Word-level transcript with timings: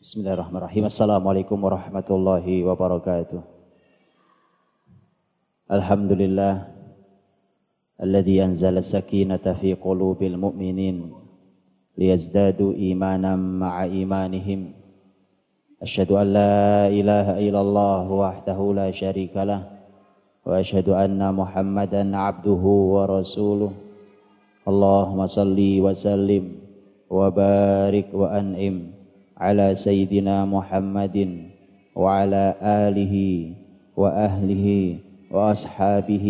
Bismillahirrahmanirrahim. 0.00 0.88
Assalamualaikum 0.88 1.60
warahmatullahi 1.60 2.64
wabarakatuh. 2.64 3.36
Alhamdulillah 5.68 6.72
alladhi 8.00 8.40
anzala 8.40 8.80
sakinata 8.80 9.52
fi 9.60 9.76
qulubil 9.76 10.40
mu'minin 10.40 11.12
liyazdadu 12.00 12.72
imanan 12.80 13.60
ma'a 13.60 13.92
imanihim. 13.92 14.72
Asyhadu 15.84 16.16
an 16.16 16.32
la 16.32 16.88
ilaha 16.88 17.36
illallah 17.36 18.08
wahdahu 18.08 18.72
la 18.72 18.88
syarika 18.96 19.44
lah 19.44 19.68
wa 20.48 20.64
asyhadu 20.64 20.96
anna 20.96 21.28
Muhammadan 21.28 22.16
abduhu 22.16 22.96
wa 22.96 23.04
rasuluh. 23.04 23.76
Allahumma 24.64 25.28
salli 25.28 25.76
wa 25.76 25.92
sallim 25.92 26.56
wa 27.12 27.28
barik 27.28 28.08
wa 28.16 28.32
an'im 28.32 28.96
على 29.40 29.74
سيدنا 29.74 30.44
محمد 30.44 31.16
وعلى 31.96 32.44
آله 32.60 33.14
وأهله 33.96 34.66
وأصحابه 35.32 36.26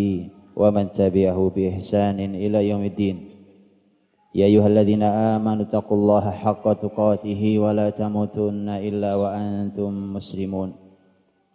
ومن 0.57 0.85
تبعه 0.93 1.39
بإحسان 1.57 2.19
إلى 2.21 2.59
يوم 2.69 2.85
الدين. 2.85 3.17
يا 4.35 4.47
أيها 4.47 4.67
الذين 4.67 5.03
آمنوا 5.03 5.65
اتقوا 5.67 5.97
الله 5.99 6.25
حق 6.31 6.65
تقاته 6.73 7.43
ولا 7.59 7.91
تموتن 7.91 8.69
إلا 8.69 9.11
وأنتم 9.15 9.91
مسلمون. 10.15 10.71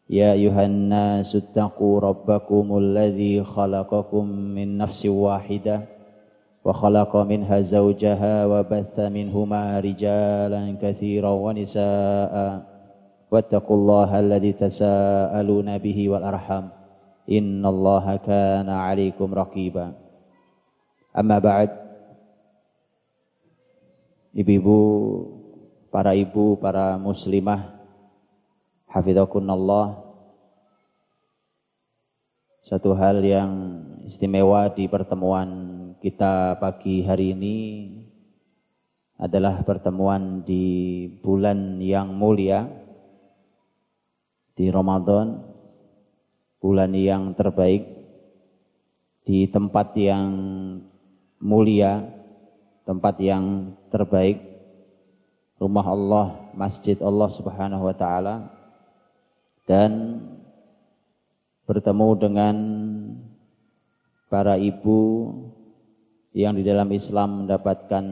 يا 0.10 0.34
أيها 0.36 0.66
الناس 0.66 1.36
اتقوا 1.36 2.00
ربكم 2.00 2.66
الذي 2.78 3.44
خلقكم 3.44 4.26
من 4.28 4.78
نفس 4.78 5.06
واحدة 5.06 5.95
وخلق 6.65 7.17
منها 7.17 7.61
زوجها 7.61 8.35
وبث 8.47 8.97
منهما 9.01 9.81
رجالا 9.81 10.63
كثيرا 10.83 11.31
ونساء 11.31 12.35
واتقوا 13.31 13.77
الله 13.77 14.11
الذي 14.21 14.53
تساءلون 14.53 15.79
به 15.79 15.99
والأرحم 16.09 16.65
إن 17.31 17.67
الله 17.67 18.17
كان 18.17 18.69
عليكم 18.69 19.29
رقيبا 19.35 19.87
أما 21.19 21.39
بعد 21.39 21.71
Ibu-ibu, 24.31 24.79
para 25.91 26.15
ibu, 26.15 26.55
para 26.63 26.95
muslimah, 26.95 27.83
hafidhakunallah. 28.87 30.07
Satu 32.63 32.95
hal 32.95 33.19
yang 33.27 33.51
istimewa 34.07 34.71
di 34.71 34.87
pertemuan 34.87 35.74
kita 36.06 36.62
pagi 36.62 37.02
hari 37.02 37.34
ini 37.34 37.58
adalah 39.18 39.66
pertemuan 39.66 40.46
di 40.46 41.10
bulan 41.10 41.82
yang 41.82 42.14
mulia 42.14 42.70
di 44.54 44.70
Ramadan 44.70 45.42
bulan 46.62 46.94
yang 46.94 47.34
terbaik 47.34 47.90
di 49.26 49.50
tempat 49.50 49.98
yang 49.98 50.30
mulia 51.42 52.06
tempat 52.86 53.18
yang 53.18 53.74
terbaik 53.90 54.46
rumah 55.58 55.90
Allah 55.90 56.54
masjid 56.54 57.02
Allah 57.02 57.34
Subhanahu 57.34 57.82
wa 57.82 57.96
taala 57.98 58.54
dan 59.66 60.22
bertemu 61.66 62.10
dengan 62.22 62.56
para 64.30 64.54
ibu 64.62 65.02
yang 66.36 66.52
di 66.60 66.68
dalam 66.68 66.92
Islam 66.92 67.48
mendapatkan 67.48 68.04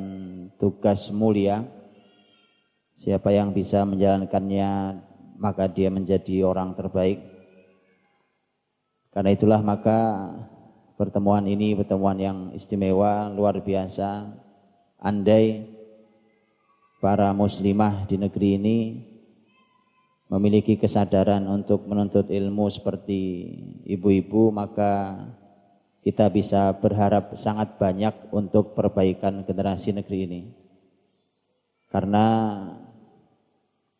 tugas 0.55 1.11
mulia. 1.11 1.67
Siapa 2.95 3.35
yang 3.35 3.51
bisa 3.51 3.83
menjalankannya 3.83 5.03
maka 5.35 5.67
dia 5.67 5.91
menjadi 5.91 6.47
orang 6.47 6.71
terbaik. 6.71 7.19
Karena 9.11 9.35
itulah 9.35 9.59
maka 9.59 10.31
pertemuan 10.95 11.43
ini 11.51 11.75
pertemuan 11.75 12.15
yang 12.15 12.37
istimewa, 12.55 13.27
luar 13.27 13.59
biasa. 13.59 14.31
Andai 15.03 15.67
para 17.03 17.35
muslimah 17.35 18.07
di 18.07 18.15
negeri 18.15 18.49
ini 18.55 18.77
memiliki 20.31 20.79
kesadaran 20.79 21.43
untuk 21.51 21.83
menuntut 21.91 22.31
ilmu 22.31 22.71
seperti 22.71 23.51
ibu-ibu 23.83 24.47
maka 24.55 25.19
kita 26.03 26.27
bisa 26.27 26.75
berharap 26.75 27.39
sangat 27.39 27.79
banyak 27.79 28.11
untuk 28.35 28.75
perbaikan 28.75 29.47
generasi 29.47 29.95
negeri 29.95 30.19
ini. 30.27 30.41
Karena 31.87 32.27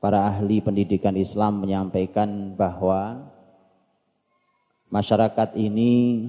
para 0.04 0.28
ahli 0.28 0.60
pendidikan 0.60 1.16
Islam 1.16 1.64
menyampaikan 1.64 2.60
bahwa 2.60 3.32
masyarakat 4.92 5.56
ini 5.56 6.28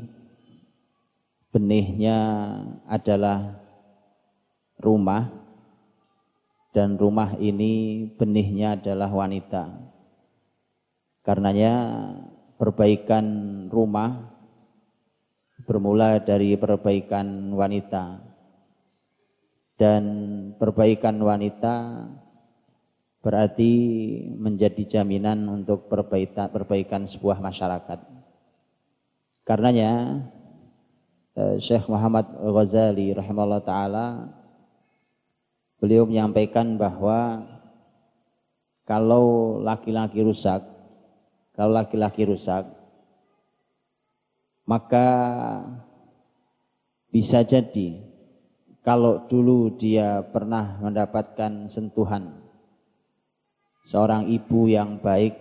benihnya 1.50 2.18
adalah 2.86 3.58
rumah 4.78 5.26
dan 6.70 6.94
rumah 6.94 7.34
ini 7.42 8.06
benihnya 8.14 8.78
adalah 8.78 9.10
wanita. 9.10 9.74
Karenanya 11.26 11.74
perbaikan 12.58 13.26
rumah 13.70 14.33
bermula 15.64 16.20
dari 16.20 16.54
perbaikan 16.60 17.52
wanita 17.56 18.20
dan 19.74 20.02
perbaikan 20.60 21.18
wanita 21.18 22.06
berarti 23.24 23.72
menjadi 24.36 25.00
jaminan 25.00 25.48
untuk 25.48 25.88
perbaikan, 25.88 27.08
sebuah 27.08 27.40
masyarakat. 27.40 27.98
Karenanya 29.48 30.20
eh, 31.32 31.56
Syekh 31.56 31.88
Muhammad 31.88 32.28
Ghazali 32.36 33.16
rahimahullah 33.16 33.64
taala 33.64 34.06
beliau 35.80 36.04
menyampaikan 36.04 36.76
bahwa 36.76 37.48
kalau 38.84 39.56
laki-laki 39.64 40.20
rusak, 40.20 40.60
kalau 41.56 41.72
laki-laki 41.72 42.28
rusak, 42.28 42.68
maka 44.64 45.06
bisa 47.12 47.44
jadi 47.44 48.00
kalau 48.84 49.24
dulu 49.24 49.72
dia 49.80 50.20
pernah 50.20 50.76
mendapatkan 50.80 51.72
sentuhan 51.72 52.44
seorang 53.84 54.28
ibu 54.28 54.66
yang 54.68 54.98
baik, 54.98 55.36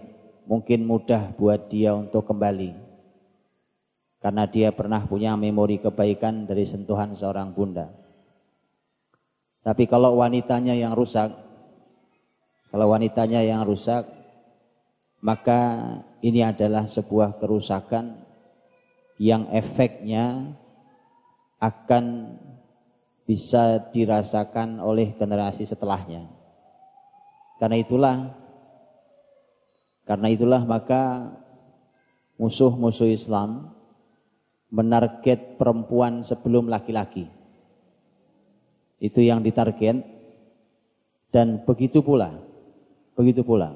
mungkin 0.46 0.84
mudah 0.84 1.36
buat 1.36 1.72
dia 1.72 1.96
untuk 1.96 2.28
kembali. 2.28 2.76
Karena 4.24 4.48
dia 4.48 4.72
pernah 4.72 5.04
punya 5.04 5.36
memori 5.36 5.84
kebaikan 5.84 6.48
dari 6.48 6.64
sentuhan 6.64 7.12
seorang 7.12 7.52
bunda. 7.52 7.92
Tapi 9.64 9.84
kalau 9.88 10.20
wanitanya 10.20 10.76
yang 10.76 10.96
rusak, 10.96 11.32
kalau 12.72 12.88
wanitanya 12.92 13.44
yang 13.44 13.68
rusak, 13.68 14.08
maka 15.24 15.84
ini 16.24 16.44
adalah 16.44 16.88
sebuah 16.88 17.40
kerusakan 17.40 18.23
yang 19.22 19.50
efeknya 19.54 20.58
akan 21.62 22.36
bisa 23.24 23.80
dirasakan 23.94 24.84
oleh 24.84 25.16
generasi 25.16 25.64
setelahnya. 25.64 26.28
Karena 27.62 27.80
itulah 27.80 28.16
karena 30.04 30.28
itulah 30.28 30.62
maka 30.68 31.32
musuh-musuh 32.36 33.08
Islam 33.08 33.72
menarget 34.68 35.56
perempuan 35.56 36.26
sebelum 36.26 36.68
laki-laki. 36.68 37.30
Itu 39.00 39.24
yang 39.24 39.40
ditarget 39.40 40.04
dan 41.34 41.66
begitu 41.66 42.06
pula 42.06 42.30
begitu 43.18 43.42
pula 43.42 43.74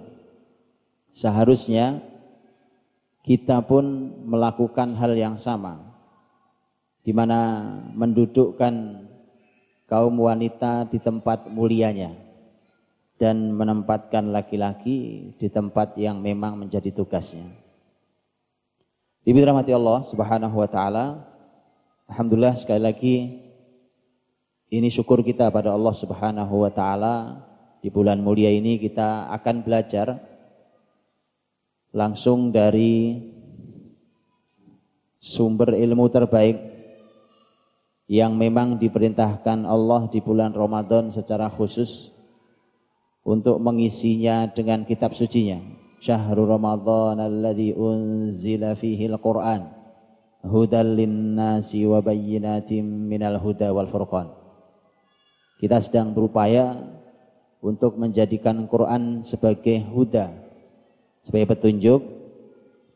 seharusnya 1.18 2.06
kita 3.28 3.60
pun 3.60 3.84
melakukan 4.24 4.96
hal 4.96 5.12
yang 5.20 5.36
sama 5.36 5.84
di 7.04 7.12
mana 7.12 7.60
mendudukkan 7.92 9.04
kaum 9.92 10.16
wanita 10.16 10.88
di 10.88 10.96
tempat 11.04 11.52
mulianya 11.52 12.16
dan 13.20 13.52
menempatkan 13.52 14.32
laki-laki 14.32 15.32
di 15.36 15.48
tempat 15.52 16.00
yang 16.00 16.24
memang 16.24 16.56
menjadi 16.56 16.88
tugasnya. 16.96 17.52
Ibu 19.28 19.44
rahmati 19.44 19.76
Allah 19.76 20.08
Subhanahu 20.08 20.56
wa 20.56 20.70
taala. 20.72 21.06
Alhamdulillah 22.08 22.56
sekali 22.56 22.80
lagi 22.80 23.16
ini 24.72 24.88
syukur 24.88 25.20
kita 25.20 25.52
pada 25.52 25.76
Allah 25.76 25.92
Subhanahu 25.92 26.64
wa 26.64 26.72
taala 26.72 27.44
di 27.84 27.92
bulan 27.92 28.24
mulia 28.24 28.48
ini 28.48 28.80
kita 28.80 29.28
akan 29.36 29.68
belajar 29.68 30.16
langsung 31.98 32.54
dari 32.54 33.18
sumber 35.18 35.74
ilmu 35.74 36.06
terbaik 36.14 36.62
yang 38.06 38.38
memang 38.38 38.78
diperintahkan 38.78 39.66
Allah 39.66 40.06
di 40.14 40.22
bulan 40.22 40.54
Ramadan 40.54 41.10
secara 41.10 41.50
khusus 41.50 42.14
untuk 43.26 43.58
mengisinya 43.58 44.46
dengan 44.46 44.86
kitab 44.86 45.18
sucinya. 45.18 45.58
Syahrul 45.98 46.46
Ramadan 46.46 47.18
alladzi 47.18 47.74
unzila 47.74 48.78
fihi 48.78 49.10
al-Qur'an 49.10 49.66
hudal 50.46 50.94
linnasi 50.96 51.84
wa 51.90 52.00
bayyinatin 52.00 52.86
minal 52.86 53.42
huda 53.42 53.74
wal 53.74 53.90
furqan. 53.90 54.30
Kita 55.58 55.82
sedang 55.82 56.14
berupaya 56.14 56.78
untuk 57.60 57.98
menjadikan 57.98 58.70
Quran 58.70 59.26
sebagai 59.26 59.82
huda, 59.90 60.47
sebagai 61.28 61.60
petunjuk 61.60 62.00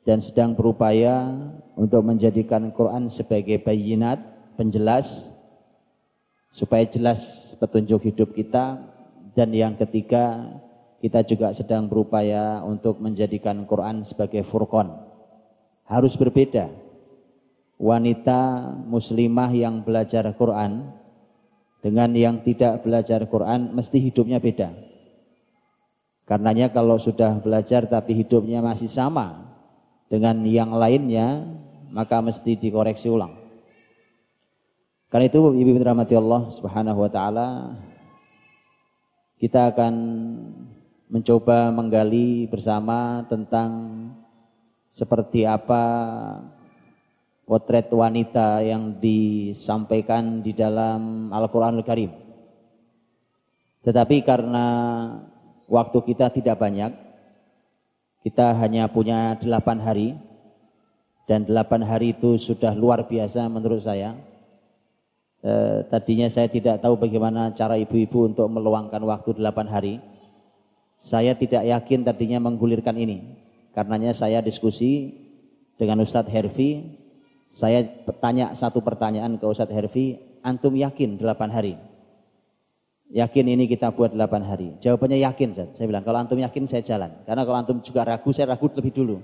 dan 0.08 0.24
sedang 0.24 0.56
berupaya 0.56 1.36
untuk 1.76 2.00
menjadikan 2.08 2.72
Quran 2.72 3.12
sebagai 3.12 3.60
bayinat, 3.60 4.24
penjelas 4.56 5.28
supaya 6.56 6.88
jelas 6.88 7.52
petunjuk 7.60 8.08
hidup 8.08 8.32
kita 8.32 8.80
dan 9.36 9.52
yang 9.52 9.76
ketiga 9.76 10.48
kita 11.04 11.28
juga 11.28 11.52
sedang 11.52 11.92
berupaya 11.92 12.64
untuk 12.64 13.04
menjadikan 13.04 13.68
Quran 13.68 14.08
sebagai 14.08 14.48
furqan. 14.48 14.96
Harus 15.84 16.16
berbeda 16.16 16.72
wanita 17.82 18.72
muslimah 18.88 19.52
yang 19.52 19.84
belajar 19.84 20.24
Quran 20.40 20.88
dengan 21.82 22.14
yang 22.14 22.46
tidak 22.46 22.86
belajar 22.86 23.26
Quran 23.28 23.76
mesti 23.76 23.98
hidupnya 24.00 24.38
beda. 24.38 24.91
Karenanya 26.32 26.72
kalau 26.72 26.96
sudah 26.96 27.44
belajar 27.44 27.92
tapi 27.92 28.16
hidupnya 28.16 28.64
masih 28.64 28.88
sama 28.88 29.52
dengan 30.08 30.40
yang 30.48 30.72
lainnya, 30.72 31.44
maka 31.92 32.24
mesti 32.24 32.56
dikoreksi 32.56 33.12
ulang. 33.12 33.36
Karena 35.12 35.28
itu 35.28 35.44
Ibu 35.44 35.76
rahmati 35.84 36.16
Allah 36.16 36.48
Subhanahu 36.56 37.04
wa 37.04 37.12
taala 37.12 37.76
kita 39.44 39.76
akan 39.76 39.94
mencoba 41.12 41.68
menggali 41.68 42.48
bersama 42.48 43.28
tentang 43.28 44.00
seperti 44.96 45.44
apa 45.44 45.84
potret 47.44 47.92
wanita 47.92 48.64
yang 48.64 49.04
disampaikan 49.04 50.40
di 50.40 50.56
dalam 50.56 51.28
Al-Quranul 51.36 51.84
Karim. 51.84 52.16
Tetapi 53.84 54.24
karena 54.24 54.68
waktu 55.72 55.98
kita 56.04 56.28
tidak 56.36 56.60
banyak, 56.60 56.92
kita 58.28 58.52
hanya 58.60 58.92
punya 58.92 59.40
delapan 59.40 59.80
hari, 59.80 60.20
dan 61.32 61.48
delapan 61.48 61.80
hari 61.88 62.12
itu 62.12 62.36
sudah 62.36 62.76
luar 62.76 63.08
biasa 63.08 63.48
menurut 63.48 63.88
saya. 63.88 64.20
E, 65.40 65.88
tadinya 65.88 66.28
saya 66.28 66.52
tidak 66.52 66.84
tahu 66.84 67.00
bagaimana 67.00 67.56
cara 67.56 67.80
ibu-ibu 67.80 68.28
untuk 68.28 68.52
meluangkan 68.52 69.00
waktu 69.00 69.40
delapan 69.40 69.72
hari. 69.72 69.96
Saya 71.00 71.34
tidak 71.34 71.64
yakin 71.64 72.04
tadinya 72.04 72.38
menggulirkan 72.44 72.94
ini. 73.00 73.40
Karenanya 73.72 74.12
saya 74.12 74.44
diskusi 74.44 75.16
dengan 75.80 76.04
Ustadz 76.04 76.30
Herfi, 76.30 77.00
saya 77.48 77.88
tanya 78.20 78.52
satu 78.52 78.84
pertanyaan 78.84 79.40
ke 79.40 79.46
Ustadz 79.48 79.74
Herfi, 79.74 80.20
antum 80.44 80.76
yakin 80.76 81.16
8 81.16 81.48
hari? 81.48 81.80
Yakin 83.12 83.46
ini 83.52 83.68
kita 83.68 83.92
buat 83.92 84.16
8 84.16 84.40
hari? 84.40 84.80
Jawabannya 84.80 85.20
yakin, 85.20 85.52
Ustaz. 85.52 85.76
Saya 85.76 85.92
bilang, 85.92 86.08
kalau 86.08 86.24
antum 86.24 86.40
yakin 86.40 86.64
saya 86.64 86.80
jalan. 86.80 87.12
Karena 87.28 87.44
kalau 87.44 87.58
antum 87.60 87.78
juga 87.84 88.08
ragu, 88.08 88.32
saya 88.32 88.56
ragu 88.56 88.72
lebih 88.72 88.96
dulu. 88.96 89.18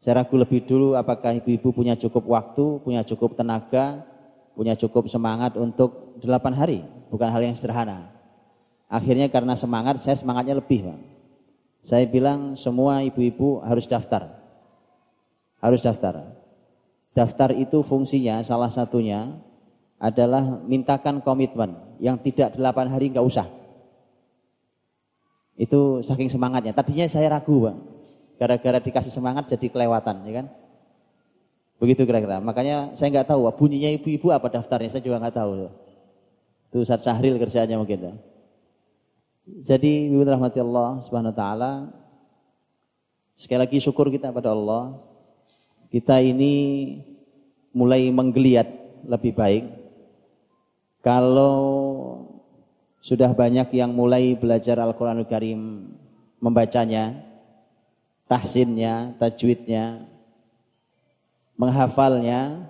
Saya 0.00 0.24
ragu 0.24 0.40
lebih 0.40 0.64
dulu 0.64 0.96
apakah 0.96 1.36
ibu-ibu 1.36 1.68
punya 1.76 1.92
cukup 2.00 2.24
waktu, 2.24 2.80
punya 2.80 3.04
cukup 3.04 3.36
tenaga, 3.36 4.08
punya 4.56 4.72
cukup 4.72 5.04
semangat 5.12 5.52
untuk 5.60 6.16
8 6.24 6.56
hari. 6.56 6.80
Bukan 7.12 7.28
hal 7.28 7.44
yang 7.44 7.52
sederhana. 7.52 8.08
Akhirnya 8.88 9.28
karena 9.28 9.52
semangat, 9.52 10.00
saya 10.00 10.16
semangatnya 10.16 10.56
lebih. 10.56 10.88
Pak. 10.88 10.98
Saya 11.84 12.08
bilang 12.08 12.56
semua 12.56 13.04
ibu-ibu 13.04 13.60
harus 13.62 13.84
daftar. 13.84 14.32
Harus 15.60 15.84
daftar. 15.84 16.34
Daftar 17.12 17.52
itu 17.52 17.84
fungsinya 17.84 18.40
salah 18.40 18.72
satunya 18.72 19.38
adalah 19.96 20.60
mintakan 20.64 21.24
komitmen 21.24 21.76
yang 22.00 22.20
tidak 22.20 22.56
delapan 22.56 22.92
hari 22.92 23.08
nggak 23.08 23.24
usah. 23.24 23.48
Itu 25.56 26.04
saking 26.04 26.28
semangatnya. 26.28 26.76
Tadinya 26.76 27.08
saya 27.08 27.32
ragu, 27.32 27.64
Pak. 27.64 27.76
Gara-gara 28.36 28.78
dikasih 28.84 29.08
semangat 29.08 29.48
jadi 29.48 29.72
kelewatan, 29.72 30.28
ya 30.28 30.32
kan? 30.44 30.46
Begitu 31.80 32.04
kira-kira. 32.04 32.40
Makanya 32.44 32.92
saya 32.92 33.08
nggak 33.08 33.32
tahu 33.32 33.48
bunyinya 33.56 33.88
ibu-ibu 33.96 34.28
apa 34.32 34.52
daftarnya, 34.52 34.92
saya 34.92 35.00
juga 35.00 35.16
nggak 35.20 35.36
tahu. 35.36 35.72
Itu 36.68 36.84
Ustaz 36.84 37.08
Sahril 37.08 37.40
kerjanya 37.40 37.80
mungkin. 37.80 38.12
Ya. 38.12 38.14
Jadi 39.46 40.12
ibu 40.12 40.20
rahmati 40.26 40.58
Allah 40.60 41.00
Subhanahu 41.06 41.30
wa 41.32 41.38
taala 41.38 41.72
sekali 43.38 43.62
lagi 43.62 43.78
syukur 43.78 44.10
kita 44.10 44.34
pada 44.34 44.50
Allah 44.50 44.98
kita 45.92 46.18
ini 46.18 46.54
mulai 47.70 48.10
menggeliat 48.10 48.66
lebih 49.06 49.38
baik. 49.38 49.64
Kalau 51.06 51.54
sudah 52.98 53.30
banyak 53.30 53.78
yang 53.78 53.94
mulai 53.94 54.34
belajar 54.34 54.82
Al-Quranul 54.82 55.30
Karim, 55.30 55.86
membacanya, 56.42 57.22
tahsinnya, 58.26 59.14
tajwidnya, 59.14 60.02
menghafalnya, 61.54 62.66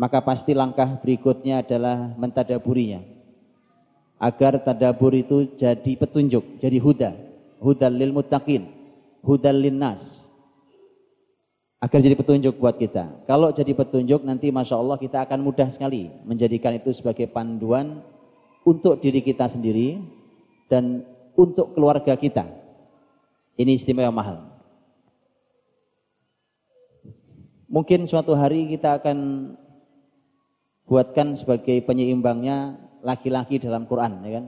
maka 0.00 0.24
pasti 0.24 0.56
langkah 0.56 0.88
berikutnya 1.04 1.60
adalah 1.60 2.16
mentadaburinya. 2.16 3.04
Agar 4.16 4.64
tadabur 4.64 5.12
itu 5.12 5.52
jadi 5.52 6.00
petunjuk, 6.00 6.64
jadi 6.64 6.80
huda. 6.80 7.10
Hudal 7.60 7.92
lil 7.92 8.16
muttaqin, 8.16 8.72
hudal 9.20 9.68
lin 9.68 9.76
nas 9.76 10.27
agar 11.78 11.98
jadi 12.02 12.18
petunjuk 12.18 12.58
buat 12.58 12.74
kita. 12.74 13.26
Kalau 13.30 13.54
jadi 13.54 13.70
petunjuk 13.70 14.26
nanti 14.26 14.50
Masya 14.50 14.82
Allah 14.82 14.98
kita 14.98 15.22
akan 15.22 15.46
mudah 15.46 15.70
sekali 15.70 16.10
menjadikan 16.26 16.74
itu 16.74 16.90
sebagai 16.90 17.30
panduan 17.30 18.02
untuk 18.66 18.98
diri 18.98 19.22
kita 19.22 19.46
sendiri 19.46 20.02
dan 20.66 21.06
untuk 21.38 21.78
keluarga 21.78 22.18
kita. 22.18 22.44
Ini 23.54 23.78
istimewa 23.78 24.10
mahal. 24.10 24.38
Mungkin 27.70 28.08
suatu 28.08 28.34
hari 28.34 28.66
kita 28.66 28.98
akan 28.98 29.18
buatkan 30.88 31.36
sebagai 31.36 31.78
penyeimbangnya 31.84 32.80
laki-laki 33.04 33.60
dalam 33.60 33.84
Quran, 33.84 34.24
ya 34.24 34.40
kan? 34.40 34.46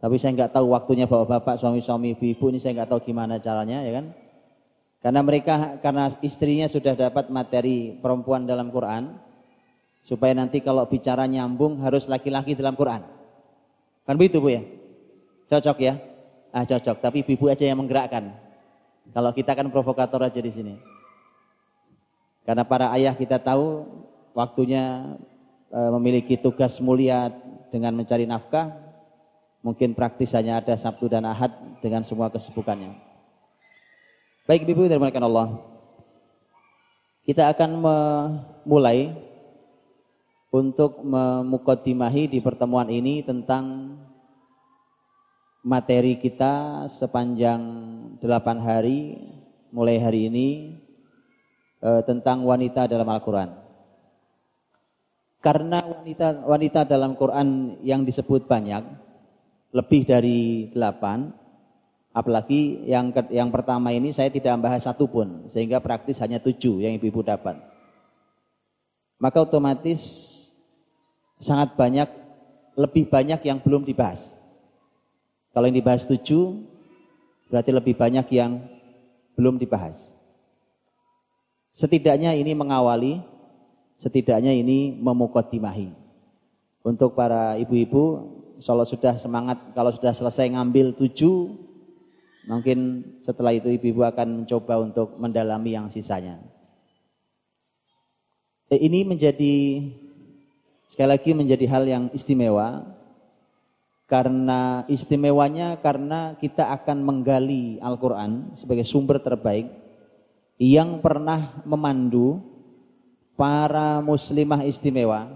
Tapi 0.00 0.16
saya 0.16 0.32
nggak 0.32 0.52
tahu 0.56 0.72
waktunya 0.72 1.04
bapak-bapak, 1.04 1.60
suami-suami, 1.60 2.16
ibu-ibu 2.16 2.50
ini 2.50 2.58
saya 2.58 2.82
nggak 2.82 2.90
tahu 2.90 3.00
gimana 3.04 3.36
caranya, 3.38 3.84
ya 3.84 4.00
kan? 4.00 4.06
Karena 5.04 5.20
mereka 5.20 5.76
karena 5.84 6.08
istrinya 6.24 6.64
sudah 6.64 6.96
dapat 6.96 7.28
materi 7.28 7.92
perempuan 8.00 8.48
dalam 8.48 8.72
Quran, 8.72 9.20
supaya 10.00 10.32
nanti 10.32 10.64
kalau 10.64 10.88
bicara 10.88 11.28
nyambung 11.28 11.84
harus 11.84 12.08
laki-laki 12.08 12.56
dalam 12.56 12.72
Quran. 12.72 13.04
Kan 14.08 14.16
begitu 14.16 14.40
Bu 14.40 14.48
ya? 14.48 14.64
Cocok 15.52 15.76
ya? 15.84 16.00
Ah 16.56 16.64
cocok, 16.64 17.04
tapi 17.04 17.20
ibu 17.20 17.52
aja 17.52 17.68
yang 17.68 17.84
menggerakkan. 17.84 18.32
Kalau 19.12 19.28
kita 19.36 19.52
kan 19.52 19.68
provokator 19.68 20.24
aja 20.24 20.40
di 20.40 20.48
sini. 20.48 20.74
Karena 22.48 22.64
para 22.64 22.88
ayah 22.96 23.12
kita 23.12 23.36
tahu 23.36 23.84
waktunya 24.32 25.16
e, 25.68 25.80
memiliki 26.00 26.40
tugas 26.40 26.80
mulia 26.80 27.28
dengan 27.68 27.92
mencari 27.92 28.24
nafkah, 28.24 28.72
mungkin 29.60 29.92
praktis 29.92 30.32
hanya 30.32 30.64
ada 30.64 30.76
Sabtu 30.80 31.12
dan 31.12 31.28
Ahad 31.28 31.52
dengan 31.84 32.00
semua 32.04 32.32
kesibukannya. 32.32 33.13
Baik 34.44 34.68
Ibu 34.68 34.92
dan 34.92 35.00
Allah. 35.24 35.56
Kita 37.24 37.48
akan 37.48 37.80
memulai 37.80 39.08
untuk 40.52 41.00
memukodimahi 41.00 42.28
di 42.28 42.44
pertemuan 42.44 42.92
ini 42.92 43.24
tentang 43.24 43.96
materi 45.64 46.20
kita 46.20 46.84
sepanjang 46.92 47.60
delapan 48.20 48.60
hari 48.60 49.16
mulai 49.72 49.96
hari 49.96 50.28
ini 50.28 50.76
eh, 51.80 52.04
tentang 52.04 52.44
wanita 52.44 52.84
dalam 52.84 53.08
Al-Quran. 53.08 53.48
Karena 55.40 55.80
wanita 55.88 56.44
wanita 56.44 56.84
dalam 56.84 57.16
Quran 57.16 57.80
yang 57.80 58.04
disebut 58.04 58.44
banyak, 58.44 58.84
lebih 59.72 60.04
dari 60.04 60.68
delapan, 60.68 61.32
Apalagi 62.14 62.86
yang 62.86 63.10
yang 63.34 63.50
pertama 63.50 63.90
ini 63.90 64.14
saya 64.14 64.30
tidak 64.30 64.54
membahas 64.54 64.86
satu 64.86 65.10
pun, 65.10 65.50
sehingga 65.50 65.82
praktis 65.82 66.22
hanya 66.22 66.38
tujuh 66.38 66.78
yang 66.78 66.94
ibu-ibu 66.94 67.26
dapat. 67.26 67.58
Maka 69.18 69.42
otomatis 69.42 69.98
sangat 71.42 71.74
banyak, 71.74 72.06
lebih 72.78 73.10
banyak 73.10 73.42
yang 73.42 73.58
belum 73.58 73.82
dibahas. 73.82 74.30
Kalau 75.50 75.66
yang 75.66 75.74
dibahas 75.74 76.06
tujuh, 76.06 76.62
berarti 77.50 77.70
lebih 77.74 77.98
banyak 77.98 78.26
yang 78.30 78.62
belum 79.34 79.58
dibahas. 79.58 80.06
Setidaknya 81.74 82.38
ini 82.38 82.54
mengawali, 82.54 83.18
setidaknya 83.98 84.54
ini 84.54 84.94
memukodimahi. 84.94 85.90
Untuk 86.86 87.18
para 87.18 87.58
ibu-ibu, 87.58 88.30
kalau 88.62 88.86
sudah 88.86 89.18
semangat, 89.18 89.58
kalau 89.74 89.90
sudah 89.90 90.14
selesai 90.14 90.46
ngambil 90.54 90.94
tujuh, 90.94 91.50
mungkin 92.44 93.02
setelah 93.24 93.56
itu 93.56 93.72
ibu-ibu 93.72 94.04
akan 94.04 94.44
mencoba 94.44 94.74
untuk 94.80 95.16
mendalami 95.16 95.76
yang 95.76 95.88
sisanya. 95.88 96.40
Eh, 98.72 98.80
ini 98.80 99.04
menjadi 99.04 99.84
sekali 100.88 101.08
lagi 101.08 101.30
menjadi 101.32 101.64
hal 101.68 101.84
yang 101.88 102.04
istimewa 102.12 102.84
karena 104.04 104.84
istimewanya 104.88 105.80
karena 105.80 106.36
kita 106.36 106.68
akan 106.72 107.00
menggali 107.00 107.80
Al-Qur'an 107.80 108.52
sebagai 108.60 108.84
sumber 108.84 109.20
terbaik 109.20 109.72
yang 110.60 111.00
pernah 111.00 111.64
memandu 111.64 112.40
para 113.34 113.98
muslimah 114.04 114.62
istimewa 114.68 115.34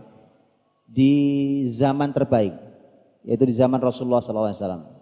di 0.86 1.64
zaman 1.68 2.12
terbaik 2.12 2.54
yaitu 3.26 3.44
di 3.44 3.54
zaman 3.56 3.80
Rasulullah 3.82 4.22
SAW. 4.24 4.97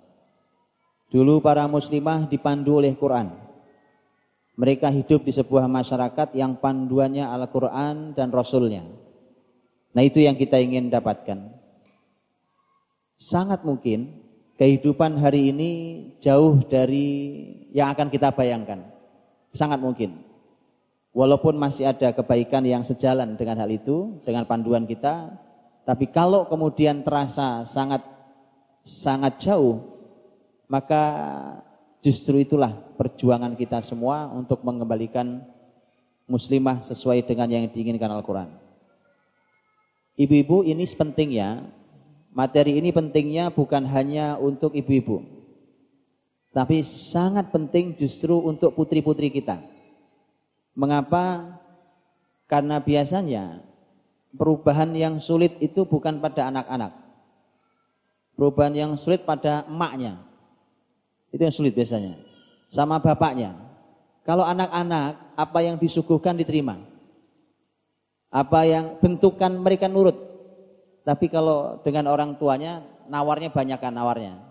Dulu 1.07 1.39
para 1.39 1.71
muslimah 1.71 2.27
dipandu 2.27 2.83
oleh 2.83 2.95
Quran. 2.99 3.31
Mereka 4.57 4.89
hidup 4.91 5.23
di 5.23 5.33
sebuah 5.37 5.69
masyarakat 5.69 6.33
yang 6.33 6.57
panduannya 6.59 7.29
Al-Quran 7.29 8.17
dan 8.17 8.33
Rasulnya. 8.33 8.83
Nah 9.93 10.03
itu 10.03 10.21
yang 10.21 10.35
kita 10.37 10.57
ingin 10.57 10.89
dapatkan. 10.89 11.53
Sangat 13.17 13.65
mungkin 13.65 14.13
kehidupan 14.61 15.21
hari 15.21 15.53
ini 15.53 15.71
jauh 16.21 16.61
dari 16.65 17.09
yang 17.73 17.93
akan 17.93 18.09
kita 18.09 18.33
bayangkan. 18.33 18.85
Sangat 19.57 19.81
mungkin. 19.81 20.25
Walaupun 21.17 21.57
masih 21.57 21.89
ada 21.89 22.13
kebaikan 22.13 22.61
yang 22.69 22.85
sejalan 22.85 23.41
dengan 23.41 23.57
hal 23.57 23.73
itu, 23.73 24.21
dengan 24.21 24.45
panduan 24.45 24.85
kita, 24.85 25.33
tapi 25.89 26.13
kalau 26.13 26.45
kemudian 26.45 27.01
terasa 27.01 27.65
sangat 27.65 28.05
sangat 28.85 29.41
jauh, 29.41 29.96
maka 30.66 31.02
justru 32.02 32.42
itulah 32.42 32.75
perjuangan 32.99 33.54
kita 33.54 33.82
semua 33.82 34.30
untuk 34.30 34.62
mengembalikan 34.62 35.42
muslimah 36.26 36.82
sesuai 36.82 37.23
dengan 37.26 37.50
yang 37.50 37.64
diinginkan 37.70 38.11
Al-Quran. 38.11 38.50
Ibu-ibu 40.16 40.64
ini 40.66 40.82
pentingnya, 40.87 41.70
materi 42.32 42.78
ini 42.78 42.90
pentingnya 42.90 43.52
bukan 43.52 43.85
hanya 43.87 44.40
untuk 44.40 44.73
ibu-ibu, 44.75 45.23
tapi 46.56 46.80
sangat 46.80 47.52
penting 47.52 47.92
justru 48.00 48.32
untuk 48.40 48.73
putri-putri 48.73 49.28
kita. 49.28 49.61
Mengapa? 50.73 51.56
Karena 52.49 52.80
biasanya 52.80 53.61
perubahan 54.32 54.92
yang 54.96 55.20
sulit 55.20 55.52
itu 55.61 55.85
bukan 55.85 56.16
pada 56.16 56.49
anak-anak. 56.49 56.96
Perubahan 58.37 58.73
yang 58.73 58.92
sulit 58.96 59.25
pada 59.28 59.68
emaknya. 59.68 60.25
Itu 61.30 61.42
yang 61.42 61.54
sulit 61.54 61.73
biasanya. 61.75 62.18
Sama 62.71 62.99
bapaknya. 62.99 63.54
Kalau 64.26 64.42
anak-anak, 64.42 65.38
apa 65.38 65.59
yang 65.62 65.78
disuguhkan 65.78 66.35
diterima. 66.35 66.83
Apa 68.30 68.66
yang 68.66 68.99
bentukan 68.99 69.54
mereka 69.54 69.87
nurut. 69.87 70.18
Tapi 71.06 71.30
kalau 71.30 71.78
dengan 71.87 72.11
orang 72.11 72.35
tuanya, 72.35 72.83
nawarnya 73.06 73.54
banyak 73.54 73.78
kan 73.78 73.95
nawarnya. 73.95 74.47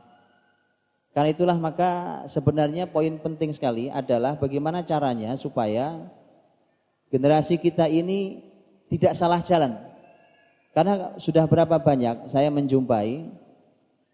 Karena 1.15 1.31
itulah 1.31 1.55
maka 1.55 2.23
sebenarnya 2.27 2.91
poin 2.91 3.15
penting 3.19 3.55
sekali 3.55 3.87
adalah 3.87 4.35
bagaimana 4.35 4.83
caranya 4.83 5.35
supaya 5.39 6.11
generasi 7.07 7.55
kita 7.55 7.87
ini 7.87 8.43
tidak 8.91 9.15
salah 9.15 9.39
jalan. 9.39 9.79
Karena 10.75 11.15
sudah 11.15 11.47
berapa 11.47 11.79
banyak 11.79 12.27
saya 12.27 12.51
menjumpai 12.51 13.31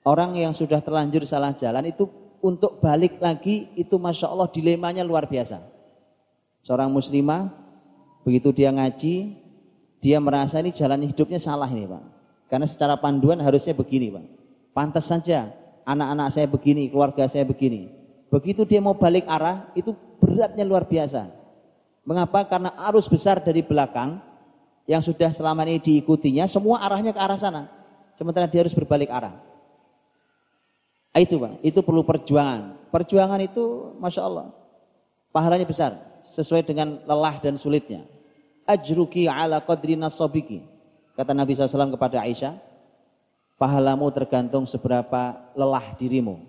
orang 0.06 0.38
yang 0.38 0.53
sudah 0.53 0.77
terlanjur 0.77 1.25
salah 1.25 1.58
jalan 1.58 1.89
itu 1.89 2.06
untuk 2.42 2.82
balik 2.84 3.22
lagi 3.22 3.70
itu 3.78 3.96
masya 3.96 4.28
Allah 4.28 4.50
dilemanya 4.50 5.06
luar 5.06 5.30
biasa. 5.30 5.62
Seorang 6.62 6.90
muslimah 6.94 7.50
begitu 8.22 8.54
dia 8.54 8.70
ngaji 8.70 9.38
dia 10.02 10.18
merasa 10.18 10.58
ini 10.58 10.74
jalan 10.74 11.06
hidupnya 11.06 11.38
salah 11.38 11.70
ini 11.70 11.86
pak. 11.86 12.04
Karena 12.50 12.68
secara 12.68 12.98
panduan 12.98 13.40
harusnya 13.40 13.78
begini 13.78 14.10
pak. 14.12 14.26
Pantas 14.74 15.08
saja 15.08 15.54
anak-anak 15.86 16.28
saya 16.34 16.48
begini, 16.50 16.90
keluarga 16.90 17.30
saya 17.30 17.46
begini. 17.46 17.90
Begitu 18.32 18.64
dia 18.64 18.80
mau 18.80 18.96
balik 18.96 19.28
arah, 19.28 19.68
itu 19.76 19.92
beratnya 20.24 20.64
luar 20.64 20.88
biasa. 20.88 21.28
Mengapa? 22.08 22.48
Karena 22.48 22.72
arus 22.90 23.06
besar 23.12 23.44
dari 23.44 23.62
belakang 23.62 24.24
yang 24.88 25.04
sudah 25.04 25.30
selama 25.36 25.68
ini 25.68 25.84
diikutinya, 25.84 26.48
semua 26.48 26.82
arahnya 26.82 27.12
ke 27.12 27.20
arah 27.20 27.38
sana. 27.38 27.68
Sementara 28.16 28.48
dia 28.48 28.64
harus 28.64 28.76
berbalik 28.76 29.12
arah. 29.12 29.36
Ah, 31.12 31.20
itu 31.20 31.36
Pak, 31.36 31.60
itu 31.60 31.80
perlu 31.84 32.08
perjuangan. 32.08 32.80
Perjuangan 32.88 33.39
itu 33.44 33.96
Masya 34.00 34.22
Allah, 34.24 34.48
pahalanya 35.36 35.68
besar. 35.68 36.00
Sesuai 36.24 36.63
dengan 36.63 37.03
lelah 37.03 37.44
dan 37.44 37.60
sulitnya. 37.60 38.08
Ajruki 38.63 39.27
ala 39.27 39.60
qadri 39.60 40.00
nasobiki. 40.00 40.63
Kata 41.18 41.36
Nabi 41.36 41.51
SAW 41.51 41.91
kepada 41.91 42.24
Aisyah, 42.24 42.56
pahalamu 43.60 44.08
tergantung 44.15 44.63
seberapa 44.63 45.36
lelah 45.51 45.91
dirimu. 46.00 46.39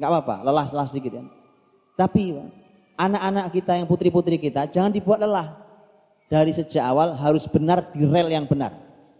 Enggak 0.00 0.08
apa-apa, 0.08 0.36
lelah-lelah 0.48 0.88
sedikit 0.88 1.20
ya. 1.20 1.24
Tapi 1.96 2.32
anak-anak 2.96 3.52
kita 3.52 3.76
yang 3.76 3.84
putri-putri 3.88 4.40
kita 4.40 4.68
jangan 4.72 4.92
dibuat 4.92 5.20
lelah. 5.20 5.60
Dari 6.26 6.50
sejak 6.50 6.82
awal 6.82 7.14
harus 7.14 7.44
benar 7.46 7.92
di 7.92 8.02
rel 8.08 8.32
yang 8.32 8.48
benar. 8.48 8.72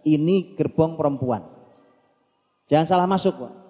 Ini 0.03 0.57
gerbong 0.57 0.99
perempuan. 0.99 1.45
Jangan 2.67 2.85
salah 2.89 3.07
masuk, 3.07 3.37
Pak. 3.37 3.66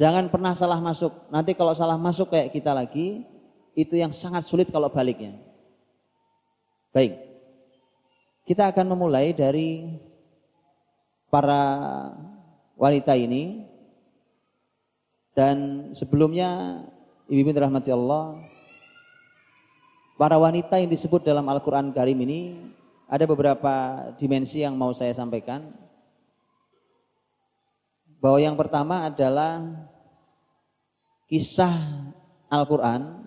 Jangan 0.00 0.32
pernah 0.32 0.56
salah 0.56 0.80
masuk. 0.80 1.12
Nanti 1.28 1.52
kalau 1.52 1.76
salah 1.76 2.00
masuk 2.00 2.32
kayak 2.32 2.52
kita 2.52 2.72
lagi, 2.72 3.28
itu 3.76 3.94
yang 3.96 4.12
sangat 4.12 4.48
sulit 4.48 4.68
kalau 4.72 4.88
baliknya. 4.88 5.36
Baik. 6.92 7.16
Kita 8.44 8.68
akan 8.72 8.92
memulai 8.92 9.32
dari 9.32 9.96
para 11.32 11.62
wanita 12.76 13.16
ini 13.16 13.64
dan 15.32 15.88
sebelumnya 15.96 16.82
ibu-ibu 17.30 17.56
rahmati 17.56 17.88
Allah 17.88 18.36
para 20.20 20.36
wanita 20.36 20.76
yang 20.76 20.92
disebut 20.92 21.24
dalam 21.24 21.48
Al-Qur'an 21.48 21.94
Karim 21.96 22.20
ini 22.20 22.60
ada 23.08 23.24
beberapa 23.24 24.04
dimensi 24.20 24.60
yang 24.60 24.76
mau 24.76 24.92
saya 24.92 25.16
sampaikan 25.16 25.72
bahwa 28.22 28.38
yang 28.38 28.54
pertama 28.54 29.10
adalah 29.10 29.66
kisah 31.26 31.74
Al-Qur'an 32.46 33.18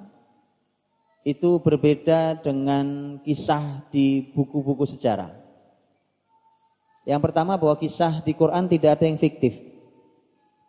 itu 1.27 1.59
berbeda 1.59 2.39
dengan 2.39 3.19
kisah 3.19 3.83
di 3.91 4.23
buku-buku 4.31 4.87
sejarah. 4.87 5.35
Yang 7.03 7.21
pertama 7.27 7.59
bahwa 7.59 7.75
kisah 7.75 8.23
di 8.23 8.31
Quran 8.31 8.71
tidak 8.71 8.95
ada 8.95 9.05
yang 9.05 9.19
fiktif. 9.19 9.59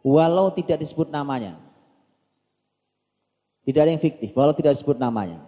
Walau 0.02 0.50
tidak 0.50 0.82
disebut 0.82 1.06
namanya. 1.06 1.62
Tidak 3.62 3.78
ada 3.78 3.90
yang 3.94 4.02
fiktif, 4.02 4.30
walau 4.34 4.54
tidak 4.54 4.78
disebut 4.78 4.98
namanya. 4.98 5.42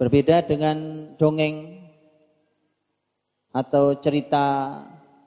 Berbeda 0.00 0.44
dengan 0.48 0.76
dongeng 1.20 1.80
atau 3.52 3.96
cerita 4.00 4.76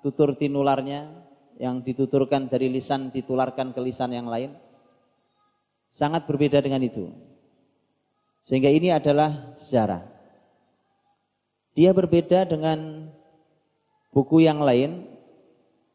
tutur 0.06 0.38
tinularnya 0.38 1.23
yang 1.62 1.86
dituturkan 1.86 2.50
dari 2.50 2.70
lisan 2.70 3.14
ditularkan 3.14 3.74
ke 3.74 3.80
lisan 3.82 4.14
yang 4.14 4.30
lain. 4.30 4.56
Sangat 5.94 6.26
berbeda 6.26 6.62
dengan 6.62 6.82
itu. 6.82 7.14
Sehingga 8.42 8.68
ini 8.68 8.90
adalah 8.90 9.54
sejarah. 9.56 10.04
Dia 11.74 11.94
berbeda 11.94 12.46
dengan 12.46 13.10
buku 14.14 14.46
yang 14.46 14.62
lain, 14.62 15.10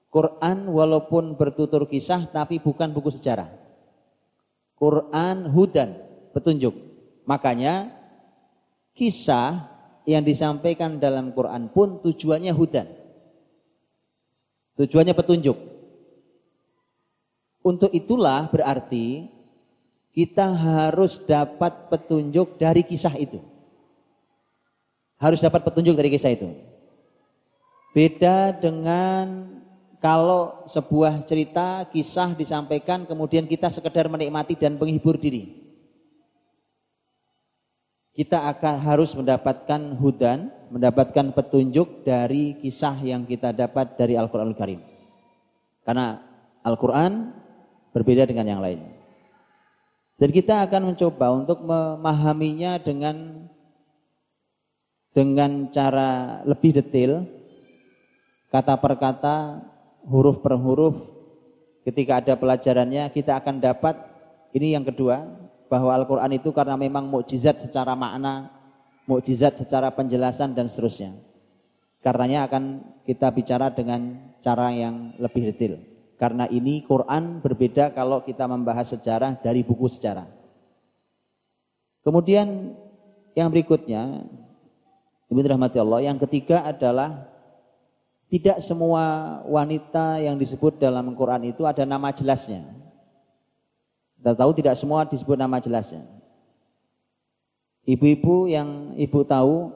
Quran 0.08 0.66
walaupun 0.72 1.38
bertutur 1.38 1.86
kisah 1.86 2.26
tapi 2.32 2.58
bukan 2.58 2.90
buku 2.90 3.14
sejarah. 3.14 3.52
Quran 4.78 5.50
hudan, 5.50 5.98
petunjuk. 6.34 6.74
Makanya 7.26 7.92
kisah 8.94 9.68
yang 10.08 10.24
disampaikan 10.24 10.96
dalam 10.96 11.36
Quran 11.36 11.68
pun 11.68 12.00
tujuannya 12.00 12.54
hudan. 12.56 12.88
Tujuannya 14.78 15.12
petunjuk. 15.12 15.58
Untuk 17.66 17.90
itulah 17.90 18.46
berarti 18.46 19.26
kita 20.14 20.54
harus 20.54 21.18
dapat 21.18 21.90
petunjuk 21.90 22.56
dari 22.56 22.86
kisah 22.86 23.12
itu. 23.18 23.42
Harus 25.18 25.42
dapat 25.42 25.66
petunjuk 25.66 25.98
dari 25.98 26.14
kisah 26.14 26.30
itu. 26.30 26.54
Beda 27.90 28.54
dengan 28.54 29.50
kalau 29.98 30.62
sebuah 30.70 31.26
cerita, 31.26 31.82
kisah 31.90 32.38
disampaikan 32.38 33.02
kemudian 33.02 33.50
kita 33.50 33.66
sekedar 33.66 34.06
menikmati 34.06 34.54
dan 34.54 34.78
menghibur 34.78 35.18
diri. 35.18 35.67
Kita 38.18 38.50
akan 38.50 38.82
harus 38.82 39.14
mendapatkan 39.14 39.94
hudan, 39.94 40.50
mendapatkan 40.74 41.30
petunjuk 41.30 42.02
dari 42.02 42.58
kisah 42.58 42.98
yang 42.98 43.22
kita 43.22 43.54
dapat 43.54 43.94
dari 43.94 44.18
Al-Quranul 44.18 44.58
Karim. 44.58 44.82
Karena 45.86 46.18
Al-Quran 46.66 47.30
berbeda 47.94 48.26
dengan 48.26 48.50
yang 48.50 48.58
lain. 48.58 48.82
Dan 50.18 50.34
kita 50.34 50.66
akan 50.66 50.90
mencoba 50.90 51.26
untuk 51.30 51.62
memahaminya 51.62 52.82
dengan 52.82 53.46
dengan 55.14 55.70
cara 55.70 56.42
lebih 56.42 56.74
detail, 56.74 57.22
kata 58.50 58.82
per 58.82 58.98
kata, 58.98 59.36
huruf 60.10 60.42
per 60.42 60.58
huruf. 60.58 61.06
Ketika 61.86 62.18
ada 62.18 62.34
pelajarannya, 62.34 63.14
kita 63.14 63.38
akan 63.38 63.62
dapat 63.62 63.94
ini 64.50 64.74
yang 64.74 64.82
kedua, 64.82 65.22
bahwa 65.68 65.92
Al-Quran 65.94 66.32
itu 66.36 66.50
karena 66.50 66.74
memang 66.74 67.06
mukjizat 67.06 67.60
secara 67.60 67.92
makna, 67.92 68.48
mukjizat 69.04 69.60
secara 69.60 69.92
penjelasan 69.92 70.56
dan 70.56 70.66
seterusnya. 70.66 71.12
Karenanya 72.00 72.48
akan 72.48 72.82
kita 73.04 73.28
bicara 73.32 73.68
dengan 73.72 74.32
cara 74.40 74.72
yang 74.72 75.12
lebih 75.20 75.52
detail. 75.52 75.80
Karena 76.18 76.50
ini 76.50 76.82
Quran 76.82 77.38
berbeda 77.38 77.94
kalau 77.94 78.24
kita 78.26 78.48
membahas 78.50 78.96
sejarah 78.96 79.38
dari 79.38 79.62
buku 79.62 79.86
sejarah. 79.86 80.26
Kemudian 82.02 82.74
yang 83.38 83.48
berikutnya, 83.52 84.26
Ibu 85.28 85.44
rahmati 85.44 85.76
Allah, 85.76 86.00
yang 86.08 86.16
ketiga 86.16 86.64
adalah 86.64 87.28
tidak 88.32 88.64
semua 88.64 89.38
wanita 89.44 90.20
yang 90.20 90.40
disebut 90.40 90.80
dalam 90.80 91.12
Quran 91.12 91.52
itu 91.52 91.68
ada 91.68 91.84
nama 91.84 92.08
jelasnya. 92.12 92.64
Kita 94.18 94.34
tahu 94.34 94.50
tidak 94.58 94.74
semua 94.74 95.06
disebut 95.06 95.38
nama 95.38 95.62
jelasnya. 95.62 96.02
Ibu-ibu 97.86 98.50
yang 98.50 98.92
ibu 98.98 99.22
tahu 99.24 99.72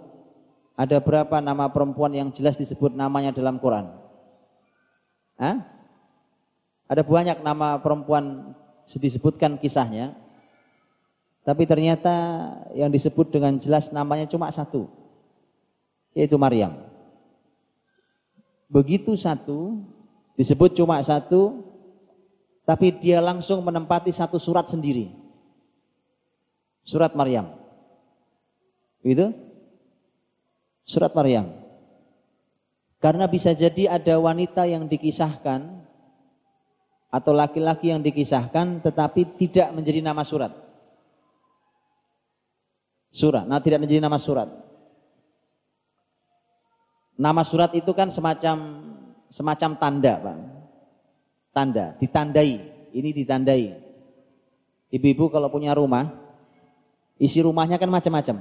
ada 0.76 0.98
berapa 0.98 1.38
nama 1.38 1.70
perempuan 1.70 2.12
yang 2.12 2.28
jelas 2.34 2.58
disebut 2.58 2.92
namanya 2.92 3.30
dalam 3.30 3.56
Quran? 3.62 3.88
Hah? 5.38 5.62
Ada 6.90 7.06
banyak 7.06 7.40
nama 7.40 7.80
perempuan 7.80 8.52
disebutkan 8.84 9.56
kisahnya, 9.56 10.12
tapi 11.42 11.64
ternyata 11.64 12.12
yang 12.76 12.92
disebut 12.92 13.32
dengan 13.32 13.56
jelas 13.56 13.88
namanya 13.88 14.28
cuma 14.28 14.52
satu, 14.52 14.90
yaitu 16.12 16.36
Maryam. 16.36 16.76
Begitu 18.68 19.16
satu, 19.16 19.80
disebut 20.36 20.76
cuma 20.76 21.00
satu, 21.00 21.71
tapi 22.62 22.94
dia 22.94 23.18
langsung 23.18 23.62
menempati 23.66 24.14
satu 24.14 24.38
surat 24.38 24.70
sendiri. 24.70 25.10
Surat 26.82 27.14
Maryam. 27.14 27.50
Begitu? 29.02 29.34
Surat 30.86 31.10
Maryam. 31.14 31.50
Karena 33.02 33.26
bisa 33.26 33.50
jadi 33.50 33.98
ada 33.98 34.14
wanita 34.22 34.62
yang 34.62 34.86
dikisahkan 34.86 35.82
atau 37.10 37.32
laki-laki 37.34 37.90
yang 37.90 37.98
dikisahkan 37.98 38.78
tetapi 38.78 39.36
tidak 39.42 39.74
menjadi 39.74 40.00
nama 40.00 40.22
surat. 40.22 40.54
Surat, 43.12 43.44
nah 43.44 43.60
tidak 43.60 43.82
menjadi 43.84 44.00
nama 44.00 44.16
surat. 44.16 44.48
Nama 47.18 47.42
surat 47.44 47.74
itu 47.76 47.92
kan 47.92 48.08
semacam 48.08 48.56
semacam 49.28 49.70
tanda, 49.76 50.14
Pak. 50.16 50.51
Tanda, 51.52 51.94
ditandai. 52.00 52.58
Ini 52.92 53.08
ditandai. 53.12 53.64
Ibu-ibu 54.92 55.32
kalau 55.32 55.48
punya 55.48 55.72
rumah, 55.72 56.12
isi 57.16 57.40
rumahnya 57.40 57.76
kan 57.80 57.88
macam-macam. 57.88 58.40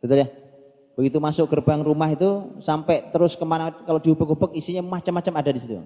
Betul 0.00 0.24
ya? 0.24 0.28
Begitu 0.96 1.16
masuk 1.16 1.48
gerbang 1.48 1.80
rumah 1.80 2.12
itu 2.12 2.60
sampai 2.60 3.08
terus 3.12 3.36
ke 3.36 3.44
mana 3.44 3.72
kalau 3.72 4.00
diubek-ubek 4.00 4.52
isinya 4.56 4.84
macam-macam 4.84 5.32
ada 5.40 5.50
di 5.52 5.60
situ. 5.60 5.80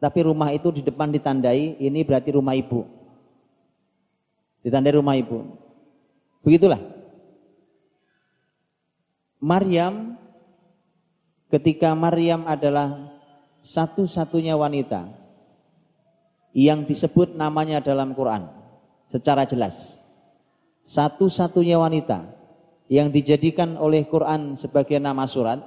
Tapi 0.00 0.18
rumah 0.24 0.52
itu 0.52 0.72
di 0.72 0.80
depan 0.80 1.12
ditandai, 1.12 1.76
ini 1.76 2.00
berarti 2.00 2.32
rumah 2.32 2.56
ibu. 2.56 2.88
Ditandai 4.64 4.96
rumah 4.96 5.16
ibu. 5.16 5.44
Begitulah. 6.40 6.80
Maryam, 9.40 10.16
ketika 11.52 11.92
Maryam 11.92 12.44
adalah 12.48 13.19
satu-satunya 13.60 14.56
wanita 14.56 15.08
yang 16.56 16.82
disebut 16.84 17.36
namanya 17.36 17.78
dalam 17.78 18.16
Quran 18.16 18.48
secara 19.12 19.46
jelas. 19.46 20.00
Satu-satunya 20.82 21.78
wanita 21.78 22.24
yang 22.90 23.12
dijadikan 23.14 23.78
oleh 23.78 24.02
Quran 24.08 24.58
sebagai 24.58 24.98
nama 24.98 25.28
surat 25.28 25.62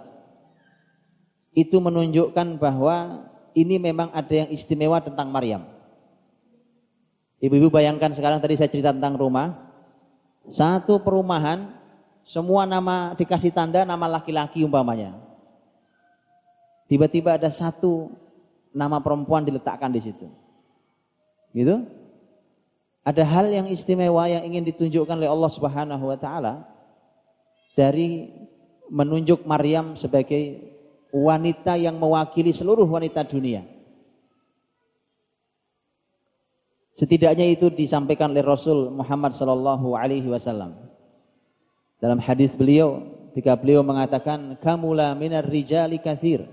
itu 1.54 1.78
menunjukkan 1.78 2.60
bahwa 2.60 3.30
ini 3.54 3.78
memang 3.78 4.10
ada 4.12 4.34
yang 4.44 4.50
istimewa 4.50 5.00
tentang 5.00 5.30
Maryam. 5.30 5.64
Ibu-ibu 7.40 7.70
bayangkan 7.70 8.12
sekarang 8.12 8.42
tadi 8.42 8.58
saya 8.58 8.72
cerita 8.72 8.90
tentang 8.92 9.16
rumah. 9.16 9.72
Satu 10.50 11.00
perumahan, 11.00 11.72
semua 12.28 12.68
nama 12.68 13.16
dikasih 13.16 13.52
tanda 13.52 13.88
nama 13.88 14.20
laki-laki 14.20 14.64
umpamanya. 14.66 15.16
Tiba-tiba 16.94 17.42
ada 17.42 17.50
satu 17.50 18.14
nama 18.70 19.02
perempuan 19.02 19.42
diletakkan 19.42 19.90
di 19.90 19.98
situ. 19.98 20.30
Gitu? 21.50 21.90
Ada 23.02 23.26
hal 23.26 23.50
yang 23.50 23.66
istimewa 23.66 24.30
yang 24.30 24.46
ingin 24.46 24.62
ditunjukkan 24.70 25.18
oleh 25.18 25.26
Allah 25.26 25.50
Subhanahu 25.50 26.06
wa 26.06 26.18
taala 26.22 26.70
dari 27.74 28.30
menunjuk 28.94 29.42
Maryam 29.42 29.98
sebagai 29.98 30.70
wanita 31.10 31.82
yang 31.82 31.98
mewakili 31.98 32.54
seluruh 32.54 32.86
wanita 32.86 33.26
dunia. 33.26 33.66
Setidaknya 36.94 37.50
itu 37.50 37.74
disampaikan 37.74 38.30
oleh 38.30 38.46
Rasul 38.46 38.94
Muhammad 38.94 39.34
sallallahu 39.34 39.98
alaihi 39.98 40.30
wasallam. 40.30 40.78
Dalam 41.98 42.22
hadis 42.22 42.54
beliau, 42.54 43.02
ketika 43.34 43.58
beliau 43.58 43.82
mengatakan, 43.82 44.62
"Kamula 44.62 45.18
minar 45.18 45.50
rijali 45.50 45.98
kathir, 45.98 46.46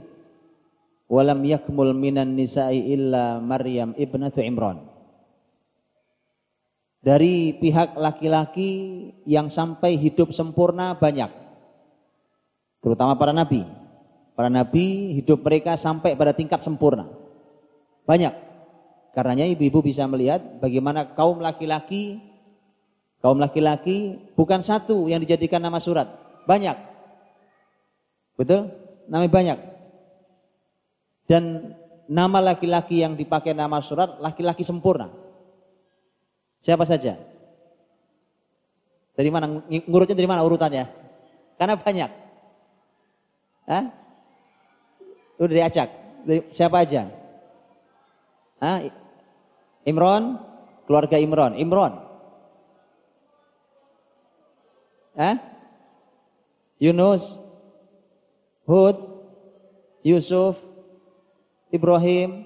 walam 1.10 1.42
yakmul 1.42 1.90
minan 1.90 2.38
nisa'i 2.38 2.94
illa 2.94 3.42
Maryam 3.42 3.92
ibnatu 3.98 4.38
Imran." 4.38 4.86
Dari 7.02 7.56
pihak 7.56 7.96
laki-laki 7.96 8.70
yang 9.24 9.48
sampai 9.48 9.96
hidup 9.96 10.36
sempurna 10.36 10.94
banyak. 10.94 11.32
Terutama 12.84 13.16
para 13.16 13.32
nabi. 13.32 13.64
Para 14.36 14.52
nabi 14.52 15.16
hidup 15.16 15.40
mereka 15.40 15.80
sampai 15.80 16.12
pada 16.12 16.36
tingkat 16.36 16.60
sempurna. 16.60 17.08
Banyak. 18.04 18.36
Karenanya 19.16 19.48
ibu-ibu 19.48 19.80
bisa 19.80 20.04
melihat 20.04 20.44
bagaimana 20.60 21.16
kaum 21.16 21.40
laki-laki 21.40 22.30
kaum 23.20 23.36
laki-laki 23.36 24.16
bukan 24.34 24.64
satu 24.64 25.06
yang 25.06 25.20
dijadikan 25.20 25.60
nama 25.60 25.78
surat, 25.78 26.08
banyak. 26.48 26.76
Betul? 28.36 28.72
Namanya 29.12 29.30
banyak. 29.30 29.58
Dan 31.30 31.78
nama 32.10 32.42
laki-laki 32.42 33.06
yang 33.06 33.14
dipakai 33.14 33.54
nama 33.54 33.78
surat 33.78 34.18
laki-laki 34.18 34.66
sempurna. 34.66 35.14
Siapa 36.66 36.82
saja? 36.82 37.14
Dari 39.14 39.30
mana 39.30 39.62
ngurutnya 39.86 40.18
dari 40.18 40.26
mana 40.26 40.42
urutannya? 40.42 40.90
Karena 41.54 41.78
banyak. 41.78 42.10
Hah? 43.70 43.84
Udah 45.38 45.54
diacak. 45.54 45.88
Siapa 46.50 46.82
aja? 46.82 47.06
Hah? 48.58 48.90
Imron, 49.86 50.34
keluarga 50.90 51.14
Imron. 51.14 51.54
Imron. 51.62 51.94
Hah? 55.14 55.38
Yunus, 56.82 57.38
Hud, 58.66 58.98
Yusuf, 60.02 60.56
Ibrahim, 61.70 62.44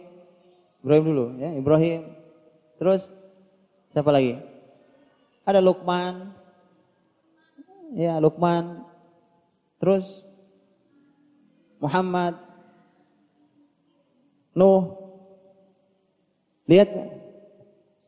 Ibrahim 0.85 1.05
dulu 1.05 1.27
ya, 1.41 1.51
Ibrahim. 1.57 2.01
Terus 2.77 3.09
siapa 3.97 4.13
lagi? 4.13 4.37
Ada 5.45 5.65
Lukman. 5.65 6.33
Ya, 7.97 8.21
Lukman. 8.21 8.85
Terus 9.81 10.05
Muhammad, 11.81 12.37
Nuh. 14.55 14.97
Lihat 16.65 16.89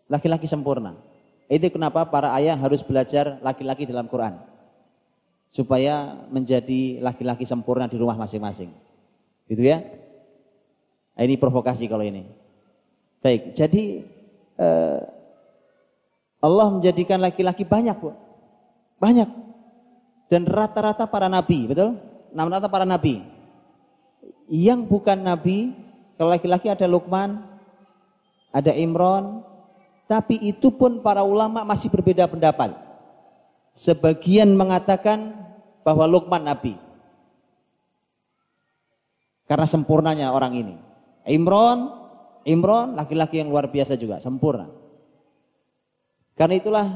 laki-laki 0.08 0.48
sempurna. 0.48 0.96
Itu 1.46 1.68
kenapa 1.68 2.08
para 2.08 2.32
ayah 2.40 2.56
harus 2.56 2.80
belajar 2.80 3.38
laki-laki 3.44 3.84
dalam 3.84 4.08
Quran. 4.08 4.40
Supaya 5.52 6.26
menjadi 6.32 6.98
laki-laki 7.04 7.44
sempurna 7.44 7.86
di 7.86 8.00
rumah 8.00 8.16
masing-masing. 8.16 8.72
Gitu 9.46 9.62
ya. 9.62 9.84
Nah, 11.16 11.22
ini 11.24 11.40
provokasi 11.40 11.88
kalau 11.88 12.04
ini. 12.04 12.28
Baik, 13.24 13.56
jadi 13.56 14.04
eh, 14.60 15.00
Allah 16.44 16.66
menjadikan 16.68 17.18
laki-laki 17.18 17.64
banyak, 17.64 17.96
Bu. 17.96 18.12
Banyak. 19.00 19.28
Dan 20.28 20.44
rata-rata 20.44 21.08
para 21.08 21.26
nabi, 21.26 21.66
betul? 21.66 21.96
Rata-rata 22.36 22.68
para 22.68 22.84
nabi. 22.84 23.24
Yang 24.46 24.86
bukan 24.86 25.18
nabi 25.18 25.74
Kalau 26.16 26.32
laki-laki 26.32 26.72
ada 26.72 26.88
Lukman, 26.88 27.44
ada 28.48 28.72
Imron, 28.72 29.44
tapi 30.08 30.40
itu 30.40 30.72
pun 30.72 31.04
para 31.04 31.20
ulama 31.20 31.60
masih 31.60 31.92
berbeda 31.92 32.24
pendapat. 32.24 32.72
Sebagian 33.76 34.48
mengatakan 34.56 35.36
bahwa 35.84 36.08
Lukman 36.08 36.40
nabi. 36.40 36.72
Karena 39.44 39.68
sempurnanya 39.68 40.32
orang 40.32 40.56
ini. 40.56 40.85
Imron, 41.26 41.90
Imron 42.46 42.94
laki-laki 42.94 43.42
yang 43.42 43.50
luar 43.50 43.68
biasa 43.70 43.98
juga, 43.98 44.22
sempurna. 44.22 44.70
Karena 46.38 46.54
itulah 46.54 46.86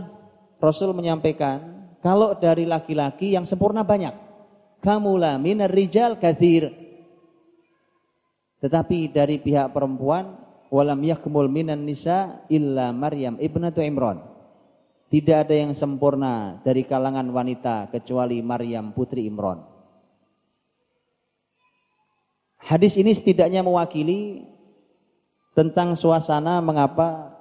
Rasul 0.63 0.95
menyampaikan, 0.95 1.91
kalau 2.05 2.37
dari 2.37 2.69
laki-laki 2.69 3.35
yang 3.35 3.49
sempurna 3.49 3.83
banyak. 3.83 4.13
Kamula 4.81 5.37
minar 5.37 5.69
rijal 5.69 6.17
kathir. 6.17 6.73
Tetapi 8.61 9.13
dari 9.13 9.37
pihak 9.41 9.73
perempuan, 9.73 10.37
walam 10.73 11.01
yakmul 11.05 11.49
minan 11.49 11.85
nisa 11.85 12.45
illa 12.49 12.93
Maryam 12.93 13.37
ibnatu 13.37 13.85
Imran. 13.85 14.21
Tidak 15.11 15.37
ada 15.43 15.53
yang 15.53 15.75
sempurna 15.75 16.63
dari 16.63 16.87
kalangan 16.87 17.27
wanita 17.29 17.91
kecuali 17.91 18.41
Maryam 18.41 18.95
putri 18.95 19.27
Imran. 19.27 19.59
Hadis 22.61 22.95
ini 23.01 23.17
setidaknya 23.17 23.65
mewakili 23.65 24.45
tentang 25.57 25.97
suasana 25.97 26.61
mengapa 26.61 27.37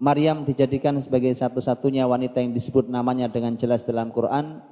Maryam 0.00 0.48
dijadikan 0.48 0.96
sebagai 1.00 1.32
satu-satunya 1.36 2.08
wanita 2.08 2.40
yang 2.40 2.56
disebut 2.56 2.88
namanya 2.88 3.28
dengan 3.28 3.52
jelas 3.60 3.84
dalam 3.84 4.08
Quran 4.08 4.64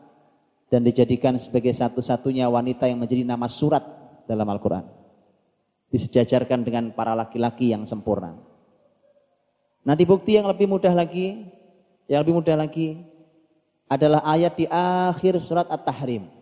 dan 0.72 0.80
dijadikan 0.84 1.36
sebagai 1.36 1.72
satu-satunya 1.72 2.48
wanita 2.48 2.88
yang 2.88 3.00
menjadi 3.00 3.24
nama 3.24 3.48
surat 3.48 3.84
dalam 4.28 4.48
Al-Quran. 4.48 4.84
Disejajarkan 5.88 6.64
dengan 6.64 6.84
para 6.92 7.16
laki-laki 7.16 7.72
yang 7.72 7.88
sempurna. 7.88 8.36
Nanti 9.84 10.04
bukti 10.04 10.36
yang 10.36 10.44
lebih 10.48 10.68
mudah 10.68 10.92
lagi 10.92 11.48
yang 12.08 12.24
lebih 12.24 12.40
mudah 12.40 12.56
lagi 12.56 13.04
adalah 13.88 14.24
ayat 14.24 14.56
di 14.56 14.64
akhir 14.68 15.40
surat 15.44 15.68
At-Tahrim. 15.68 16.37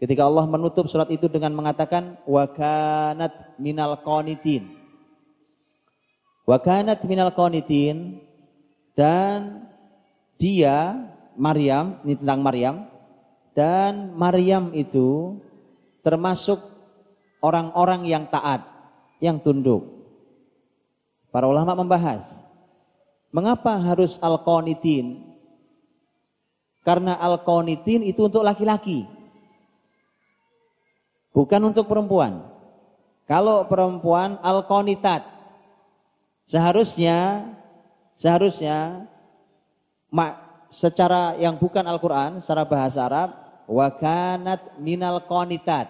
Ketika 0.00 0.24
Allah 0.24 0.48
menutup 0.48 0.88
surat 0.88 1.12
itu 1.12 1.28
dengan 1.28 1.52
mengatakan 1.52 2.16
wa 2.24 2.48
kanat 2.48 3.54
minal 3.60 4.00
qanitin. 4.00 4.64
Wa 6.48 6.56
kanat 6.56 7.04
minal 7.04 7.36
qanitin 7.36 8.24
dan 8.96 9.68
dia 10.40 10.96
Maryam, 11.36 12.00
ini 12.08 12.16
tentang 12.16 12.40
Maryam 12.40 12.76
dan 13.52 14.16
Maryam 14.16 14.72
itu 14.72 15.36
termasuk 16.00 16.64
orang-orang 17.44 18.08
yang 18.08 18.24
taat, 18.32 18.64
yang 19.20 19.36
tunduk. 19.36 19.84
Para 21.28 21.44
ulama 21.44 21.76
membahas 21.76 22.24
Mengapa 23.30 23.78
harus 23.78 24.18
al-qanitin? 24.18 25.22
Karena 26.82 27.14
al-qanitin 27.14 28.02
itu 28.02 28.26
untuk 28.26 28.42
laki-laki. 28.42 29.06
Bukan 31.30 31.60
untuk 31.70 31.86
perempuan. 31.86 32.42
Kalau 33.30 33.66
perempuan 33.70 34.38
al-qanitat. 34.42 35.22
Seharusnya 36.50 37.46
seharusnya 38.18 39.06
secara 40.70 41.38
yang 41.38 41.54
bukan 41.54 41.86
Al-Qur'an, 41.86 42.42
secara 42.42 42.66
bahasa 42.66 43.06
Arab, 43.06 43.30
wakanat 43.70 44.74
minal 44.82 45.22
qanitat. 45.30 45.86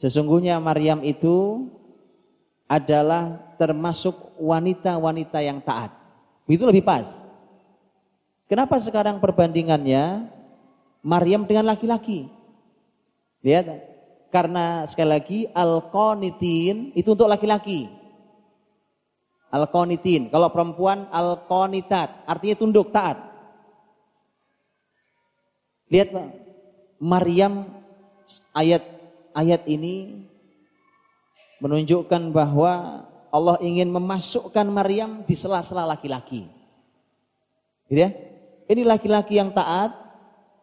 Sesungguhnya 0.00 0.56
Maryam 0.58 1.04
itu 1.04 1.68
adalah 2.64 3.54
termasuk 3.60 4.16
wanita-wanita 4.40 5.38
yang 5.44 5.60
taat. 5.60 5.92
Itu 6.48 6.64
lebih 6.64 6.84
pas. 6.84 7.08
Kenapa 8.48 8.80
sekarang 8.80 9.20
perbandingannya 9.20 10.28
Maryam 11.04 11.44
dengan 11.44 11.68
laki-laki? 11.72 12.28
Lihat, 13.44 13.64
karena 14.32 14.88
sekali 14.88 15.10
lagi 15.12 15.38
al-qanitin 15.52 16.96
itu 16.96 17.12
untuk 17.12 17.28
laki-laki. 17.28 17.86
Al-qanitin, 19.52 20.32
kalau 20.32 20.48
perempuan 20.50 21.06
al-qanitat, 21.12 22.24
artinya 22.24 22.56
tunduk, 22.56 22.90
taat. 22.90 23.20
Lihat 25.92 26.08
Pak, 26.10 26.26
Maryam 26.98 27.68
ayat 28.56 28.82
ayat 29.36 29.62
ini 29.68 30.26
menunjukkan 31.60 32.34
bahwa 32.34 33.04
Allah 33.30 33.60
ingin 33.62 33.92
memasukkan 33.92 34.66
Maryam 34.66 35.22
di 35.28 35.36
sela-sela 35.38 35.84
laki-laki. 35.84 36.48
Gitu 37.86 38.00
ya? 38.00 38.10
Ini 38.66 38.82
laki-laki 38.82 39.36
yang 39.36 39.52
taat, 39.52 39.92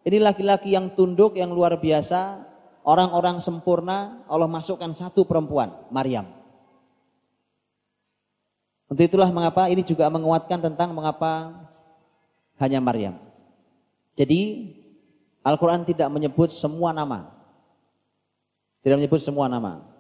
ini 0.02 0.17
laki-laki 0.17 0.74
yang 0.74 0.91
tunduk, 0.98 1.38
yang 1.38 1.54
luar 1.54 1.78
biasa, 1.78 2.50
orang-orang 2.86 3.39
sempurna, 3.41 4.26
Allah 4.26 4.50
masukkan 4.50 4.89
satu 4.94 5.26
perempuan, 5.26 5.74
Maryam. 5.94 6.28
Untuk 8.91 9.08
itulah 9.08 9.32
mengapa 9.32 9.72
ini 9.72 9.88
juga 9.88 10.12
menguatkan 10.12 10.60
tentang 10.60 10.91
mengapa 10.91 11.63
hanya 12.60 12.84
Maryam. 12.84 13.15
Jadi 14.20 14.72
Al-Quran 15.41 15.88
tidak 15.88 16.12
menyebut 16.12 16.52
semua 16.52 16.91
nama. 16.91 17.32
Tidak 18.84 18.98
menyebut 19.00 19.22
semua 19.24 19.48
nama 19.48 19.91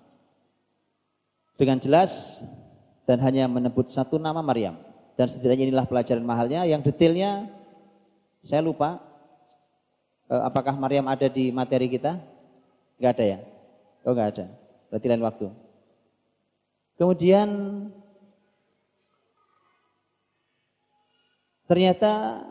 dengan 1.61 1.77
jelas 1.77 2.41
dan 3.05 3.21
hanya 3.21 3.45
menyebut 3.45 3.93
satu 3.93 4.17
nama 4.17 4.41
Maryam. 4.41 4.81
Dan 5.13 5.29
setidaknya 5.29 5.69
inilah 5.69 5.85
pelajaran 5.85 6.25
mahalnya. 6.25 6.65
Yang 6.65 6.89
detailnya 6.89 7.45
saya 8.41 8.65
lupa. 8.65 8.97
E, 10.25 10.33
apakah 10.33 10.73
Maryam 10.73 11.05
ada 11.05 11.29
di 11.29 11.53
materi 11.53 11.85
kita? 11.85 12.17
Enggak 13.01 13.17
ada 13.17 13.25
ya? 13.25 13.39
Oh 14.05 14.13
enggak 14.13 14.29
ada. 14.37 14.45
Berarti 14.93 15.05
lain 15.09 15.25
waktu. 15.25 15.47
Kemudian 17.01 17.49
ternyata 21.65 22.45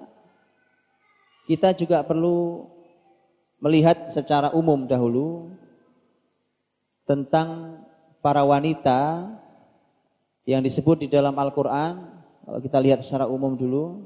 kita 1.47 1.71
juga 1.79 2.03
perlu 2.03 2.67
melihat 3.63 4.11
secara 4.11 4.51
umum 4.51 4.91
dahulu 4.91 5.55
tentang 7.07 7.79
para 8.19 8.43
wanita 8.43 9.31
yang 10.51 10.67
disebut 10.67 11.07
di 11.07 11.09
dalam 11.15 11.39
Al-Quran, 11.39 12.11
kalau 12.43 12.59
kita 12.59 12.83
lihat 12.83 13.07
secara 13.07 13.31
umum 13.31 13.55
dulu, 13.55 14.03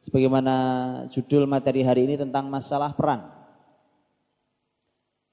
sebagaimana 0.00 0.56
judul 1.12 1.44
materi 1.44 1.84
hari 1.84 2.08
ini 2.08 2.16
tentang 2.16 2.48
masalah 2.48 2.96
peran. 2.96 3.43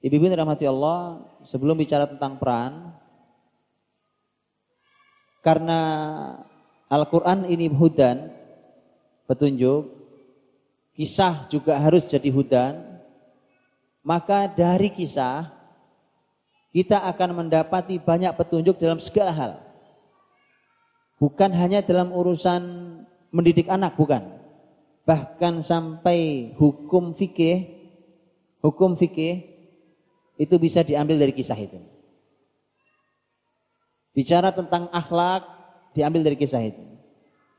Ibu-ibu 0.02 0.34
rahmati 0.34 0.66
Allah, 0.66 1.22
sebelum 1.46 1.78
bicara 1.78 2.10
tentang 2.10 2.34
peran, 2.34 2.90
karena 5.46 5.78
Al-Quran 6.90 7.46
ini 7.46 7.70
hudan, 7.70 8.34
petunjuk, 9.30 9.94
kisah 10.98 11.46
juga 11.46 11.78
harus 11.78 12.10
jadi 12.10 12.34
hudan, 12.34 12.82
maka 14.02 14.50
dari 14.50 14.90
kisah 14.90 15.54
kita 16.74 16.98
akan 17.06 17.46
mendapati 17.46 18.02
banyak 18.02 18.34
petunjuk 18.34 18.82
dalam 18.82 18.98
segala 18.98 19.30
hal. 19.30 19.52
Bukan 21.22 21.54
hanya 21.54 21.78
dalam 21.78 22.10
urusan 22.10 22.62
mendidik 23.30 23.70
anak, 23.70 23.94
bukan. 23.94 24.34
Bahkan 25.06 25.62
sampai 25.62 26.50
hukum 26.58 27.14
fikih, 27.14 27.70
hukum 28.58 28.98
fikih 28.98 29.51
itu 30.42 30.58
bisa 30.58 30.82
diambil 30.82 31.22
dari 31.22 31.30
kisah 31.30 31.54
itu. 31.54 31.78
Bicara 34.10 34.50
tentang 34.50 34.90
akhlak 34.90 35.46
diambil 35.94 36.26
dari 36.26 36.34
kisah 36.34 36.66
itu. 36.66 36.82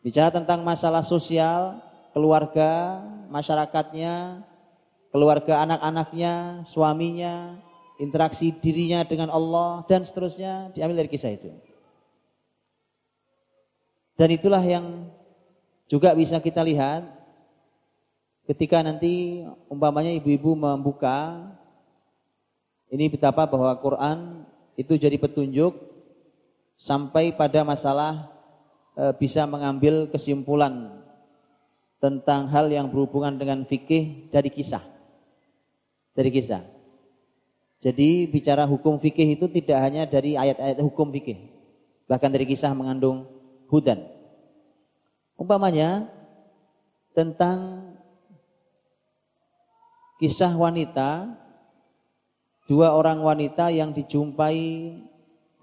Bicara 0.04 0.36
tentang 0.36 0.68
masalah 0.68 1.00
sosial, 1.00 1.80
keluarga, 2.12 3.00
masyarakatnya, 3.32 4.44
keluarga 5.16 5.64
anak-anaknya, 5.64 6.68
suaminya, 6.68 7.56
interaksi 8.04 8.52
dirinya 8.52 9.08
dengan 9.08 9.32
Allah 9.32 9.88
dan 9.88 10.04
seterusnya 10.04 10.76
diambil 10.76 11.00
dari 11.00 11.10
kisah 11.10 11.32
itu. 11.32 11.56
Dan 14.20 14.30
itulah 14.36 14.62
yang 14.62 15.08
juga 15.88 16.12
bisa 16.14 16.38
kita 16.38 16.62
lihat 16.62 17.08
ketika 18.44 18.84
nanti 18.84 19.42
umpamanya 19.72 20.12
ibu-ibu 20.12 20.52
membuka 20.54 21.48
ini 22.94 23.10
betapa 23.10 23.50
bahwa 23.50 23.74
Quran 23.82 24.46
itu 24.78 24.94
jadi 25.02 25.18
petunjuk 25.18 25.74
sampai 26.78 27.34
pada 27.34 27.66
masalah 27.66 28.30
e, 28.94 29.10
bisa 29.18 29.50
mengambil 29.50 30.06
kesimpulan 30.14 31.02
tentang 31.98 32.46
hal 32.54 32.70
yang 32.70 32.94
berhubungan 32.94 33.34
dengan 33.34 33.66
fikih 33.66 34.30
dari 34.30 34.54
kisah. 34.54 34.86
Dari 36.14 36.30
kisah. 36.30 36.62
Jadi 37.82 38.30
bicara 38.30 38.70
hukum 38.70 39.02
fikih 39.02 39.42
itu 39.42 39.50
tidak 39.50 39.80
hanya 39.82 40.06
dari 40.06 40.38
ayat-ayat 40.38 40.78
hukum 40.78 41.10
fikih. 41.10 41.50
Bahkan 42.06 42.30
dari 42.30 42.46
kisah 42.46 42.78
mengandung 42.78 43.26
hudan. 43.74 44.06
Umpamanya 45.34 46.06
tentang 47.18 47.90
kisah 50.22 50.54
wanita, 50.54 51.42
dua 52.68 52.96
orang 52.96 53.20
wanita 53.20 53.70
yang 53.72 53.92
dijumpai 53.92 54.96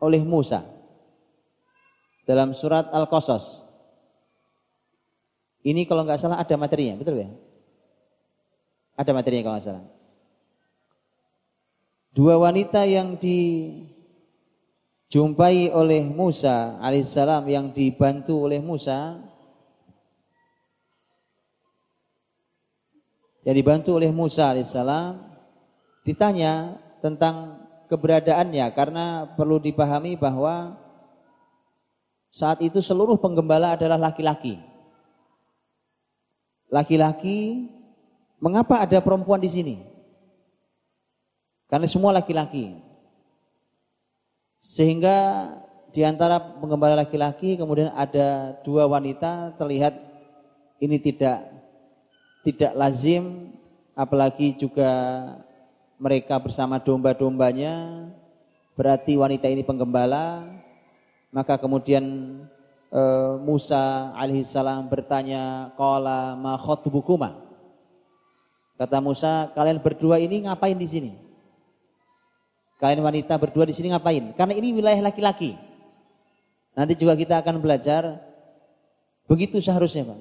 oleh 0.01 0.23
Musa 0.25 0.65
dalam 2.25 2.53
surat 2.57 2.89
Al-Qasas. 2.93 3.65
Ini 5.61 5.85
kalau 5.85 6.09
nggak 6.09 6.21
salah 6.21 6.41
ada 6.41 6.57
materinya, 6.57 6.97
betul 6.97 7.21
ya? 7.21 7.29
Ada 8.97 9.13
materinya 9.13 9.45
kalau 9.45 9.57
nggak 9.61 9.69
salah. 9.69 9.85
Dua 12.11 12.43
wanita 12.43 12.89
yang 12.89 13.15
dijumpai 13.21 13.87
oleh 15.71 16.03
Musa 16.09 16.81
alaihissalam 16.81 17.47
yang 17.47 17.71
dibantu 17.71 18.51
oleh 18.51 18.59
Musa 18.59 19.21
yang 23.47 23.57
dibantu 23.57 23.97
oleh 23.97 24.11
Musa 24.11 24.51
alaihissalam 24.53 25.23
ditanya 26.03 26.77
tentang 27.01 27.65
keberadaannya 27.91 28.67
karena 28.73 29.27
perlu 29.35 29.59
dipahami 29.59 30.15
bahwa 30.15 30.79
saat 32.31 32.63
itu 32.63 32.79
seluruh 32.79 33.19
penggembala 33.19 33.75
adalah 33.75 33.99
laki-laki. 33.99 34.63
Laki-laki, 36.71 37.67
mengapa 38.39 38.79
ada 38.79 39.03
perempuan 39.03 39.43
di 39.43 39.51
sini? 39.51 39.77
Karena 41.67 41.91
semua 41.91 42.15
laki-laki. 42.15 42.79
Sehingga 44.63 45.51
di 45.91 46.07
antara 46.07 46.39
penggembala 46.39 47.03
laki-laki 47.03 47.59
kemudian 47.59 47.91
ada 47.91 48.55
dua 48.63 48.87
wanita 48.87 49.59
terlihat 49.59 49.99
ini 50.79 51.03
tidak 51.03 51.51
tidak 52.47 52.73
lazim 52.79 53.51
apalagi 53.99 54.55
juga 54.55 54.89
mereka 56.01 56.41
bersama 56.41 56.81
domba-dombanya 56.81 58.09
berarti 58.73 59.21
wanita 59.21 59.47
ini 59.53 59.61
penggembala. 59.61 60.49
Maka 61.31 61.61
kemudian 61.61 62.03
e, 62.91 63.03
Musa 63.45 64.11
alaihissalam 64.19 64.91
bertanya 64.91 65.71
qala 65.79 66.35
ma 66.35 66.59
khotbukuma 66.59 67.51
kata 68.81 68.97
Musa 69.05 69.53
kalian 69.53 69.77
berdua 69.85 70.17
ini 70.17 70.49
ngapain 70.49 70.75
di 70.75 70.89
sini? 70.89 71.13
Kalian 72.81 73.05
wanita 73.05 73.37
berdua 73.37 73.69
di 73.69 73.77
sini 73.77 73.93
ngapain? 73.93 74.33
Karena 74.33 74.57
ini 74.57 74.73
wilayah 74.73 75.05
laki-laki. 75.05 75.53
Nanti 76.73 76.97
juga 76.97 77.13
kita 77.13 77.37
akan 77.45 77.61
belajar. 77.61 78.17
Begitu 79.29 79.61
seharusnya 79.61 80.09
Pak. 80.09 80.21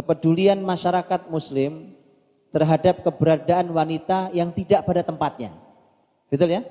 Kepedulian 0.00 0.64
masyarakat 0.64 1.28
muslim 1.28 1.92
terhadap 2.52 3.00
keberadaan 3.00 3.72
wanita 3.72 4.28
yang 4.36 4.52
tidak 4.52 4.84
pada 4.84 5.00
tempatnya. 5.00 5.56
Betul 6.28 6.52
ya? 6.52 6.62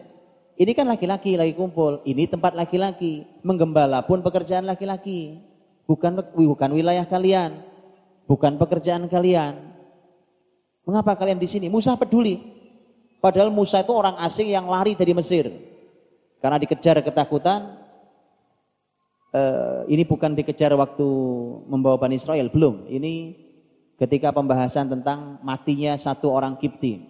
Ini 0.62 0.78
kan 0.78 0.86
laki-laki 0.86 1.34
lagi 1.34 1.58
kumpul, 1.58 2.06
ini 2.06 2.30
tempat 2.30 2.54
laki-laki, 2.54 3.26
menggembala 3.42 4.06
pun 4.06 4.22
pekerjaan 4.22 4.70
laki-laki. 4.70 5.42
Bukan 5.90 6.22
bukan 6.38 6.70
wilayah 6.72 7.04
kalian, 7.10 7.66
bukan 8.30 8.62
pekerjaan 8.62 9.10
kalian. 9.10 9.58
Mengapa 10.86 11.18
kalian 11.18 11.42
di 11.42 11.50
sini? 11.50 11.66
Musa 11.66 11.98
peduli. 11.98 12.38
Padahal 13.18 13.50
Musa 13.50 13.82
itu 13.82 13.94
orang 13.94 14.18
asing 14.22 14.54
yang 14.54 14.70
lari 14.70 14.94
dari 14.94 15.14
Mesir. 15.18 15.50
Karena 16.42 16.58
dikejar 16.58 17.02
ketakutan, 17.06 17.78
uh, 19.34 19.86
ini 19.86 20.02
bukan 20.06 20.34
dikejar 20.34 20.74
waktu 20.74 21.06
membawa 21.70 22.02
Bani 22.02 22.18
Israel, 22.18 22.50
belum. 22.50 22.90
Ini 22.90 23.14
ketika 24.02 24.34
pembahasan 24.34 24.90
tentang 24.90 25.38
matinya 25.46 25.94
satu 25.94 26.34
orang 26.34 26.58
Kipti. 26.58 27.06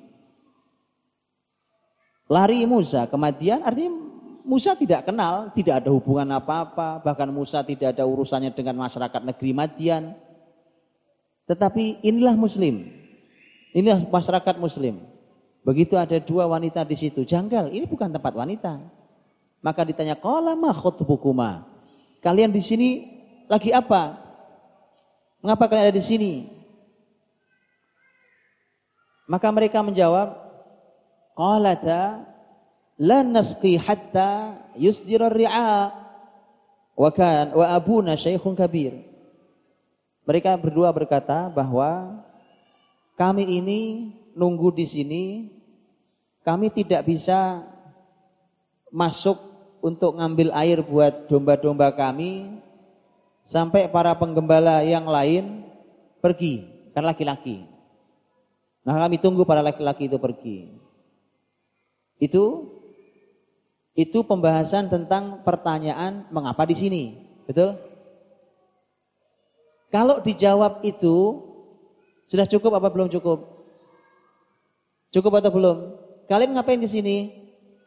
Lari 2.28 2.68
Musa, 2.68 3.08
kematian 3.08 3.64
artinya 3.64 3.96
Musa 4.44 4.76
tidak 4.76 5.08
kenal, 5.08 5.56
tidak 5.56 5.84
ada 5.84 5.90
hubungan 5.94 6.28
apa-apa, 6.36 7.00
bahkan 7.00 7.32
Musa 7.32 7.64
tidak 7.64 7.96
ada 7.96 8.04
urusannya 8.04 8.52
dengan 8.52 8.76
masyarakat 8.84 9.22
negeri 9.24 9.52
Madian. 9.56 10.04
Tetapi 11.48 12.04
inilah 12.04 12.36
muslim. 12.36 12.92
Inilah 13.72 14.04
masyarakat 14.12 14.56
muslim. 14.60 15.00
Begitu 15.64 15.96
ada 15.96 16.20
dua 16.20 16.50
wanita 16.50 16.84
di 16.84 16.98
situ, 17.00 17.24
janggal, 17.24 17.72
ini 17.72 17.88
bukan 17.88 18.12
tempat 18.12 18.34
wanita. 18.36 18.82
Maka 19.62 19.86
ditanya, 19.88 20.18
"Qala 20.18 20.58
ma 20.58 20.74
khutbukuma?" 20.74 21.70
Kalian 22.20 22.52
di 22.52 22.60
sini 22.60 22.90
lagi 23.48 23.70
apa? 23.72 24.18
Mengapa 25.40 25.70
kalian 25.70 25.90
ada 25.90 25.96
di 25.96 26.04
sini? 26.04 26.61
Maka 29.32 29.48
mereka 29.48 29.80
menjawab, 29.80 30.36
qalata 31.40 32.28
lan 33.00 33.32
nasqi 33.32 33.80
hatta 33.80 34.60
yusdira 34.76 35.32
ri'a 35.32 35.88
wa 37.00 37.10
kan 37.16 37.56
wa 37.56 37.72
abuna 37.72 38.20
syaikhun 38.20 38.60
kabir. 38.60 38.92
Mereka 40.28 40.52
berdua 40.60 40.92
berkata 40.92 41.48
bahwa 41.48 42.20
kami 43.16 43.48
ini 43.48 44.12
nunggu 44.36 44.76
di 44.76 44.84
sini, 44.84 45.24
kami 46.44 46.68
tidak 46.68 47.08
bisa 47.08 47.64
masuk 48.92 49.40
untuk 49.80 50.20
ngambil 50.20 50.52
air 50.52 50.84
buat 50.84 51.32
domba-domba 51.32 51.96
kami 51.96 52.60
sampai 53.48 53.88
para 53.88 54.12
penggembala 54.12 54.84
yang 54.84 55.08
lain 55.08 55.64
pergi, 56.20 56.68
kan 56.92 57.08
laki-laki. 57.08 57.71
Nah 58.82 58.98
kami 58.98 59.22
tunggu 59.22 59.46
para 59.46 59.62
laki-laki 59.62 60.10
itu 60.10 60.18
pergi. 60.18 60.74
Itu 62.18 62.70
itu 63.92 64.24
pembahasan 64.24 64.88
tentang 64.88 65.44
pertanyaan 65.44 66.26
mengapa 66.32 66.64
di 66.64 66.74
sini, 66.74 67.04
betul? 67.44 67.76
Kalau 69.92 70.24
dijawab 70.24 70.80
itu 70.88 71.44
sudah 72.32 72.48
cukup 72.48 72.80
apa 72.80 72.88
belum 72.88 73.12
cukup? 73.12 73.44
Cukup 75.12 75.44
atau 75.44 75.52
belum? 75.52 75.78
Kalian 76.32 76.56
ngapain 76.56 76.80
di 76.80 76.88
sini? 76.88 77.18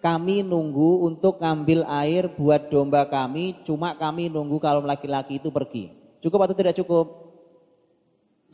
Kami 0.04 0.44
nunggu 0.44 1.09
untuk 1.09 1.40
ngambil 1.40 1.88
air 1.88 2.28
buat 2.37 2.68
domba 2.68 3.09
kami, 3.09 3.57
cuma 3.64 3.96
kami 3.96 4.28
nunggu 4.28 4.61
kalau 4.61 4.85
laki-laki 4.85 5.40
itu 5.40 5.48
pergi. 5.48 5.88
Cukup 6.20 6.44
atau 6.44 6.52
tidak 6.52 6.76
cukup? 6.76 7.24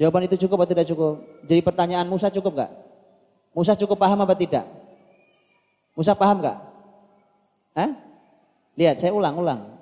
Jawaban 0.01 0.25
itu 0.25 0.41
cukup 0.49 0.65
atau 0.65 0.73
tidak 0.73 0.89
cukup? 0.89 1.21
Jadi 1.45 1.61
pertanyaan 1.61 2.09
Musa 2.09 2.33
cukup 2.33 2.57
nggak? 2.57 2.73
Musa 3.53 3.77
cukup 3.77 4.01
paham 4.01 4.25
apa 4.25 4.33
tidak? 4.33 4.65
Musa 5.93 6.17
paham 6.17 6.41
nggak? 6.41 6.59
Hah? 7.77 7.91
Lihat, 8.81 8.97
saya 8.97 9.13
ulang-ulang. 9.13 9.77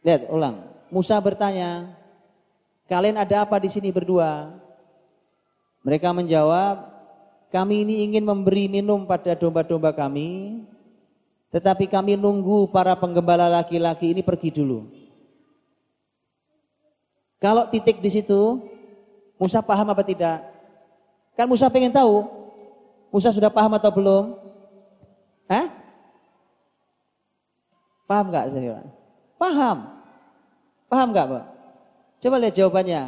Lihat, 0.00 0.32
ulang. 0.32 0.64
Musa 0.88 1.20
bertanya, 1.20 1.92
kalian 2.88 3.20
ada 3.20 3.44
apa 3.44 3.60
di 3.60 3.68
sini 3.68 3.92
berdua? 3.92 4.48
Mereka 5.84 6.16
menjawab, 6.16 6.88
kami 7.52 7.84
ini 7.84 8.00
ingin 8.08 8.24
memberi 8.24 8.64
minum 8.64 9.04
pada 9.04 9.36
domba-domba 9.36 9.92
kami, 9.92 10.64
tetapi 11.52 11.84
kami 11.84 12.16
nunggu 12.16 12.72
para 12.72 12.96
penggembala 12.96 13.60
laki-laki 13.60 14.16
ini 14.16 14.24
pergi 14.24 14.56
dulu. 14.56 14.88
Kalau 17.36 17.68
titik 17.68 18.00
di 18.00 18.08
situ, 18.08 18.64
Musa 19.36 19.60
paham 19.60 19.92
apa 19.92 20.02
tidak? 20.04 20.40
Kan 21.36 21.46
Musa 21.48 21.68
pengen 21.68 21.92
tahu. 21.92 22.24
Musa 23.12 23.32
sudah 23.32 23.52
paham 23.52 23.76
atau 23.76 23.92
belum? 23.92 24.24
Hah? 25.46 25.68
Paham 28.06 28.32
nggak 28.32 28.46
saya? 28.54 28.80
Paham. 29.36 29.78
Paham 30.86 31.08
nggak, 31.12 31.26
Pak? 31.28 31.44
Coba 32.22 32.36
lihat 32.40 32.54
jawabannya. 32.56 33.02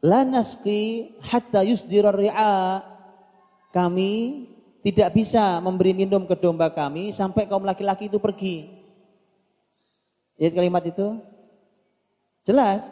La 0.00 0.24
naski 0.24 1.12
hatta 1.20 1.60
yusdirar 1.60 2.16
ri'a. 2.16 2.80
Kami 3.70 4.46
tidak 4.80 5.12
bisa 5.12 5.60
memberi 5.60 5.92
minum 5.92 6.24
ke 6.24 6.34
domba 6.34 6.72
kami 6.72 7.12
sampai 7.12 7.44
kaum 7.44 7.62
laki-laki 7.62 8.08
itu 8.08 8.16
pergi. 8.16 8.80
Lihat 10.40 10.56
kalimat 10.56 10.82
itu? 10.88 11.20
Jelas. 12.48 12.88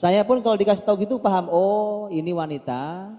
Saya 0.00 0.24
pun 0.24 0.40
kalau 0.40 0.56
dikasih 0.56 0.80
tahu 0.80 1.04
gitu 1.04 1.20
paham, 1.20 1.52
oh 1.52 2.08
ini 2.08 2.32
wanita, 2.32 3.12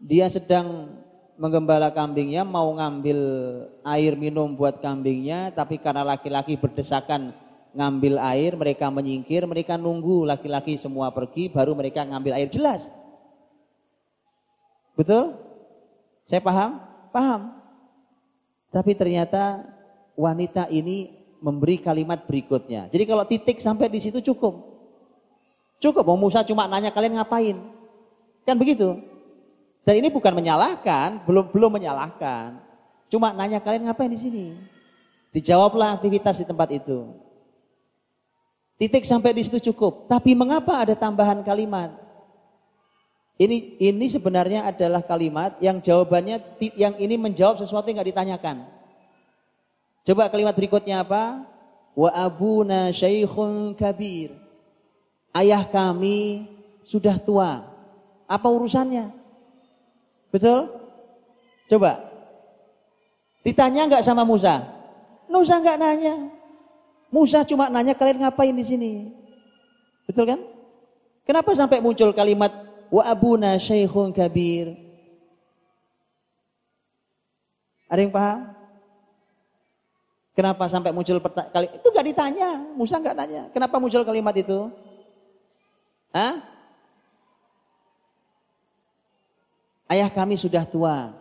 dia 0.00 0.32
sedang 0.32 0.96
menggembala 1.36 1.92
kambingnya, 1.92 2.40
mau 2.40 2.72
ngambil 2.72 3.20
air 3.84 4.16
minum 4.16 4.48
buat 4.56 4.80
kambingnya, 4.80 5.52
tapi 5.52 5.76
karena 5.76 6.00
laki-laki 6.00 6.56
berdesakan 6.56 7.36
ngambil 7.76 8.16
air, 8.16 8.56
mereka 8.56 8.88
menyingkir, 8.88 9.44
mereka 9.44 9.76
nunggu 9.76 10.24
laki-laki 10.24 10.80
semua 10.80 11.12
pergi, 11.12 11.52
baru 11.52 11.76
mereka 11.76 12.00
ngambil 12.08 12.32
air. 12.32 12.48
Jelas? 12.48 12.88
Betul? 14.96 15.36
Saya 16.24 16.40
paham? 16.40 16.80
Paham. 17.12 17.60
Tapi 18.72 18.96
ternyata 18.96 19.68
wanita 20.16 20.64
ini 20.72 21.12
memberi 21.44 21.76
kalimat 21.76 22.24
berikutnya. 22.24 22.88
Jadi 22.88 23.04
kalau 23.04 23.28
titik 23.28 23.60
sampai 23.60 23.92
di 23.92 24.00
situ 24.00 24.24
cukup. 24.24 24.69
Cukup, 25.80 26.04
mau 26.04 26.20
Musa 26.20 26.44
cuma 26.44 26.68
nanya 26.68 26.92
kalian 26.92 27.16
ngapain. 27.16 27.56
Kan 28.44 28.56
begitu. 28.60 29.00
Dan 29.80 29.94
ini 29.96 30.12
bukan 30.12 30.36
menyalahkan, 30.36 31.24
belum 31.24 31.48
belum 31.48 31.80
menyalahkan. 31.80 32.60
Cuma 33.08 33.32
nanya 33.32 33.58
kalian 33.64 33.88
ngapain 33.88 34.12
di 34.12 34.20
sini. 34.20 34.46
Dijawablah 35.32 35.96
aktivitas 35.96 36.36
di 36.36 36.44
tempat 36.44 36.68
itu. 36.68 37.16
Titik 38.76 39.04
sampai 39.08 39.36
di 39.36 39.44
situ 39.44 39.72
cukup. 39.72 40.08
Tapi 40.08 40.32
mengapa 40.32 40.84
ada 40.84 40.96
tambahan 40.96 41.44
kalimat? 41.44 41.92
Ini 43.40 43.80
ini 43.80 44.06
sebenarnya 44.08 44.68
adalah 44.68 45.00
kalimat 45.00 45.56
yang 45.64 45.80
jawabannya 45.80 46.60
yang 46.76 46.92
ini 47.00 47.16
menjawab 47.16 47.56
sesuatu 47.56 47.88
yang 47.88 48.00
nggak 48.00 48.12
ditanyakan. 48.12 48.68
Coba 50.04 50.32
kalimat 50.32 50.52
berikutnya 50.56 51.04
apa? 51.04 51.44
Wa 51.96 52.12
abuna 52.12 52.88
syaikhun 52.92 53.76
kabir. 53.76 54.39
Ayah 55.30 55.62
kami 55.66 56.46
sudah 56.82 57.18
tua. 57.22 57.62
Apa 58.26 58.46
urusannya? 58.50 59.10
Betul? 60.30 60.70
Coba. 61.70 62.02
Ditanya 63.46 63.86
nggak 63.86 64.06
sama 64.06 64.26
Musa? 64.26 64.62
Musa 65.30 65.58
nggak 65.62 65.78
nanya. 65.78 66.14
Musa 67.10 67.42
cuma 67.42 67.70
nanya 67.70 67.94
kalian 67.94 68.22
ngapain 68.22 68.54
di 68.54 68.64
sini? 68.66 68.92
Betul 70.06 70.26
kan? 70.26 70.40
Kenapa 71.26 71.54
sampai 71.54 71.78
muncul 71.78 72.10
kalimat 72.10 72.50
wa 72.90 73.02
abuna 73.06 73.54
syaikhun 73.58 74.10
kabir. 74.10 74.74
Ada 77.90 78.06
yang 78.06 78.14
paham? 78.14 78.38
Kenapa 80.34 80.70
sampai 80.70 80.94
muncul 80.94 81.18
kali 81.22 81.66
itu 81.74 81.86
gak 81.90 82.06
ditanya, 82.06 82.58
Musa 82.78 83.02
nggak 83.02 83.16
nanya. 83.18 83.42
Kenapa 83.50 83.82
muncul 83.82 84.06
kalimat 84.06 84.34
itu? 84.38 84.70
Hah? 86.10 86.42
Ayah 89.90 90.10
kami 90.10 90.38
sudah 90.38 90.62
tua. 90.66 91.14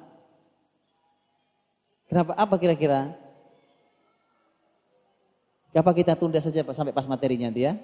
Kenapa? 2.10 2.34
Apa 2.38 2.56
kira-kira? 2.58 3.14
Apa 5.74 5.94
kita 5.94 6.18
tunda 6.18 6.42
saja 6.42 6.66
sampai 6.74 6.94
pas 6.94 7.06
materinya 7.06 7.50
nanti 7.50 7.70
ya? 7.70 7.78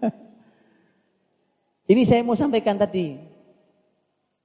Ini 1.92 2.02
saya 2.08 2.24
mau 2.24 2.32
sampaikan 2.32 2.80
tadi 2.80 3.20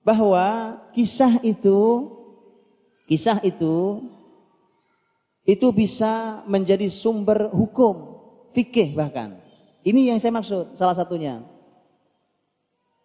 bahwa 0.03 0.75
kisah 0.91 1.39
itu 1.39 2.11
kisah 3.07 3.39
itu 3.47 4.03
itu 5.47 5.67
bisa 5.71 6.43
menjadi 6.45 6.91
sumber 6.91 7.47
hukum 7.49 8.19
fikih 8.51 8.91
bahkan. 8.91 9.39
Ini 9.87 10.13
yang 10.13 10.19
saya 10.19 10.35
maksud 10.35 10.75
salah 10.75 10.93
satunya. 10.93 11.39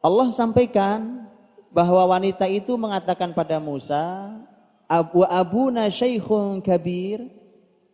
Allah 0.04 0.28
sampaikan 0.36 1.24
bahwa 1.72 2.04
wanita 2.04 2.44
itu 2.44 2.76
mengatakan 2.76 3.32
pada 3.32 3.56
Musa, 3.56 4.36
Abu 4.84 5.24
abuna 5.24 5.88
syaikhun 5.88 6.60
kabir, 6.60 7.24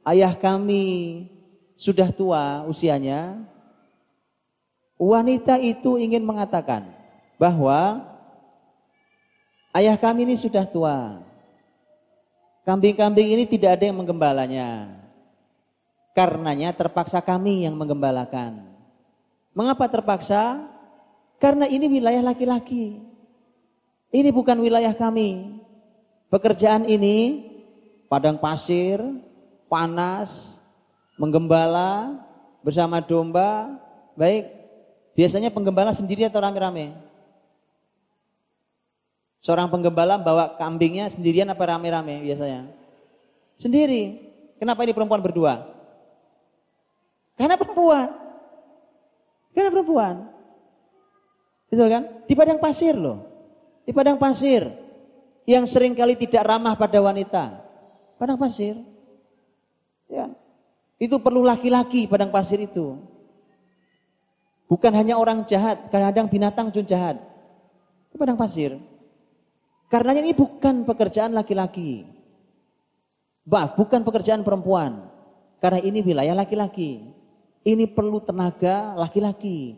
ayah 0.03 0.35
kami 0.35 1.31
sudah 1.79 2.11
tua 2.11 2.67
usianya, 2.67 3.47
Wanita 5.01 5.57
itu 5.57 5.97
ingin 5.97 6.21
mengatakan 6.21 6.85
bahwa 7.41 8.05
ayah 9.73 9.97
kami 9.97 10.29
ini 10.29 10.37
sudah 10.37 10.69
tua. 10.69 11.25
Kambing-kambing 12.69 13.33
ini 13.33 13.49
tidak 13.49 13.81
ada 13.81 13.89
yang 13.89 13.97
menggembalanya. 13.97 14.93
Karenanya 16.13 16.77
terpaksa 16.77 17.25
kami 17.25 17.65
yang 17.65 17.81
menggembalakan. 17.81 18.61
Mengapa 19.57 19.89
terpaksa? 19.89 20.69
Karena 21.41 21.65
ini 21.65 21.89
wilayah 21.89 22.21
laki-laki. 22.21 23.01
Ini 24.13 24.29
bukan 24.31 24.61
wilayah 24.61 24.93
kami. 24.93 25.59
Pekerjaan 26.29 26.87
ini 26.87 27.49
padang 28.07 28.39
pasir, 28.39 29.01
panas, 29.67 30.61
menggembala 31.17 32.21
bersama 32.63 33.01
domba, 33.03 33.73
baik 34.15 34.61
Biasanya 35.21 35.51
penggembala 35.53 35.93
sendiri 35.93 36.25
atau 36.25 36.41
rame-rame? 36.41 36.95
Seorang 39.41 39.69
penggembala 39.69 40.21
bawa 40.21 40.57
kambingnya 40.57 41.13
sendirian 41.13 41.49
apa 41.53 41.61
rame-rame 41.61 42.25
biasanya? 42.25 42.69
Sendiri. 43.61 44.33
Kenapa 44.57 44.81
ini 44.85 44.97
perempuan 44.97 45.21
berdua? 45.21 45.65
Karena 47.37 47.57
perempuan. 47.61 48.09
Karena 49.53 49.69
perempuan. 49.69 50.15
Betul 51.71 51.87
kan? 51.87 52.03
Di 52.27 52.35
padang 52.35 52.59
pasir 52.59 52.99
loh. 52.99 53.23
Di 53.87 53.95
padang 53.95 54.19
pasir. 54.19 54.67
Yang 55.47 55.71
sering 55.71 55.95
kali 55.95 56.19
tidak 56.19 56.43
ramah 56.43 56.75
pada 56.75 56.99
wanita. 56.99 57.63
Padang 58.19 58.37
pasir. 58.37 58.75
Ya. 60.11 60.35
Itu 61.01 61.23
perlu 61.23 61.47
laki-laki 61.47 62.11
padang 62.11 62.35
pasir 62.35 62.61
itu. 62.61 62.99
Bukan 64.71 64.93
hanya 64.95 65.19
orang 65.19 65.43
jahat, 65.49 65.91
kadang-kadang 65.91 66.31
binatang 66.31 66.67
pun 66.71 66.87
jahat. 66.87 67.19
Itu 68.11 68.19
padang 68.19 68.39
pasir. 68.39 68.79
Karena 69.91 70.15
ini 70.15 70.31
bukan 70.31 70.87
pekerjaan 70.87 71.35
laki-laki. 71.35 72.07
Maaf, 73.43 73.75
bukan 73.75 74.07
pekerjaan 74.07 74.47
perempuan. 74.47 75.11
Karena 75.59 75.83
ini 75.83 75.99
wilayah 76.07 76.39
laki-laki. 76.39 77.03
Ini 77.67 77.91
perlu 77.91 78.23
tenaga 78.23 78.95
laki-laki. 78.95 79.75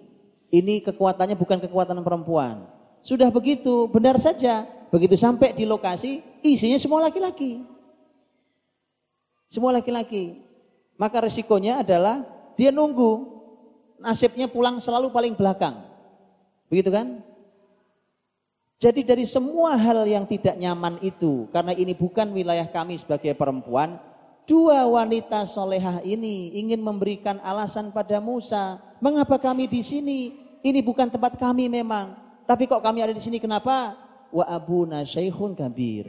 Ini 0.52 0.84
kekuatannya 0.84 1.32
bukan 1.32 1.64
kekuatan 1.64 1.96
perempuan. 2.04 2.68
Sudah 3.00 3.32
begitu, 3.32 3.88
benar 3.88 4.20
saja. 4.20 4.68
Begitu 4.92 5.16
sampai 5.16 5.56
di 5.56 5.64
lokasi, 5.64 6.20
isinya 6.44 6.76
semua 6.76 7.08
laki-laki. 7.08 7.64
Semua 9.48 9.72
laki-laki. 9.72 10.44
Maka 11.00 11.24
resikonya 11.24 11.80
adalah 11.80 12.20
dia 12.60 12.68
nunggu 12.68 13.24
nasibnya 13.96 14.44
pulang 14.44 14.76
selalu 14.76 15.08
paling 15.08 15.32
belakang. 15.32 15.80
Begitu 16.68 16.92
kan? 16.92 17.24
Jadi 18.76 19.06
dari 19.06 19.24
semua 19.24 19.78
hal 19.78 20.04
yang 20.04 20.26
tidak 20.26 20.58
nyaman 20.58 20.98
itu, 21.00 21.46
karena 21.54 21.70
ini 21.72 21.94
bukan 21.94 22.34
wilayah 22.34 22.66
kami 22.66 22.98
sebagai 22.98 23.30
perempuan, 23.38 23.94
dua 24.42 24.84
wanita 24.90 25.46
solehah 25.46 26.02
ini 26.02 26.50
ingin 26.58 26.82
memberikan 26.82 27.38
alasan 27.46 27.94
pada 27.94 28.18
Musa, 28.18 28.82
mengapa 28.98 29.38
kami 29.38 29.70
di 29.70 29.86
sini? 29.86 30.41
Ini 30.62 30.78
bukan 30.80 31.10
tempat 31.10 31.34
kami 31.36 31.66
memang, 31.66 32.14
tapi 32.46 32.70
kok 32.70 32.82
kami 32.82 33.02
ada 33.02 33.10
di 33.10 33.22
sini 33.22 33.42
kenapa? 33.42 33.98
Wa 34.30 34.46
abuna 34.46 35.02
syaikhun 35.02 35.58
kabir. 35.58 36.06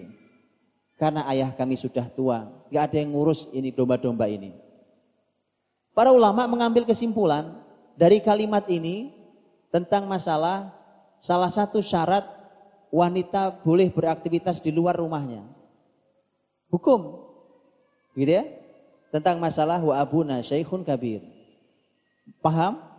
Karena 1.01 1.25
ayah 1.33 1.49
kami 1.57 1.73
sudah 1.73 2.05
tua, 2.13 2.45
gak 2.69 2.93
ada 2.93 2.97
yang 3.01 3.17
ngurus 3.17 3.49
ini 3.49 3.73
domba-domba 3.73 4.29
ini. 4.29 4.53
Para 5.97 6.13
ulama 6.13 6.45
mengambil 6.45 6.85
kesimpulan, 6.85 7.49
dari 7.97 8.21
kalimat 8.21 8.65
ini 8.69 9.13
tentang 9.73 10.05
masalah 10.05 10.69
salah 11.17 11.49
satu 11.49 11.81
syarat 11.81 12.25
wanita 12.93 13.65
boleh 13.65 13.89
beraktivitas 13.89 14.61
di 14.61 14.69
luar 14.69 15.01
rumahnya. 15.01 15.41
Hukum. 16.69 17.25
Gitu 18.13 18.37
ya? 18.37 18.45
Tentang 19.09 19.41
masalah 19.41 19.81
wa 19.81 19.97
abuna 19.97 20.45
syaikhun 20.45 20.85
kabir. 20.85 21.25
Paham? 22.37 22.92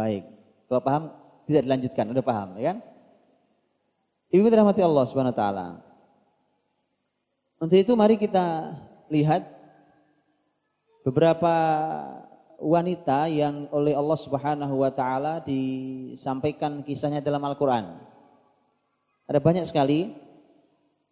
Baik. 0.00 0.24
Kalau 0.64 0.80
paham 0.80 1.02
tidak 1.44 1.62
dilanjutkan, 1.68 2.06
udah 2.08 2.24
paham 2.24 2.48
ya 2.56 2.72
kan? 2.72 2.78
Ibu 4.32 4.48
rahmati 4.48 4.80
Allah 4.80 5.04
Subhanahu 5.04 5.34
wa 5.36 5.40
taala. 5.44 5.66
Untuk 7.60 7.76
itu 7.76 7.92
mari 7.92 8.16
kita 8.16 8.72
lihat 9.12 9.44
beberapa 11.04 11.52
wanita 12.56 13.28
yang 13.28 13.68
oleh 13.68 13.92
Allah 13.92 14.16
Subhanahu 14.16 14.80
wa 14.80 14.88
taala 14.88 15.44
disampaikan 15.44 16.80
kisahnya 16.80 17.20
dalam 17.20 17.44
Al-Qur'an. 17.44 18.00
Ada 19.28 19.36
banyak 19.36 19.68
sekali. 19.68 20.16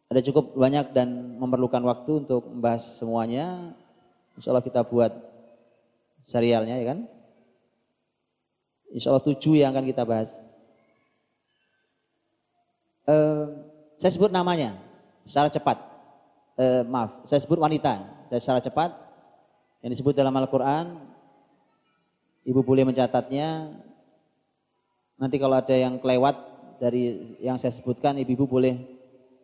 Ada 0.08 0.24
cukup 0.24 0.56
banyak 0.56 0.96
dan 0.96 1.36
memerlukan 1.36 1.84
waktu 1.84 2.24
untuk 2.24 2.48
membahas 2.48 2.96
semuanya. 2.96 3.76
Insya 4.40 4.56
Allah 4.56 4.64
kita 4.64 4.80
buat 4.80 5.12
serialnya 6.24 6.80
ya 6.80 6.96
kan. 6.96 7.17
Insya 8.92 9.12
Allah 9.12 9.24
tujuh 9.24 9.60
yang 9.60 9.72
akan 9.74 9.84
kita 9.84 10.02
bahas. 10.04 10.32
Uh, 13.08 13.64
saya 13.96 14.12
sebut 14.12 14.32
namanya 14.32 14.76
secara 15.24 15.48
cepat. 15.48 15.76
Uh, 16.58 16.82
maaf, 16.88 17.24
saya 17.28 17.40
sebut 17.40 17.60
wanita. 17.60 18.00
Saya 18.32 18.40
secara 18.40 18.60
cepat. 18.64 18.90
Yang 19.84 20.00
disebut 20.00 20.14
dalam 20.16 20.34
Al-Quran 20.34 21.08
Ibu 22.48 22.64
boleh 22.64 22.88
mencatatnya. 22.88 23.76
Nanti 25.20 25.36
kalau 25.36 25.60
ada 25.60 25.76
yang 25.76 26.00
kelewat 26.00 26.32
dari 26.80 27.36
yang 27.44 27.60
saya 27.60 27.76
sebutkan, 27.76 28.16
ibu-ibu 28.16 28.48
boleh 28.48 28.80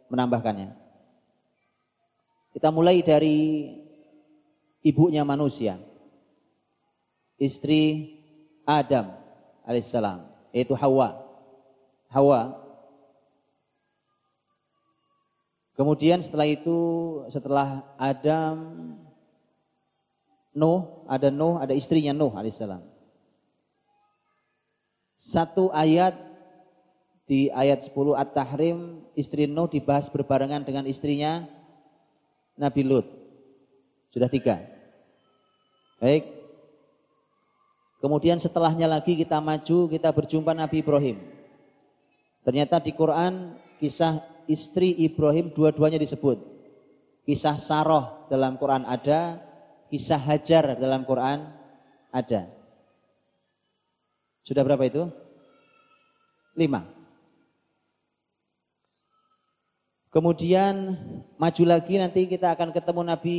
menambahkannya. 0.08 0.72
Kita 2.56 2.72
mulai 2.72 3.04
dari 3.04 3.68
ibunya 4.80 5.20
manusia. 5.20 5.76
Istri 7.36 8.14
Adam 8.64 9.23
alaihissalam, 9.64 10.28
yaitu 10.52 10.76
Hawa. 10.76 11.18
Hawa. 12.12 12.60
Kemudian 15.74 16.22
setelah 16.22 16.46
itu, 16.46 16.78
setelah 17.34 17.82
Adam, 17.98 18.56
Nuh, 20.54 21.02
ada 21.10 21.34
Nuh, 21.34 21.58
ada 21.58 21.74
istrinya 21.74 22.14
Nuh 22.14 22.30
alaihissalam. 22.30 22.84
Satu 25.18 25.72
ayat 25.74 26.14
di 27.24 27.48
ayat 27.50 27.80
10 27.88 28.14
At-Tahrim, 28.14 29.02
istri 29.16 29.48
Nuh 29.48 29.66
dibahas 29.66 30.12
berbarengan 30.12 30.62
dengan 30.62 30.84
istrinya 30.84 31.48
Nabi 32.54 32.84
Lut. 32.84 33.08
Sudah 34.14 34.30
tiga. 34.30 34.62
Baik. 35.98 36.43
Kemudian 38.04 38.36
setelahnya 38.36 38.84
lagi 38.84 39.16
kita 39.16 39.40
maju, 39.40 39.88
kita 39.88 40.12
berjumpa 40.12 40.52
Nabi 40.52 40.84
Ibrahim. 40.84 41.24
Ternyata 42.44 42.76
di 42.76 42.92
Quran 42.92 43.56
kisah 43.80 44.20
istri 44.44 44.92
Ibrahim 45.08 45.48
dua-duanya 45.56 45.96
disebut. 45.96 46.36
Kisah 47.24 47.56
Saroh 47.56 48.28
dalam 48.28 48.60
Quran 48.60 48.84
ada, 48.84 49.40
kisah 49.88 50.20
Hajar 50.20 50.76
dalam 50.76 51.08
Quran 51.08 51.48
ada. 52.12 52.52
Sudah 54.44 54.60
berapa 54.60 54.84
itu? 54.84 55.08
Lima. 56.60 56.84
Kemudian 60.12 60.92
maju 61.40 61.64
lagi 61.64 61.96
nanti 61.96 62.28
kita 62.28 62.52
akan 62.52 62.68
ketemu 62.68 63.00
Nabi 63.00 63.38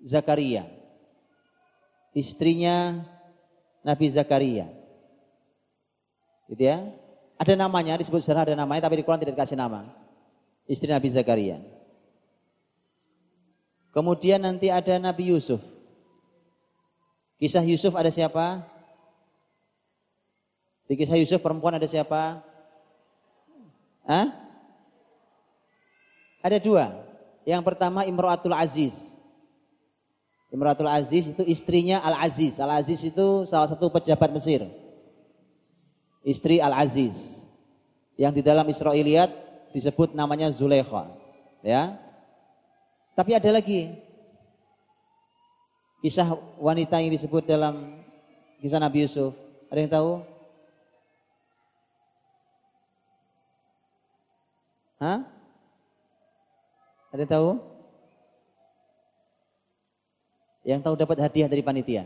Zakaria. 0.00 0.64
Istrinya 2.16 3.04
Nabi 3.82 4.06
Zakaria. 4.10 4.66
Gitu 6.48 6.62
ya. 6.64 6.88
Ada 7.38 7.54
namanya, 7.54 7.98
disebut 7.98 8.24
sejarah 8.24 8.50
ada 8.50 8.56
namanya, 8.58 8.86
tapi 8.88 8.98
di 8.98 9.04
Quran 9.06 9.22
tidak 9.22 9.38
dikasih 9.38 9.58
nama. 9.58 9.86
Istri 10.66 10.90
Nabi 10.90 11.08
Zakaria. 11.10 11.58
Kemudian 13.94 14.38
nanti 14.38 14.70
ada 14.70 14.94
Nabi 15.00 15.34
Yusuf. 15.34 15.62
Kisah 17.38 17.62
Yusuf 17.62 17.94
ada 17.94 18.10
siapa? 18.10 18.66
Di 20.86 20.94
kisah 20.98 21.18
Yusuf 21.18 21.38
perempuan 21.42 21.76
ada 21.76 21.86
siapa? 21.86 22.42
Hah? 24.08 24.26
Ada 26.40 26.58
dua. 26.62 26.94
Yang 27.42 27.62
pertama 27.66 28.06
Imro'atul 28.06 28.54
Aziz. 28.54 29.17
Imro'atul 30.48 30.88
Aziz 30.88 31.28
itu 31.28 31.44
istrinya 31.44 32.00
Al-Aziz. 32.00 32.56
Al-Aziz 32.56 33.04
itu 33.04 33.44
salah 33.44 33.68
satu 33.68 33.92
pejabat 33.92 34.32
Mesir. 34.32 34.64
Istri 36.24 36.56
Al-Aziz. 36.64 37.44
Yang 38.16 38.40
di 38.40 38.42
dalam 38.42 38.64
Israiliyat 38.64 39.28
disebut 39.76 40.16
namanya 40.16 40.48
Zulekha. 40.48 41.12
Ya. 41.60 42.00
Tapi 43.12 43.36
ada 43.36 43.50
lagi. 43.52 43.92
Kisah 46.00 46.32
wanita 46.56 46.96
yang 47.02 47.12
disebut 47.12 47.44
dalam 47.44 48.00
kisah 48.64 48.80
Nabi 48.80 49.04
Yusuf. 49.04 49.36
Ada 49.68 49.78
yang 49.84 49.92
tahu? 49.92 50.10
Hah? 54.98 55.18
Ada 57.12 57.22
yang 57.22 57.32
tahu? 57.36 57.50
Yang 60.68 60.80
tahu 60.84 60.94
dapat 61.00 61.16
hadiah 61.24 61.48
dari 61.48 61.64
panitia. 61.64 62.04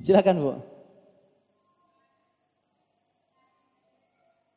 Silakan 0.00 0.40
Bu. 0.40 0.52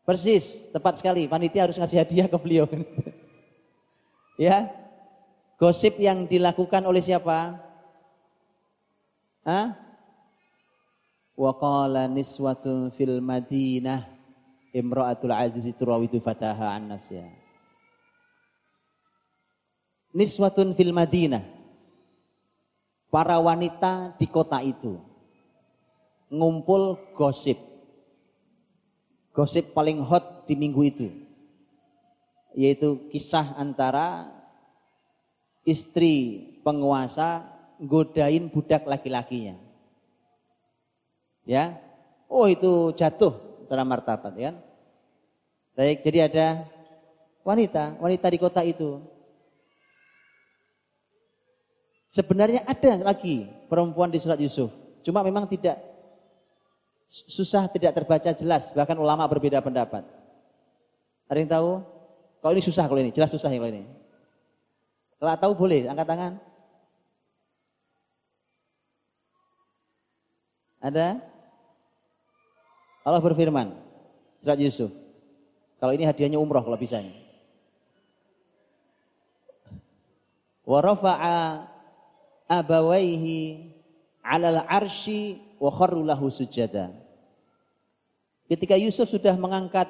Persis, 0.08 0.72
tepat 0.72 1.04
sekali. 1.04 1.28
Panitia 1.28 1.68
harus 1.68 1.76
ngasih 1.76 2.00
hadiah 2.00 2.28
ke 2.32 2.38
beliau. 2.40 2.72
ya. 4.48 4.72
Gosip 5.60 6.00
yang 6.00 6.24
dilakukan 6.24 6.88
oleh 6.88 7.04
siapa? 7.04 7.60
Hah? 9.44 9.76
Wa 11.36 11.52
qala 11.60 12.08
niswatun 12.08 12.96
fil 12.96 13.20
Madinah 13.20 14.08
imra'atul 14.72 15.36
aziz 15.36 15.68
turawidu 15.76 16.24
fataha 16.24 16.80
an 16.80 16.96
nafsiha 16.96 17.39
niswatun 20.14 20.74
fil 20.74 20.94
Madinah. 20.94 21.46
Para 23.10 23.42
wanita 23.42 24.14
di 24.22 24.30
kota 24.30 24.62
itu 24.62 25.02
ngumpul 26.30 26.98
gosip. 27.18 27.58
Gosip 29.34 29.74
paling 29.74 30.06
hot 30.06 30.46
di 30.46 30.54
minggu 30.54 30.82
itu. 30.86 31.08
Yaitu 32.54 33.10
kisah 33.10 33.58
antara 33.58 34.30
istri 35.66 36.46
penguasa 36.62 37.50
godain 37.82 38.46
budak 38.50 38.86
laki-lakinya. 38.86 39.58
Ya. 41.50 41.82
Oh 42.30 42.46
itu 42.46 42.94
jatuh 42.94 43.34
secara 43.66 43.82
martabat 43.82 44.38
ya. 44.38 44.54
Baik, 45.74 46.06
jadi 46.06 46.30
ada 46.30 46.48
wanita, 47.42 47.98
wanita 47.98 48.28
di 48.30 48.38
kota 48.38 48.62
itu 48.62 49.02
Sebenarnya 52.10 52.66
ada 52.66 53.14
lagi 53.14 53.46
perempuan 53.70 54.10
di 54.10 54.18
surat 54.18 54.42
Yusuf. 54.42 54.74
Cuma 55.06 55.22
memang 55.22 55.46
tidak 55.46 55.78
susah 57.06 57.70
tidak 57.70 57.94
terbaca 57.94 58.34
jelas. 58.34 58.74
Bahkan 58.74 58.98
ulama 58.98 59.30
berbeda 59.30 59.62
pendapat. 59.62 60.02
Ada 61.30 61.38
yang 61.38 61.52
tahu? 61.54 61.70
Kalau 62.42 62.54
ini 62.58 62.64
susah 62.66 62.90
kalau 62.90 62.98
ini, 62.98 63.14
jelas 63.14 63.30
susah 63.30 63.54
kalau 63.54 63.70
ini. 63.70 63.86
Kalau 65.22 65.38
tahu 65.38 65.54
boleh, 65.54 65.86
angkat 65.86 66.08
tangan. 66.10 66.34
Ada? 70.80 71.20
Allah 73.04 73.22
berfirman, 73.22 73.76
surat 74.42 74.58
Yusuf. 74.58 74.90
Kalau 75.78 75.94
ini 75.94 76.08
hadiahnya 76.08 76.40
umroh 76.40 76.64
kalau 76.64 76.80
bisa. 76.80 77.04
Wa 80.64 80.80
rafa'a 80.80 81.68
abawaihi 82.50 83.70
alal 84.26 84.66
arshi 84.66 85.38
wa 85.62 85.70
sujada. 86.34 86.90
Ketika 88.50 88.74
Yusuf 88.74 89.14
sudah 89.14 89.38
mengangkat 89.38 89.86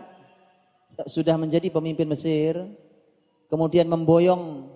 sudah 1.07 1.39
menjadi 1.39 1.71
pemimpin 1.71 2.09
Mesir, 2.09 2.59
kemudian 3.47 3.87
memboyong 3.87 4.67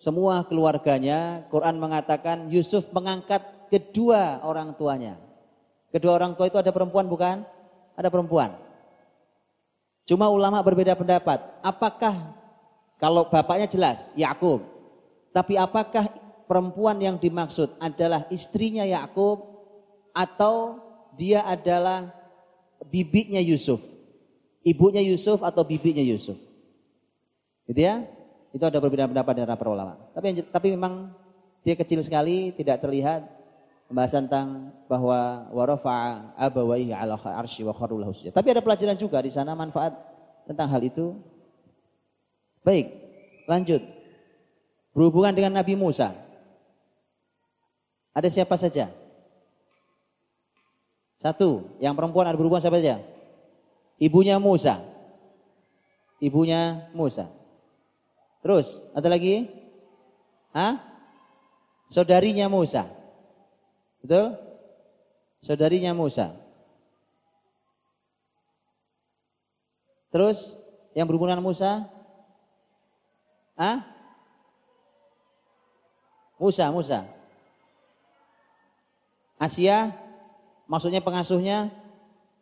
semua 0.00 0.42
keluarganya, 0.42 1.46
Quran 1.46 1.78
mengatakan 1.78 2.50
Yusuf 2.50 2.90
mengangkat 2.90 3.44
kedua 3.70 4.42
orang 4.42 4.74
tuanya. 4.74 5.14
Kedua 5.94 6.18
orang 6.18 6.34
tua 6.34 6.50
itu 6.50 6.58
ada 6.58 6.74
perempuan 6.74 7.06
bukan? 7.06 7.46
Ada 7.94 8.08
perempuan. 8.10 8.56
Cuma 10.08 10.26
ulama 10.32 10.58
berbeda 10.64 10.98
pendapat. 10.98 11.38
Apakah 11.62 12.34
kalau 12.98 13.28
bapaknya 13.28 13.68
jelas 13.70 14.10
Yakub, 14.18 14.64
tapi 15.30 15.54
apakah 15.54 16.10
perempuan 16.52 17.00
yang 17.00 17.16
dimaksud 17.16 17.80
adalah 17.80 18.28
istrinya 18.28 18.84
Yakub 18.84 19.40
atau 20.12 20.76
dia 21.16 21.40
adalah 21.48 22.12
bibinya 22.92 23.40
Yusuf. 23.40 23.80
Ibunya 24.60 25.00
Yusuf 25.00 25.40
atau 25.40 25.64
bibinya 25.64 26.04
Yusuf. 26.04 26.36
Gitu 27.64 27.80
ya? 27.80 28.04
Itu 28.52 28.68
ada 28.68 28.84
perbedaan 28.84 29.16
pendapat 29.16 29.32
dari 29.32 29.48
para 29.48 29.70
ulama. 29.72 29.96
Tapi 30.12 30.44
tapi 30.52 30.76
memang 30.76 31.16
dia 31.64 31.72
kecil 31.72 32.04
sekali, 32.04 32.52
tidak 32.52 32.84
terlihat 32.84 33.24
pembahasan 33.88 34.28
tentang 34.28 34.76
bahwa 34.92 35.48
warafa 35.56 36.20
abawaihi 36.36 36.92
ala 36.92 37.16
arsy 37.16 37.64
wa 37.64 37.72
kharru 37.72 37.96
Tapi 38.12 38.48
ada 38.52 38.60
pelajaran 38.60 39.00
juga 39.00 39.24
di 39.24 39.32
sana 39.32 39.56
manfaat 39.56 39.96
tentang 40.44 40.68
hal 40.68 40.84
itu. 40.84 41.16
Baik, 42.60 42.92
lanjut. 43.48 43.80
Berhubungan 44.92 45.32
dengan 45.32 45.56
Nabi 45.56 45.80
Musa. 45.80 46.21
Ada 48.12 48.28
siapa 48.28 48.60
saja? 48.60 48.92
Satu, 51.16 51.64
yang 51.80 51.96
perempuan 51.96 52.28
ada 52.28 52.36
berhubungan 52.36 52.60
siapa 52.60 52.82
saja? 52.82 53.00
Ibunya 53.96 54.36
Musa. 54.36 54.82
Ibunya 56.20 56.90
Musa. 56.92 57.30
Terus, 58.42 58.82
ada 58.92 59.08
lagi? 59.08 59.48
Hah? 60.52 60.82
Saudarinya 61.88 62.50
Musa. 62.50 62.90
Betul? 64.02 64.34
Saudarinya 65.40 65.94
Musa. 65.94 66.34
Terus, 70.12 70.58
yang 70.92 71.08
berhubungan 71.08 71.40
Musa? 71.40 71.88
Ah? 73.56 73.86
Musa, 76.36 76.66
Musa. 76.74 77.21
Asia, 79.42 79.90
maksudnya 80.70 81.02
pengasuhnya. 81.02 81.74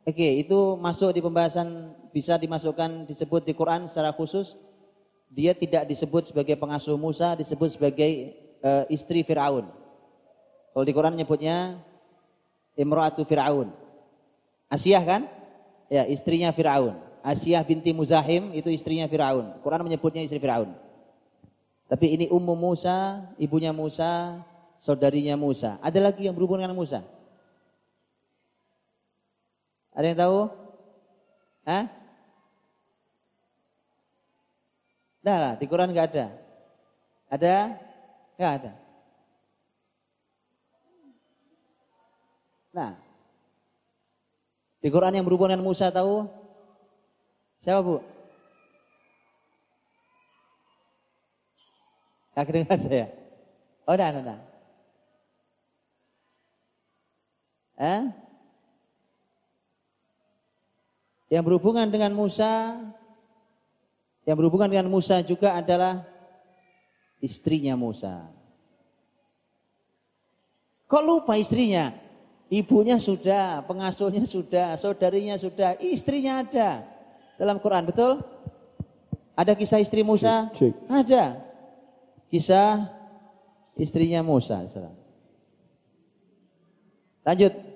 Oke, 0.05 0.45
itu 0.45 0.77
masuk 0.77 1.17
di 1.17 1.25
pembahasan 1.25 1.97
bisa 2.13 2.37
dimasukkan 2.37 3.09
disebut 3.09 3.49
di 3.49 3.57
Quran 3.57 3.89
secara 3.89 4.13
khusus. 4.13 4.61
Dia 5.33 5.57
tidak 5.57 5.89
disebut 5.89 6.29
sebagai 6.29 6.61
pengasuh 6.61 7.01
Musa, 7.01 7.33
disebut 7.39 7.73
sebagai 7.73 8.37
uh, 8.61 8.85
istri 8.93 9.25
Firaun. 9.25 9.65
Kalau 10.77 10.85
di 10.85 10.93
Quran 10.93 11.17
menyebutnya 11.17 11.81
Imra'atu 12.77 13.25
Firaun. 13.25 13.73
Asia 14.69 15.01
kan? 15.01 15.25
Ya, 15.89 16.05
istrinya 16.05 16.53
Firaun. 16.53 16.99
Asia 17.21 17.61
binti 17.65 17.93
Muzahim 17.93 18.53
itu 18.53 18.69
istrinya 18.73 19.09
Firaun. 19.09 19.57
Quran 19.65 19.85
menyebutnya 19.85 20.25
istri 20.25 20.41
Firaun. 20.41 20.73
Tapi 21.91 22.07
ini 22.15 22.27
Ummu 22.31 22.55
Musa, 22.55 23.27
ibunya 23.35 23.75
Musa, 23.75 24.41
saudarinya 24.81 25.37
Musa. 25.37 25.77
Ada 25.85 26.01
lagi 26.01 26.25
yang 26.25 26.35
berhubungan 26.35 26.67
dengan 26.67 26.81
Musa? 26.81 27.05
Ada 29.93 30.07
yang 30.09 30.19
tahu? 30.19 30.39
Hah? 31.69 31.85
Nah, 35.21 35.53
di 35.61 35.65
Quran 35.69 35.93
nggak 35.93 36.09
ada. 36.17 36.27
Ada? 37.29 37.55
Nggak 38.41 38.53
ada. 38.57 38.73
Nah, 42.71 42.97
di 44.81 44.89
Quran 44.89 45.13
yang 45.13 45.27
berhubungan 45.29 45.61
dengan 45.61 45.69
Musa 45.69 45.93
tahu? 45.93 46.25
Siapa 47.61 47.85
bu? 47.85 48.01
Gak 52.33 52.47
kedengar 52.49 52.79
saya. 52.81 53.07
Oh, 53.85 53.93
dah, 53.93 54.09
dah. 54.17 54.50
Eh? 57.81 58.03
Yang 61.33 61.45
berhubungan 61.49 61.89
dengan 61.89 62.13
Musa, 62.13 62.77
yang 64.29 64.37
berhubungan 64.37 64.69
dengan 64.69 64.93
Musa 64.93 65.25
juga 65.25 65.57
adalah 65.57 66.05
istrinya 67.25 67.73
Musa. 67.79 68.29
Kok 70.91 71.03
lupa 71.07 71.41
istrinya? 71.41 71.95
Ibunya 72.51 72.99
sudah, 72.99 73.63
pengasuhnya 73.63 74.27
sudah, 74.27 74.75
saudarinya 74.75 75.39
sudah, 75.39 75.79
istrinya 75.79 76.43
ada. 76.43 76.83
Dalam 77.39 77.63
Quran, 77.63 77.87
betul? 77.87 78.21
Ada 79.39 79.55
kisah 79.55 79.79
istri 79.81 80.03
Musa? 80.03 80.51
Cik, 80.53 80.59
cik. 80.59 80.75
Ada 80.91 81.25
kisah 82.29 82.91
istrinya 83.79 84.21
Musa. 84.21 84.67
Lanjut. 87.23 87.70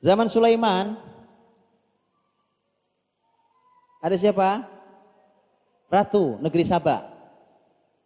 Zaman 0.00 0.32
Sulaiman 0.32 0.96
ada 4.00 4.16
siapa? 4.16 4.64
Ratu 5.92 6.40
negeri 6.40 6.64
Sabah. 6.64 7.04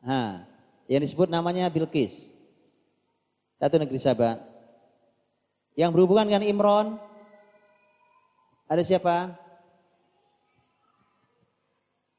Nah, 0.02 0.42
yang 0.90 1.00
disebut 1.00 1.30
namanya 1.30 1.70
Bilqis. 1.70 2.18
Ratu 3.62 3.78
negeri 3.78 4.02
Sabah. 4.02 4.42
Yang 5.78 5.90
berhubungan 5.94 6.26
dengan 6.26 6.42
Imron 6.42 6.98
ada 8.66 8.82
siapa? 8.82 9.36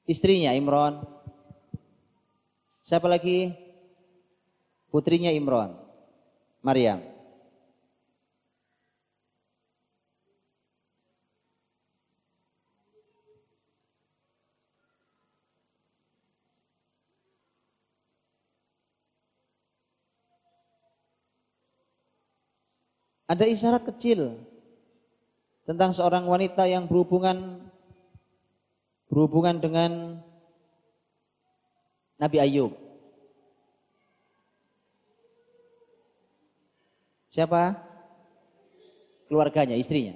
Istrinya 0.06 0.54
Imron. 0.54 1.02
Siapa 2.86 3.10
lagi? 3.10 3.52
Putrinya 4.94 5.34
Imron. 5.34 5.74
Maryam. 6.62 7.15
Ada 23.26 23.50
isyarat 23.50 23.84
kecil 23.90 24.38
tentang 25.66 25.90
seorang 25.98 26.30
wanita 26.30 26.70
yang 26.70 26.86
berhubungan 26.86 27.66
berhubungan 29.10 29.58
dengan 29.58 30.22
Nabi 32.22 32.38
Ayub. 32.38 32.74
Siapa? 37.34 37.76
Keluarganya, 39.28 39.76
istrinya. 39.76 40.16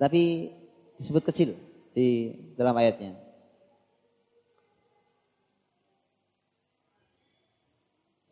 Tapi 0.00 0.50
disebut 0.98 1.22
kecil 1.30 1.54
di 1.94 2.34
dalam 2.58 2.74
ayatnya. 2.74 3.14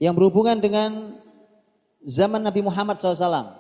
Yang 0.03 0.15
berhubungan 0.19 0.59
dengan 0.59 1.21
zaman 2.07 2.39
Nabi 2.41 2.63
Muhammad 2.63 2.97
SAW. 2.97 3.59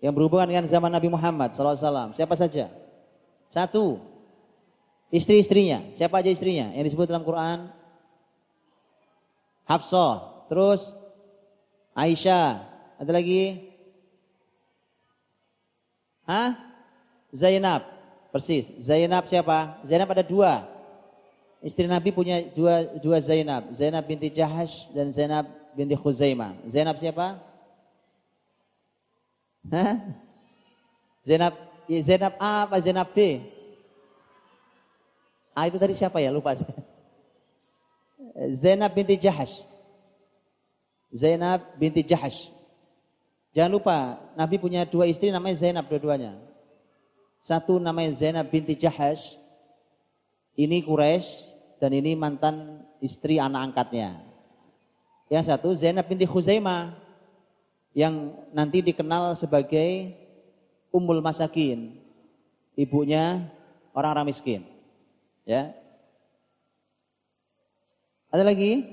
Yang 0.00 0.16
berhubungan 0.16 0.48
dengan 0.48 0.64
zaman 0.64 0.88
Nabi 0.88 1.12
Muhammad 1.12 1.52
SAW. 1.52 2.16
Siapa 2.16 2.32
saja? 2.40 2.72
Satu, 3.52 4.00
Istri-istrinya, 5.10 5.90
siapa 5.98 6.22
aja 6.22 6.30
istrinya 6.30 6.70
yang 6.70 6.86
disebut 6.86 7.10
dalam 7.10 7.26
Quran? 7.26 7.66
Hafsah, 9.66 10.46
terus 10.46 10.86
Aisyah, 11.98 12.62
ada 12.94 13.10
lagi? 13.10 13.74
Hah? 16.22 16.54
Zainab, 17.34 17.82
persis. 18.30 18.70
Zainab 18.78 19.26
siapa? 19.26 19.82
Zainab 19.82 20.14
ada 20.14 20.22
dua. 20.22 20.62
Istri 21.60 21.84
Nabi 21.84 22.08
punya 22.08 22.40
dua, 22.56 22.88
dua 23.04 23.20
Zainab. 23.20 23.68
Zainab 23.76 24.08
binti 24.08 24.32
Jahash 24.32 24.88
dan 24.96 25.12
Zainab 25.12 25.44
binti 25.76 25.92
Khuzaimah. 25.92 26.56
Zainab 26.64 26.96
siapa? 26.96 27.36
Hah? 29.68 30.00
Zainab, 31.20 31.52
ya 31.84 32.00
Zainab 32.00 32.32
A 32.40 32.64
apa 32.64 32.80
Zainab 32.80 33.12
B? 33.12 33.44
Ah 35.52 35.68
itu 35.68 35.76
tadi 35.76 35.92
siapa 35.92 36.16
ya? 36.16 36.32
Lupa 36.32 36.56
saya. 36.56 36.80
Zainab 38.56 38.96
binti 38.96 39.20
Jahash. 39.20 39.60
Zainab 41.12 41.60
binti 41.76 42.00
Jahash. 42.00 42.48
Jangan 43.52 43.72
lupa, 43.76 43.96
Nabi 44.32 44.56
punya 44.56 44.88
dua 44.88 45.04
istri 45.10 45.28
namanya 45.28 45.60
Zainab 45.60 45.84
dua-duanya. 45.92 46.40
Satu 47.44 47.76
namanya 47.76 48.16
Zainab 48.16 48.48
binti 48.48 48.72
Jahash. 48.72 49.36
Ini 50.56 50.80
Quraisy 50.86 51.49
dan 51.80 51.96
ini 51.96 52.12
mantan 52.12 52.84
istri 53.00 53.40
anak 53.40 53.72
angkatnya. 53.72 54.20
Yang 55.32 55.48
satu 55.48 55.72
Zainab 55.72 56.04
binti 56.04 56.28
Khuzaimah 56.28 56.92
yang 57.96 58.36
nanti 58.52 58.84
dikenal 58.84 59.32
sebagai 59.32 60.12
Ummul 60.92 61.24
Masakin. 61.24 61.96
Ibunya 62.76 63.48
orang-orang 63.96 64.28
miskin. 64.28 64.62
Ya. 65.48 65.72
Ada 68.28 68.44
lagi? 68.44 68.84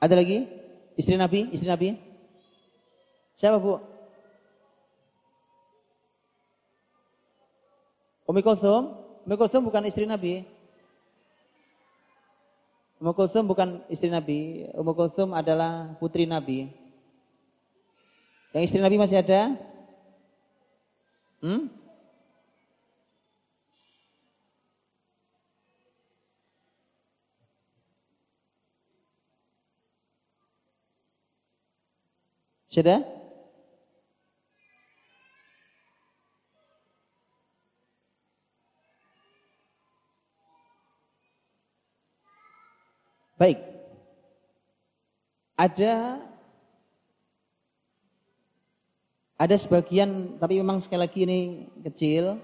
Ada 0.00 0.14
lagi? 0.16 0.48
Istri 0.96 1.16
Nabi? 1.16 1.48
Istri 1.52 1.68
Nabi? 1.68 2.09
Siapa 3.40 3.56
bu? 3.56 3.80
Umi 8.28 8.44
Kulsum? 8.44 8.92
Umi 9.24 9.34
Kulsum 9.40 9.64
bukan 9.64 9.80
istri 9.88 10.04
Nabi. 10.04 10.44
Umi 13.00 13.16
Kulsum 13.16 13.48
bukan 13.48 13.80
istri 13.88 14.12
Nabi. 14.12 14.68
Umi 14.76 14.92
Kulsum 14.92 15.32
adalah 15.32 15.96
putri 15.96 16.28
Nabi. 16.28 16.68
Yang 18.52 18.64
istri 18.68 18.84
Nabi 18.84 19.00
masih 19.00 19.24
ada? 19.24 19.56
Hmm? 21.40 21.72
Sudah? 32.68 33.19
Baik. 43.40 43.56
ada 45.56 46.20
ada 49.40 49.56
sebagian 49.56 50.36
tapi 50.36 50.60
memang 50.60 50.76
sekali 50.84 51.00
lagi 51.00 51.24
ini 51.24 51.40
kecil, 51.88 52.36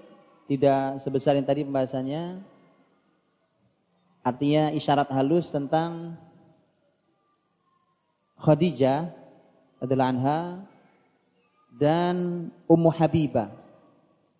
tidak 0.49 0.97
sebesar 1.05 1.37
yang 1.37 1.45
tadi 1.45 1.61
pembahasannya. 1.61 2.41
Artinya 4.25 4.73
isyarat 4.73 5.13
halus 5.13 5.53
tentang 5.53 6.17
Khadijah 8.41 9.13
adalah 9.77 10.09
anha 10.09 10.65
dan 11.77 12.49
Ummu 12.65 12.89
Habibah. 12.89 13.53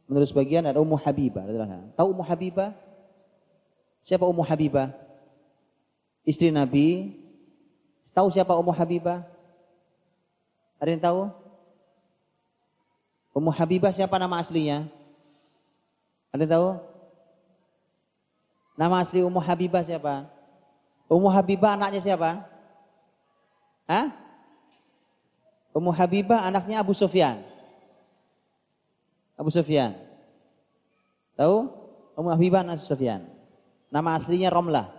Menurut 0.09 0.25
sebagian 0.25 0.65
ada 0.65 0.81
Ummu 0.81 0.97
Habibah 0.97 1.45
adalah 1.45 1.69
anha. 1.69 1.81
Tahu 1.93 2.17
Ummu 2.17 2.25
Habibah? 2.25 2.73
Siapa 4.01 4.25
Ummu 4.25 4.41
Habibah? 4.41 5.06
Istri 6.27 6.51
Nabi. 6.51 7.15
Tahu 8.11 8.27
siapa 8.33 8.51
Ummu 8.57 8.73
Habibah? 8.75 9.23
Ada 10.81 10.89
yang 10.91 11.03
tahu? 11.05 11.21
Ummu 13.31 13.53
Habibah 13.53 13.93
siapa 13.93 14.17
nama 14.17 14.41
aslinya? 14.41 14.89
Ada 16.33 16.43
yang 16.43 16.53
tahu? 16.57 16.69
Nama 18.73 18.95
asli 19.05 19.21
Ummu 19.21 19.37
Habibah 19.37 19.85
siapa? 19.85 20.25
Ummu 21.05 21.29
Habibah 21.29 21.77
anaknya 21.77 22.01
siapa? 22.01 22.41
Hah? 23.85 24.11
Ummu 25.77 25.93
Habibah 25.93 26.41
anaknya 26.41 26.81
Abu 26.81 26.97
Sufyan. 26.97 27.39
Abu 29.37 29.53
Sufyan. 29.53 29.93
Tahu? 31.37 31.69
Ummu 32.17 32.33
Habibah 32.33 32.65
anak 32.65 32.81
Abu 32.81 32.89
Sufyan. 32.89 33.29
Nama 33.93 34.17
aslinya 34.17 34.49
Romlah. 34.49 34.96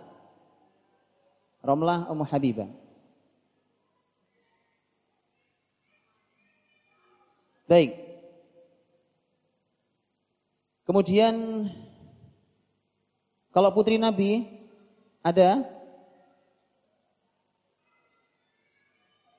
Romlah 1.59 2.07
Ummu 2.07 2.23
Habibah. 2.23 2.69
Baik. 7.69 7.93
Kemudian 10.89 11.69
kalau 13.53 13.69
putri 13.69 14.01
Nabi 14.01 14.49
ada? 15.21 15.61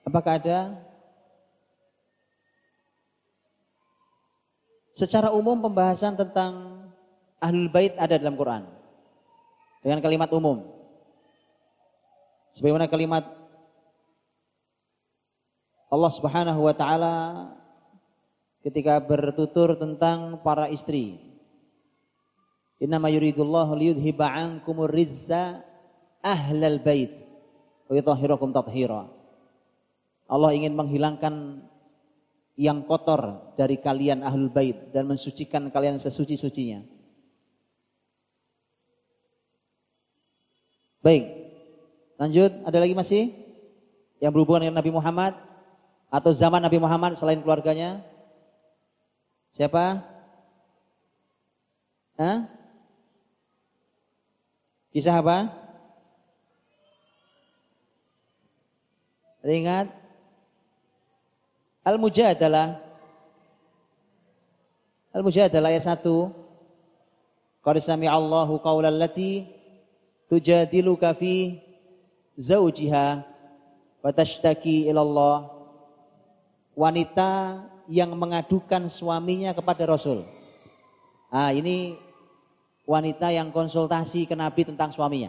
Apakah 0.06 0.38
ada? 0.38 0.78
Secara 4.94 5.34
umum 5.34 5.58
pembahasan 5.58 6.14
tentang 6.14 6.86
Ahlul 7.40 7.72
Bait 7.72 7.96
ada 7.96 8.14
dalam 8.20 8.36
Quran. 8.36 8.68
Dengan 9.80 9.98
kalimat 10.04 10.28
umum. 10.30 10.79
Sebagaimana 12.50 12.90
kalimat 12.90 13.24
Allah 15.90 16.12
Subhanahu 16.14 16.60
wa 16.66 16.74
taala 16.74 17.16
ketika 18.62 19.00
bertutur 19.02 19.74
tentang 19.74 20.38
para 20.44 20.70
istri. 20.70 21.18
Innama 22.80 23.12
yuridullahu 23.12 23.76
liyudhiba 23.76 24.24
ankumur 24.30 24.88
rizza 24.88 25.60
ahlal 26.22 26.80
bait 26.80 27.12
wa 27.90 27.92
yutahhirakum 27.98 28.54
tathira. 28.54 29.10
Allah 30.30 30.50
ingin 30.54 30.78
menghilangkan 30.78 31.66
yang 32.60 32.84
kotor 32.86 33.52
dari 33.56 33.80
kalian 33.80 34.22
ahlul 34.22 34.52
bait 34.52 34.94
dan 34.94 35.08
mensucikan 35.10 35.72
kalian 35.72 35.98
sesuci-sucinya. 35.98 36.84
Baik. 41.00 41.39
Lanjut, 42.20 42.52
ada 42.68 42.76
lagi 42.76 42.92
masih 42.92 43.32
yang 44.20 44.28
berhubungan 44.28 44.68
dengan 44.68 44.76
Nabi 44.76 44.92
Muhammad 44.92 45.32
atau 46.12 46.36
zaman 46.36 46.60
Nabi 46.60 46.76
Muhammad 46.76 47.16
selain 47.16 47.40
keluarganya? 47.40 48.04
Siapa? 49.56 50.04
Hah? 52.20 52.44
Kisah 54.92 55.16
apa? 55.16 55.48
Ada 59.40 59.52
ingat? 59.56 59.86
Al-Mujadalah. 61.88 62.84
Al-Mujadalah 65.16 65.72
ayat 65.72 65.88
1. 65.88 67.64
Qad 67.64 67.76
sami'a 67.80 68.12
Allahu 68.12 68.60
qawlan 68.60 69.00
lati 69.00 69.48
tujadiluka 70.28 71.16
fi 71.16 71.69
zawjiha 72.40 73.20
wa 74.00 74.10
tashtaki 74.16 74.88
ila 74.88 75.04
Allah. 75.04 75.36
Wanita 76.72 77.60
yang 77.92 78.16
mengadukan 78.16 78.88
suaminya 78.88 79.52
kepada 79.52 79.84
Rasul. 79.84 80.24
Ah, 81.28 81.52
ini 81.52 82.00
wanita 82.88 83.28
yang 83.28 83.52
konsultasi 83.52 84.24
ke 84.24 84.32
Nabi 84.32 84.64
tentang 84.64 84.88
suaminya. 84.88 85.28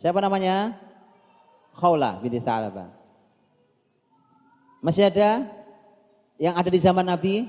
Siapa 0.00 0.16
namanya? 0.24 0.72
Khawla 1.76 2.24
binti 2.24 2.40
Tha'labah. 2.40 2.88
Masih 4.80 5.12
ada 5.12 5.44
yang 6.40 6.56
ada 6.56 6.70
di 6.72 6.80
zaman 6.80 7.04
Nabi? 7.04 7.48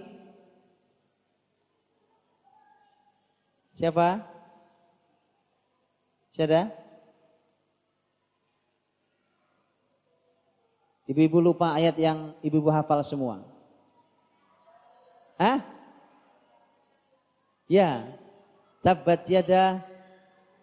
Siapa? 3.78 4.26
Masih 6.34 6.44
Ibu-ibu 11.08 11.40
lupa 11.40 11.72
ayat 11.72 11.96
yang 11.96 12.36
ibu-ibu 12.44 12.68
hafal 12.68 13.00
semua. 13.00 13.40
Hah? 15.40 15.64
Ya. 17.72 18.12
Tabbat 18.84 19.24
yada 19.32 19.84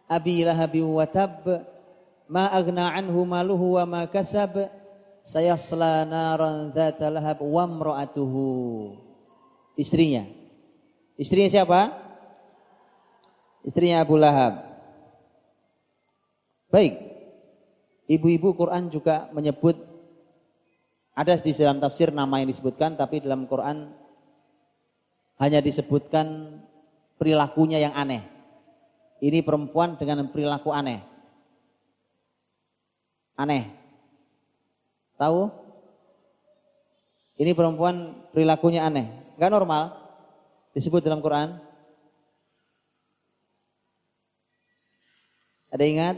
abi 0.09 0.45
lahabi 0.45 0.85
wa 0.85 1.05
tab 1.09 1.45
ma 2.29 2.49
agna 2.53 2.93
anhu 2.93 3.25
maluhu 3.25 3.81
wa 3.81 3.85
ma 3.85 4.03
kasab 4.09 4.69
sayasla 5.25 6.05
naran 6.05 6.73
dzata 6.73 7.09
lahab 7.09 7.41
wa 7.41 7.65
imra'atuhu. 7.65 8.45
Istrinya. 9.81 10.29
Istrinya 11.17 11.51
siapa? 11.51 11.81
Istrinya 13.65 14.05
Abu 14.05 14.21
Lahab. 14.21 14.61
Baik. 16.69 17.01
Ibu-ibu 18.05 18.53
Quran 18.53 18.93
juga 18.93 19.33
menyebut 19.33 19.94
ada 21.15 21.39
di 21.39 21.55
dalam 21.55 21.79
tafsir 21.79 22.11
nama 22.11 22.43
yang 22.43 22.51
disebutkan, 22.51 22.99
tapi 22.99 23.23
dalam 23.23 23.47
Quran 23.47 23.87
hanya 25.39 25.63
disebutkan 25.63 26.59
perilakunya 27.15 27.79
yang 27.79 27.95
aneh. 27.95 28.27
Ini 29.23 29.47
perempuan 29.47 29.95
dengan 29.95 30.27
perilaku 30.27 30.75
aneh. 30.75 31.01
Aneh. 33.39 33.71
Tahu? 35.15 35.51
Ini 37.39 37.55
perempuan 37.55 38.27
perilakunya 38.35 38.83
aneh. 38.83 39.07
Gak 39.39 39.55
normal. 39.55 39.95
Disebut 40.75 40.99
dalam 40.99 41.23
Quran. 41.23 41.63
Ada 45.71 45.85
ingat? 45.87 46.17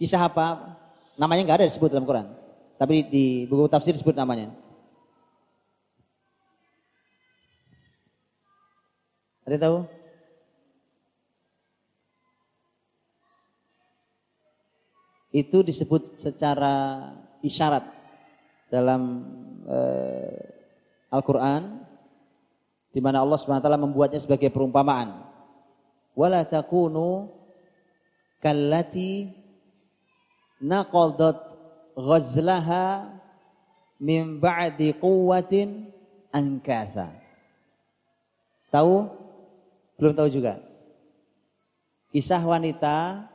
Kisah 0.00 0.20
apa? 0.24 0.76
Namanya 1.20 1.44
nggak 1.44 1.58
ada 1.60 1.68
disebut 1.68 1.92
dalam 1.92 2.08
Quran. 2.08 2.47
Tapi 2.78 2.96
di 3.10 3.26
buku 3.50 3.66
tafsir 3.66 3.90
disebut 3.90 4.14
namanya. 4.14 4.54
Ada 9.42 9.58
tahu? 9.58 9.78
Itu 15.34 15.66
disebut 15.66 16.22
secara 16.22 17.02
isyarat 17.42 17.84
dalam 18.70 19.26
uh, 19.66 20.38
Al-Qur'an 21.10 21.82
di 22.94 23.00
mana 23.02 23.20
Allah 23.24 23.40
taala 23.40 23.80
membuatnya 23.80 24.22
sebagai 24.22 24.54
perumpamaan. 24.54 25.26
Wala 26.14 26.46
takunu 26.46 27.28
kallati 28.38 29.34
naqadat 30.62 31.57
ghazlaha 31.98 33.10
min 33.98 34.38
ba'di 34.38 34.94
quwwatin 34.94 35.90
ankatha. 36.30 37.10
Tahu? 38.70 39.10
Belum 39.98 40.14
tahu 40.14 40.30
juga. 40.30 40.62
Kisah 42.14 42.38
wanita 42.38 43.26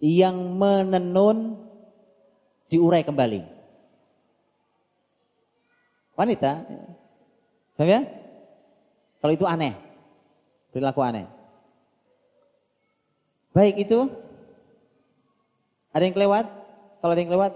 yang 0.00 0.34
menenun 0.56 1.60
diurai 2.72 3.04
kembali. 3.04 3.44
Wanita. 6.16 6.64
Paham 7.76 7.88
ya? 7.88 8.00
Kalau 9.20 9.32
itu 9.36 9.44
aneh. 9.44 9.76
Perilaku 10.72 11.04
aneh. 11.04 11.28
Baik 13.52 13.84
itu. 13.84 14.08
Ada 15.92 16.08
yang 16.08 16.16
kelewat? 16.16 16.61
Kalau 17.02 17.18
ada 17.18 17.22
yang 17.26 17.34
lewat, 17.34 17.52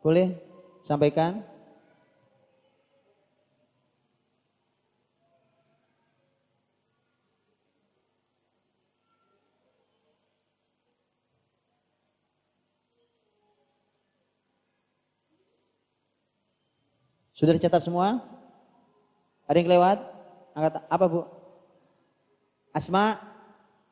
boleh 0.00 0.32
sampaikan. 0.80 1.44
Sudah 17.36 17.52
dicatat 17.52 17.84
semua? 17.84 18.24
Ada 19.44 19.60
yang 19.60 19.68
lewat? 19.68 20.00
Angkat 20.56 20.80
apa 20.88 21.04
bu? 21.06 21.28
Asma, 22.72 23.20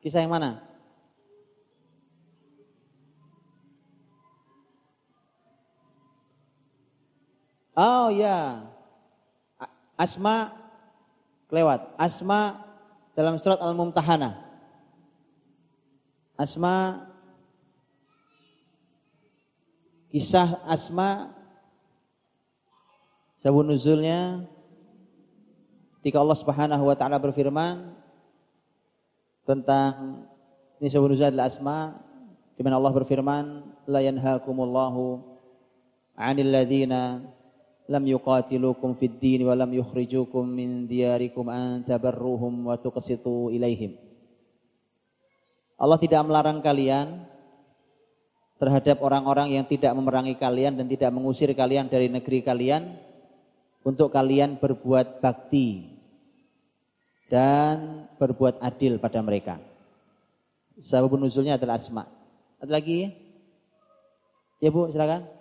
kisah 0.01 0.25
yang 0.25 0.33
mana? 0.33 0.66
Oh 7.77 8.09
ya, 8.09 8.65
Asma 9.93 10.49
kelewat. 11.45 11.93
Asma 11.93 12.57
dalam 13.13 13.37
surat 13.37 13.61
Al-Mumtahanah. 13.61 14.33
Asma 16.37 17.05
kisah 20.09 20.57
Asma 20.65 21.37
Sabun 23.37 23.69
nuzulnya 23.69 24.49
ketika 26.01 26.17
Allah 26.17 26.37
Subhanahu 26.41 26.83
wa 26.89 26.95
taala 26.97 27.21
berfirman 27.21 27.93
tentang 29.45 30.25
ini 30.81 30.89
sabun 30.89 31.13
nuzul 31.13 31.29
adalah 31.29 31.45
asma 31.45 32.01
di 32.57 32.61
mana 32.65 32.81
Allah 32.81 32.97
berfirman 32.97 33.45
la 33.85 34.01
yanhaakumullahu 34.01 35.21
'anil 36.17 36.49
ladzina 36.49 37.21
lam 37.87 38.03
yuqatilukum 38.03 38.99
fid 38.99 39.15
din 39.17 39.47
wa 39.47 39.55
lam 39.55 39.71
yukhrijukum 39.71 40.43
min 40.43 40.85
diyarikum 40.85 41.47
an 41.47 41.83
tabarruhum 41.87 42.67
wa 42.67 42.75
tuqsitu 42.75 43.49
ilaihim 43.55 43.95
Allah 45.79 45.97
tidak 46.01 46.21
melarang 46.27 46.59
kalian 46.59 47.23
terhadap 48.57 48.97
orang-orang 48.99 49.53
yang 49.53 49.65
tidak 49.69 49.93
memerangi 49.93 50.33
kalian 50.35 50.73
dan 50.73 50.89
tidak 50.89 51.13
mengusir 51.13 51.53
kalian 51.53 51.85
dari 51.85 52.09
negeri 52.09 52.41
kalian 52.41 52.97
untuk 53.85 54.09
kalian 54.09 54.57
berbuat 54.57 55.21
bakti 55.21 55.93
dan 57.29 58.09
berbuat 58.17 58.57
adil 58.63 58.97
pada 58.97 59.21
mereka. 59.21 59.61
Sebab 60.81 61.13
nuzulnya 61.13 61.61
adalah 61.61 61.77
asma. 61.77 62.09
Ada 62.57 62.71
lagi? 62.81 63.13
Ya 64.57 64.73
Bu, 64.73 64.89
silakan. 64.89 65.36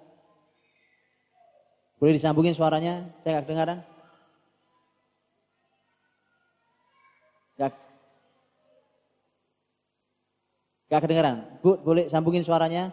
Boleh 1.96 2.12
disambungin 2.12 2.52
suaranya? 2.52 3.08
Saya 3.24 3.40
nggak 3.40 3.44
kedengaran. 3.48 3.78
Gak, 7.56 7.72
gak 10.92 11.00
kedengaran. 11.00 11.36
Bu, 11.64 11.80
boleh 11.80 12.04
sambungin 12.12 12.44
suaranya? 12.44 12.92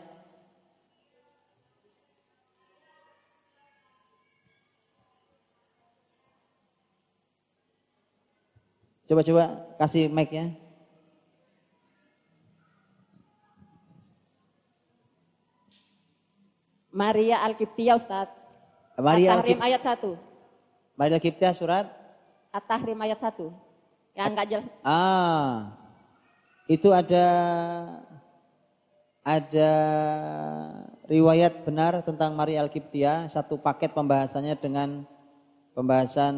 Coba-coba 9.03 9.75
kasih 9.75 10.07
mic 10.07 10.31
ya. 10.31 10.47
Maria 16.93 17.43
Al-Qibtiyah 17.43 17.99
Ustaz. 17.99 18.42
Maria 18.99 19.41
At-Tahrim 19.41 19.59
ayat 19.61 19.81
1. 19.81 20.99
Maria 20.99 21.15
Al-Qibtiyah 21.17 21.53
surat 21.57 21.85
At-Tahrim 22.53 22.99
ayat 23.01 23.17
1. 23.17 23.49
Yang 24.13 24.27
enggak 24.29 24.47
jelas. 24.49 24.67
Ah. 24.85 25.73
Itu 26.69 26.93
ada 26.93 27.25
ada 29.23 29.71
riwayat 31.09 31.65
benar 31.65 32.05
tentang 32.05 32.37
Maria 32.37 32.61
Al-Qibtiyah, 32.61 33.31
satu 33.33 33.57
paket 33.57 33.95
pembahasannya 33.95 34.53
dengan 34.61 35.07
pembahasan 35.73 36.35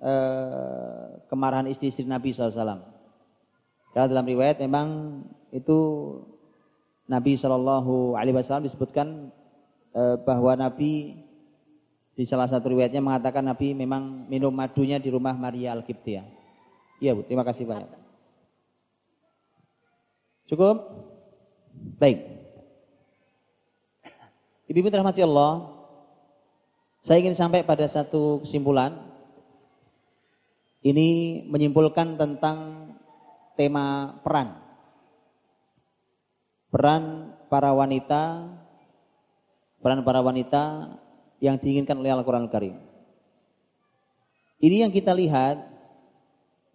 eh, 0.00 1.04
kemarahan 1.28 1.68
istri-istri 1.68 2.08
Nabi 2.08 2.32
SAW. 2.32 2.80
Kalau 3.90 4.06
dalam 4.06 4.24
riwayat 4.24 4.62
memang 4.62 5.20
itu 5.50 5.78
Nabi 7.10 7.34
Shallallahu 7.34 8.14
Alaihi 8.14 8.38
Wasallam 8.38 8.64
disebutkan 8.70 9.34
eh, 9.92 10.16
bahwa 10.22 10.56
Nabi 10.56 11.18
di 12.20 12.28
salah 12.28 12.44
satu 12.44 12.76
riwayatnya 12.76 13.00
mengatakan 13.00 13.40
Nabi 13.40 13.72
memang 13.72 14.28
minum 14.28 14.52
madunya 14.52 15.00
di 15.00 15.08
rumah 15.08 15.32
Maria 15.32 15.72
Al 15.72 15.80
Qibtiyah. 15.80 16.28
Iya 17.00 17.16
bu, 17.16 17.24
terima 17.24 17.48
kasih 17.48 17.64
banyak. 17.64 17.88
Cukup? 20.52 20.84
Baik. 21.96 22.20
Ibu-ibu 24.68 24.92
terhormati 24.92 25.24
Allah, 25.24 25.64
saya 27.00 27.24
ingin 27.24 27.32
sampai 27.32 27.64
pada 27.64 27.88
satu 27.88 28.44
kesimpulan. 28.44 29.00
Ini 30.84 31.40
menyimpulkan 31.48 32.20
tentang 32.20 32.92
tema 33.56 34.12
peran. 34.20 34.60
Peran 36.68 37.32
para 37.48 37.72
wanita, 37.72 38.44
peran 39.80 40.04
para 40.04 40.20
wanita 40.20 40.92
yang 41.40 41.56
diinginkan 41.56 41.96
oleh 41.96 42.12
Al-Quran 42.12 42.46
Al-Karim. 42.46 42.76
Ini 44.60 44.84
yang 44.84 44.92
kita 44.92 45.16
lihat, 45.16 45.56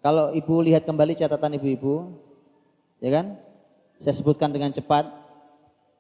kalau 0.02 0.34
ibu 0.34 0.58
lihat 0.66 0.90
kembali 0.90 1.14
catatan 1.14 1.62
ibu-ibu, 1.62 2.18
ya 2.98 3.14
kan? 3.14 3.38
Saya 4.02 4.18
sebutkan 4.18 4.50
dengan 4.50 4.74
cepat, 4.74 5.06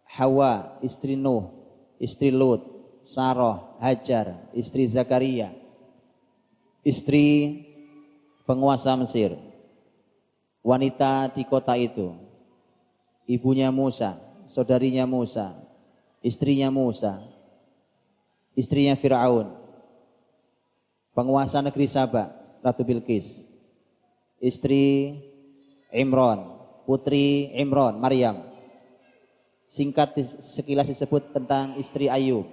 Hawa, 0.09 0.82
istri 0.82 1.13
Nuh, 1.13 1.53
istri 2.01 2.34
Lut, 2.34 2.66
Saroh, 3.05 3.78
Hajar, 3.78 4.49
istri 4.57 4.89
Zakaria, 4.89 5.53
istri 6.82 7.61
penguasa 8.49 8.97
Mesir, 8.97 9.38
wanita 10.66 11.30
di 11.30 11.45
kota 11.45 11.78
itu, 11.78 12.18
ibunya 13.30 13.70
Musa, 13.70 14.18
saudarinya 14.49 15.05
Musa, 15.05 15.53
istrinya 16.26 16.74
Musa, 16.74 17.22
istrinya 18.56 18.95
Fir'aun, 18.95 19.51
penguasa 21.12 21.60
negeri 21.60 21.86
Sabah, 21.86 22.32
Ratu 22.64 22.82
Bilqis, 22.88 23.43
istri 24.39 25.16
Imron, 25.91 26.56
putri 26.88 27.51
Imron, 27.56 27.99
Maryam. 27.99 28.51
Singkat 29.66 30.16
sekilas 30.39 30.88
disebut 30.88 31.36
tentang 31.36 31.76
istri 31.76 32.08
Ayub, 32.08 32.47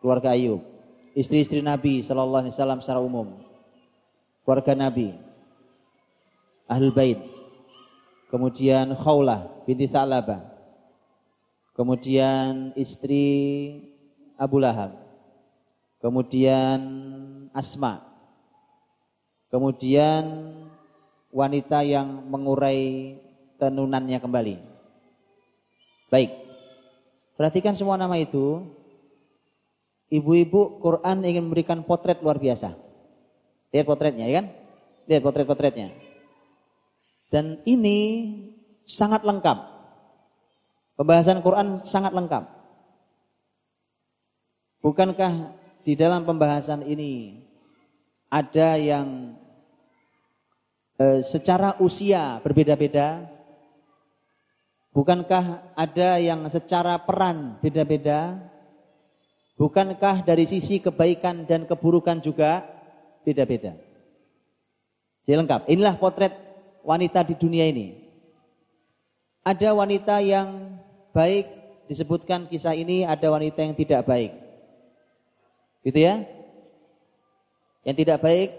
keluarga 0.00 0.32
Ayub, 0.32 0.64
istri-istri 1.12 1.60
Nabi 1.60 2.00
Shallallahu 2.00 2.48
Alaihi 2.48 2.54
Wasallam 2.56 2.80
secara 2.80 3.04
umum, 3.04 3.44
keluarga 4.46 4.72
Nabi, 4.72 5.12
ahlul 6.64 6.94
bait, 6.94 7.20
kemudian 8.32 8.96
Khawlah 8.96 9.66
binti 9.68 9.90
Sa'labah, 9.90 10.40
kemudian 11.76 12.72
istri 12.78 13.28
Abu 14.40 14.56
Lahab, 14.56 14.96
kemudian 16.00 16.80
Asma, 17.52 18.00
kemudian 19.52 20.56
wanita 21.28 21.84
yang 21.84 22.24
mengurai 22.24 23.20
tenunannya 23.60 24.16
kembali. 24.16 24.56
Baik, 26.08 26.30
perhatikan 27.36 27.76
semua 27.76 28.00
nama 28.00 28.16
itu 28.16 28.64
ibu-ibu 30.08 30.80
Quran 30.80 31.20
ingin 31.22 31.44
memberikan 31.44 31.84
potret 31.84 32.24
luar 32.24 32.40
biasa. 32.40 32.72
Lihat 33.70 33.86
potretnya 33.86 34.26
ya 34.26 34.42
kan? 34.42 34.46
Lihat 35.06 35.22
potret-potretnya. 35.22 35.94
Dan 37.30 37.62
ini 37.62 37.98
sangat 38.86 39.22
lengkap. 39.22 39.58
Pembahasan 40.98 41.40
Quran 41.46 41.78
sangat 41.78 42.10
lengkap. 42.10 42.59
Bukankah 44.80 45.52
di 45.84 45.92
dalam 45.92 46.24
pembahasan 46.24 46.80
ini 46.88 47.36
ada 48.32 48.80
yang 48.80 49.36
e, 50.96 51.20
secara 51.20 51.76
usia 51.84 52.40
berbeda-beda? 52.40 53.28
Bukankah 54.96 55.76
ada 55.76 56.16
yang 56.16 56.48
secara 56.48 56.96
peran 56.96 57.60
beda-beda? 57.60 58.40
Bukankah 59.60 60.24
dari 60.24 60.48
sisi 60.48 60.80
kebaikan 60.80 61.44
dan 61.44 61.68
keburukan 61.68 62.16
juga 62.24 62.64
beda-beda? 63.20 63.76
Jadi 65.28 65.36
lengkap. 65.36 65.68
Inilah 65.68 66.00
potret 66.00 66.32
wanita 66.80 67.20
di 67.20 67.36
dunia 67.36 67.68
ini. 67.68 68.00
Ada 69.44 69.76
wanita 69.76 70.24
yang 70.24 70.80
baik 71.12 71.46
disebutkan 71.84 72.48
kisah 72.48 72.72
ini 72.72 73.04
ada 73.04 73.28
wanita 73.28 73.60
yang 73.60 73.76
tidak 73.76 74.08
baik. 74.08 74.49
Gitu 75.80 75.98
ya? 76.00 76.24
Yang 77.84 77.96
tidak 78.04 78.18
baik 78.20 78.50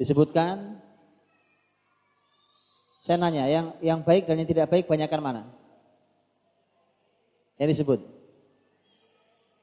disebutkan 0.00 0.80
saya 3.00 3.16
nanya, 3.16 3.48
yang 3.48 3.66
yang 3.80 4.00
baik 4.04 4.28
dan 4.28 4.36
yang 4.40 4.48
tidak 4.48 4.68
baik 4.68 4.84
banyakkan 4.84 5.20
mana? 5.20 5.42
Yang 7.56 7.76
disebut. 7.76 8.00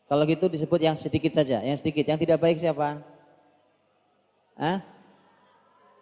Kalau 0.07 0.23
gitu 0.25 0.45
disebut 0.49 0.79
yang 0.81 0.97
sedikit 0.97 1.37
saja, 1.37 1.61
yang 1.61 1.77
sedikit. 1.77 2.05
Yang 2.07 2.25
tidak 2.25 2.39
baik 2.41 2.57
siapa? 2.57 3.01
Hah? 4.57 4.79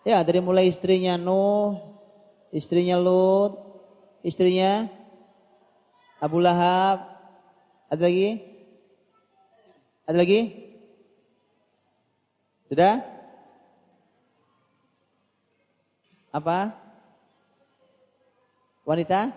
Ya, 0.06 0.22
dari 0.22 0.40
mulai 0.40 0.70
istrinya 0.70 1.18
Nuh, 1.18 1.76
istrinya 2.54 2.96
Lut, 3.02 3.58
istrinya 4.22 4.86
Abu 6.22 6.38
Lahab. 6.38 7.04
Ada 7.90 8.06
lagi? 8.06 8.55
Ada 10.06 10.18
lagi? 10.22 10.42
Sudah? 12.70 13.02
Apa? 16.30 16.74
Wanita? 18.86 19.34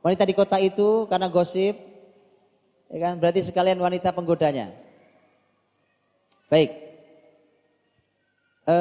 Wanita 0.00 0.22
di 0.24 0.34
kota 0.38 0.56
itu 0.62 1.04
karena 1.10 1.26
gosip, 1.26 1.74
ya 2.88 2.98
kan? 3.10 3.14
Berarti 3.18 3.42
sekalian 3.42 3.76
wanita 3.82 4.14
penggodanya. 4.14 4.70
Baik. 6.46 6.70
E, 8.64 8.76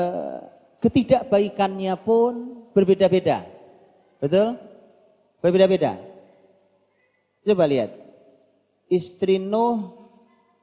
ketidakbaikannya 0.85 1.93
pun 1.99 2.63
berbeda-beda. 2.71 3.43
Betul? 4.21 4.55
Berbeda-beda. 5.41 5.97
Coba 7.43 7.65
lihat. 7.67 7.91
Istri 8.89 9.41
Nuh, 9.41 9.98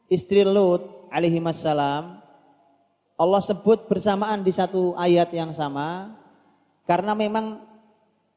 istri 0.07 0.43
Lut 0.47 1.09
alaihi 1.11 1.43
wassalam, 1.43 2.19
Allah 3.17 3.41
sebut 3.41 3.89
bersamaan 3.89 4.45
di 4.45 4.53
satu 4.53 4.93
ayat 5.01 5.33
yang 5.33 5.51
sama 5.57 6.13
karena 6.85 7.17
memang 7.17 7.65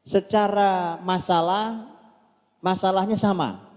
secara 0.08 0.98
masalah 1.04 1.86
masalahnya 2.64 3.20
sama 3.20 3.70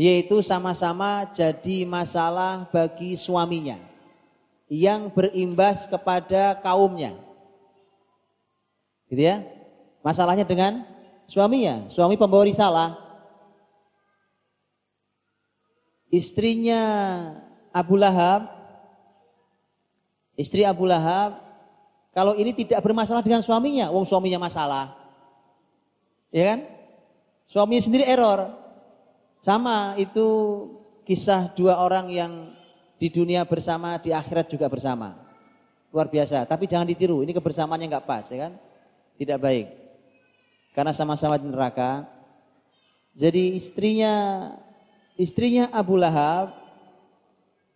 yaitu 0.00 0.40
sama-sama 0.40 1.28
jadi 1.32 1.84
masalah 1.84 2.68
bagi 2.72 3.16
suaminya 3.20 3.76
yang 4.70 5.10
berimbas 5.10 5.84
kepada 5.90 6.54
kaumnya. 6.62 7.18
Gitu 9.10 9.26
ya. 9.26 9.42
Masalahnya 10.00 10.46
dengan 10.46 10.86
suaminya. 11.26 11.90
Suami 11.90 12.14
pembawa 12.14 12.46
risalah 12.46 13.09
istrinya 16.10 16.82
Abu 17.70 17.96
Lahab 17.96 18.50
istri 20.34 20.66
Abu 20.66 20.84
Lahab 20.84 21.38
kalau 22.10 22.34
ini 22.34 22.50
tidak 22.52 22.82
bermasalah 22.82 23.22
dengan 23.22 23.40
suaminya 23.40 23.88
wong 23.94 24.02
suaminya 24.02 24.42
masalah 24.42 25.00
Ya 26.30 26.54
kan? 26.54 26.60
Suaminya 27.50 27.82
sendiri 27.82 28.06
error. 28.06 28.54
Sama 29.42 29.98
itu 29.98 30.26
kisah 31.02 31.50
dua 31.58 31.82
orang 31.82 32.06
yang 32.10 32.54
di 33.02 33.10
dunia 33.10 33.42
bersama, 33.42 33.98
di 33.98 34.14
akhirat 34.14 34.46
juga 34.46 34.70
bersama. 34.70 35.18
Luar 35.90 36.06
biasa. 36.06 36.46
Tapi 36.46 36.70
jangan 36.70 36.86
ditiru, 36.86 37.26
ini 37.26 37.34
kebersamaannya 37.34 37.86
nggak 37.90 38.06
pas, 38.06 38.30
ya 38.30 38.46
kan? 38.46 38.52
Tidak 39.18 39.38
baik. 39.42 39.66
Karena 40.70 40.94
sama-sama 40.94 41.34
di 41.34 41.50
neraka. 41.50 42.06
Jadi 43.18 43.58
istrinya 43.58 44.14
istrinya 45.20 45.68
Abu 45.68 46.00
Lahab 46.00 46.56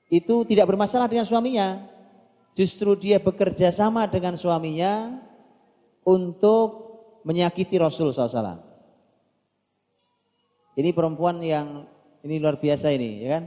itu 0.09 0.49
tidak 0.49 0.72
bermasalah 0.72 1.05
dengan 1.05 1.28
suaminya. 1.28 1.84
Justru 2.57 2.97
dia 2.97 3.20
bekerja 3.20 3.68
sama 3.74 4.09
dengan 4.09 4.38
suaminya 4.38 5.20
untuk 6.07 6.97
menyakiti 7.26 7.76
Rasul 7.76 8.14
SAW. 8.14 8.62
Ini 10.78 10.90
perempuan 10.95 11.42
yang 11.45 11.84
ini 12.24 12.40
luar 12.40 12.57
biasa 12.57 12.95
ini, 12.95 13.11
ya 13.26 13.28
kan? 13.38 13.45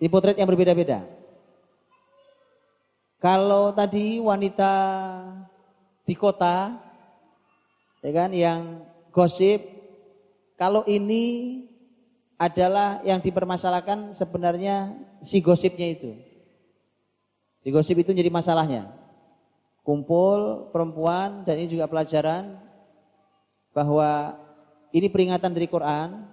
Ini 0.00 0.08
potret 0.10 0.36
yang 0.40 0.48
berbeda-beda. 0.48 1.06
Kalau 3.20 3.72
tadi 3.72 4.20
wanita 4.20 4.72
di 6.04 6.14
kota, 6.16 6.76
ya 8.04 8.12
kan, 8.12 8.30
yang 8.32 8.84
gosip, 9.12 9.64
kalau 10.60 10.84
ini 10.88 11.64
adalah 12.44 13.00
yang 13.08 13.24
dipermasalahkan 13.24 14.12
sebenarnya 14.12 14.92
si 15.24 15.40
gosipnya 15.40 15.96
itu. 15.96 16.12
Si 17.64 17.72
gosip 17.72 17.96
itu 17.96 18.12
jadi 18.12 18.28
masalahnya. 18.28 18.92
Kumpul 19.80 20.68
perempuan 20.68 21.44
dan 21.48 21.60
ini 21.60 21.72
juga 21.72 21.88
pelajaran 21.88 22.60
bahwa 23.72 24.36
ini 24.92 25.08
peringatan 25.08 25.52
dari 25.56 25.68
Quran 25.68 26.28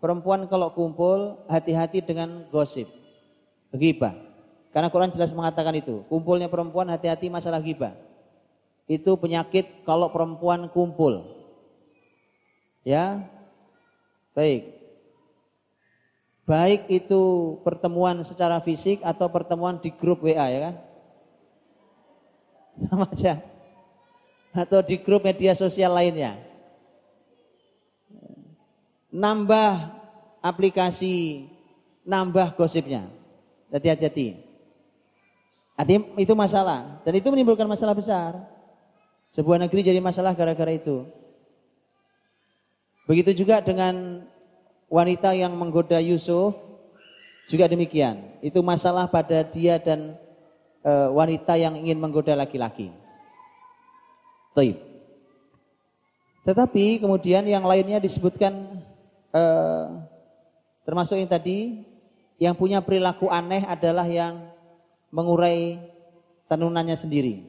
perempuan 0.00 0.48
kalau 0.48 0.72
kumpul 0.72 1.44
hati-hati 1.48 2.04
dengan 2.04 2.44
gosip 2.52 2.88
gibah 3.72 4.12
karena 4.74 4.92
Quran 4.92 5.12
jelas 5.16 5.32
mengatakan 5.32 5.80
itu 5.80 6.04
kumpulnya 6.12 6.50
perempuan 6.52 6.92
hati-hati 6.92 7.32
masalah 7.32 7.62
gibah 7.62 7.96
itu 8.90 9.14
penyakit 9.16 9.86
kalau 9.86 10.10
perempuan 10.10 10.66
kumpul. 10.68 11.24
Ya 12.82 13.22
baik 14.34 14.79
baik 16.50 16.90
itu 16.90 17.22
pertemuan 17.62 18.26
secara 18.26 18.58
fisik 18.58 18.98
atau 19.06 19.30
pertemuan 19.30 19.78
di 19.78 19.94
grup 19.94 20.26
WA 20.26 20.50
ya 20.50 20.60
kan 20.66 20.74
sama 22.88 23.06
aja. 23.10 23.42
Atau 24.50 24.80
di 24.80 24.96
grup 24.98 25.26
media 25.26 25.52
sosial 25.52 25.92
lainnya. 25.92 26.38
Nambah 29.10 29.90
aplikasi, 30.40 31.46
nambah 32.06 32.56
gosipnya. 32.56 33.10
Hati-hati. 33.70 34.38
Itu 36.18 36.32
masalah. 36.34 37.02
Dan 37.06 37.18
itu 37.18 37.28
menimbulkan 37.30 37.66
masalah 37.66 37.94
besar. 37.94 38.38
Sebuah 39.30 39.62
negeri 39.62 39.86
jadi 39.86 40.00
masalah 40.02 40.34
gara-gara 40.34 40.74
itu. 40.74 41.06
Begitu 43.06 43.42
juga 43.42 43.62
dengan 43.62 44.26
wanita 44.90 45.32
yang 45.38 45.54
menggoda 45.54 46.02
Yusuf 46.02 46.58
juga 47.46 47.70
demikian. 47.70 48.42
Itu 48.42 48.60
masalah 48.60 49.06
pada 49.06 49.46
dia 49.46 49.78
dan 49.78 50.18
e, 50.82 50.92
wanita 51.14 51.54
yang 51.54 51.78
ingin 51.78 51.96
menggoda 51.96 52.34
laki-laki. 52.34 52.90
Taib. 54.52 54.76
Tetapi 56.42 56.98
kemudian 56.98 57.46
yang 57.46 57.62
lainnya 57.62 58.02
disebutkan 58.02 58.82
e, 59.30 59.42
termasuk 60.82 61.22
yang 61.22 61.30
tadi 61.30 61.86
yang 62.42 62.58
punya 62.58 62.82
perilaku 62.82 63.30
aneh 63.30 63.62
adalah 63.62 64.10
yang 64.10 64.50
mengurai 65.14 65.78
tenunannya 66.50 66.98
sendiri. 66.98 67.46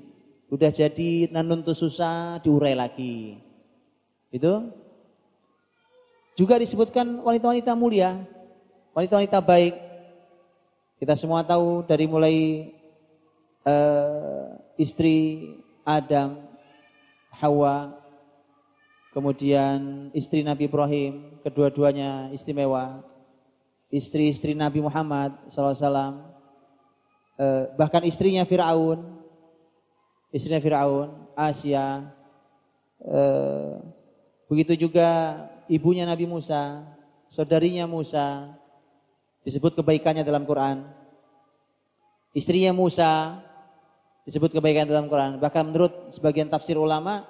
Udah 0.52 0.70
jadi 0.70 1.32
nanun 1.32 1.64
tuh 1.64 1.74
susah 1.74 2.44
diurai 2.44 2.76
lagi. 2.76 3.40
Itu 4.30 4.81
juga 6.36 6.56
disebutkan 6.60 7.20
wanita-wanita 7.24 7.72
mulia, 7.76 8.24
wanita-wanita 8.96 9.40
baik. 9.44 9.76
Kita 11.02 11.18
semua 11.18 11.42
tahu 11.42 11.82
dari 11.84 12.06
mulai 12.06 12.38
uh, 13.66 14.54
istri 14.78 15.50
Adam, 15.82 16.38
Hawa, 17.34 17.98
kemudian 19.12 20.10
istri 20.14 20.46
Nabi 20.46 20.70
Ibrahim, 20.70 21.42
kedua-duanya 21.42 22.30
istimewa, 22.32 23.02
istri-istri 23.90 24.54
Nabi 24.54 24.80
Muhammad 24.80 25.36
SAW, 25.50 25.74
uh, 25.76 26.14
eh, 27.42 27.64
bahkan 27.76 28.06
istrinya 28.06 28.46
Fir'aun, 28.46 29.02
istrinya 30.30 30.62
Fir'aun, 30.62 31.10
Asia, 31.36 32.08
uh, 33.04 33.82
begitu 34.48 34.88
juga 34.88 35.10
ibunya 35.72 36.04
Nabi 36.04 36.28
Musa, 36.28 36.84
saudarinya 37.32 37.88
Musa, 37.88 38.52
disebut 39.48 39.80
kebaikannya 39.80 40.28
dalam 40.28 40.44
Quran. 40.44 40.84
Istrinya 42.36 42.76
Musa, 42.76 43.40
disebut 44.28 44.52
kebaikan 44.52 44.84
dalam 44.84 45.08
Quran. 45.08 45.40
Bahkan 45.40 45.64
menurut 45.72 45.94
sebagian 46.12 46.52
tafsir 46.52 46.76
ulama, 46.76 47.24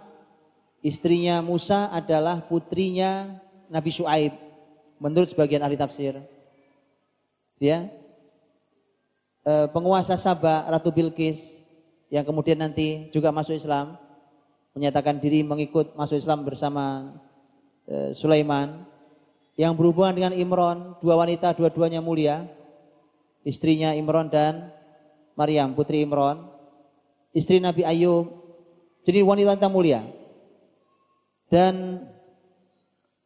istrinya 0.81 1.39
Musa 1.45 1.93
adalah 1.93 2.41
putrinya 2.41 3.37
Nabi 3.69 3.93
Shu'aib. 3.93 4.33
Menurut 5.01 5.33
sebagian 5.33 5.61
ahli 5.65 5.77
tafsir. 5.77 6.21
Ya. 7.57 7.89
E, 9.41 9.53
penguasa 9.73 10.13
Sabah, 10.17 10.69
Ratu 10.69 10.93
Bilqis, 10.93 11.61
yang 12.13 12.21
kemudian 12.21 12.61
nanti 12.61 13.09
juga 13.09 13.33
masuk 13.33 13.57
Islam, 13.57 13.97
menyatakan 14.77 15.17
diri 15.17 15.41
mengikut 15.41 15.97
masuk 15.97 16.21
Islam 16.21 16.45
bersama 16.45 17.17
Sulaiman 18.15 18.87
yang 19.59 19.75
berhubungan 19.75 20.15
dengan 20.15 20.33
Imron, 20.33 20.95
dua 21.03 21.19
wanita 21.19 21.51
dua-duanya 21.53 21.99
mulia, 21.99 22.47
istrinya 23.43 23.91
Imron 23.91 24.31
dan 24.31 24.71
Maryam 25.35 25.75
putri 25.75 26.01
Imron, 26.03 26.47
istri 27.35 27.59
Nabi 27.59 27.83
Ayub. 27.83 28.31
Jadi 29.01 29.19
wanita-wanita 29.25 29.67
mulia. 29.67 30.05
Dan 31.49 32.05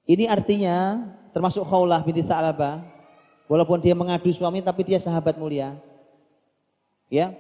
ini 0.08 0.26
artinya 0.26 1.04
termasuk 1.36 1.68
Khawlah 1.68 2.02
binti 2.02 2.24
Sa'labah, 2.24 2.80
walaupun 3.46 3.84
dia 3.84 3.94
mengadu 3.94 4.32
suami 4.32 4.64
tapi 4.64 4.88
dia 4.88 4.98
sahabat 4.98 5.38
mulia. 5.38 5.78
Ya. 7.12 7.38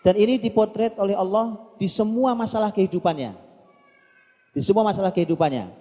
Dan 0.00 0.16
ini 0.16 0.36
dipotret 0.40 0.96
oleh 0.96 1.16
Allah 1.16 1.56
di 1.80 1.88
semua 1.88 2.32
masalah 2.36 2.72
kehidupannya. 2.72 3.36
Di 4.52 4.60
semua 4.64 4.82
masalah 4.82 5.12
kehidupannya. 5.14 5.79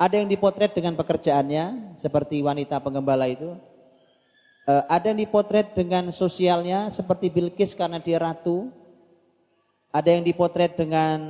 Ada 0.00 0.16
yang 0.16 0.32
dipotret 0.32 0.72
dengan 0.72 0.96
pekerjaannya, 0.96 1.92
seperti 2.00 2.40
wanita 2.40 2.80
penggembala 2.80 3.28
itu. 3.28 3.52
Eh, 4.64 4.84
ada 4.88 5.12
yang 5.12 5.20
dipotret 5.20 5.76
dengan 5.76 6.08
sosialnya, 6.08 6.88
seperti 6.88 7.28
Bilqis 7.28 7.76
karena 7.76 8.00
dia 8.00 8.16
ratu. 8.16 8.72
Ada 9.92 10.16
yang 10.16 10.24
dipotret 10.24 10.72
dengan 10.72 11.20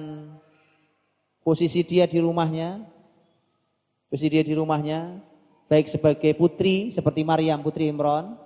posisi 1.43 1.83
dia 1.83 2.07
di 2.07 2.23
rumahnya, 2.23 2.87
posisi 4.07 4.39
dia 4.39 4.47
di 4.47 4.55
rumahnya, 4.55 5.19
baik 5.67 5.91
sebagai 5.91 6.31
putri 6.39 6.95
seperti 6.95 7.27
Maryam 7.27 7.67
putri 7.67 7.91
Imron, 7.91 8.39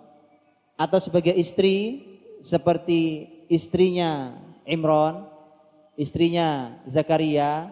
atau 0.80 1.04
sebagai 1.04 1.36
istri 1.36 2.00
seperti 2.40 3.28
istrinya 3.52 4.40
Imron, 4.64 5.28
istrinya 6.00 6.80
Zakaria, 6.88 7.68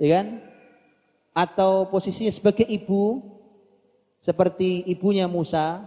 ya 0.00 0.08
kan? 0.08 0.49
Atau 1.30 1.88
posisinya 1.88 2.32
sebagai 2.34 2.66
ibu 2.66 3.22
seperti 4.20 4.84
ibunya 4.86 5.24
Musa. 5.30 5.86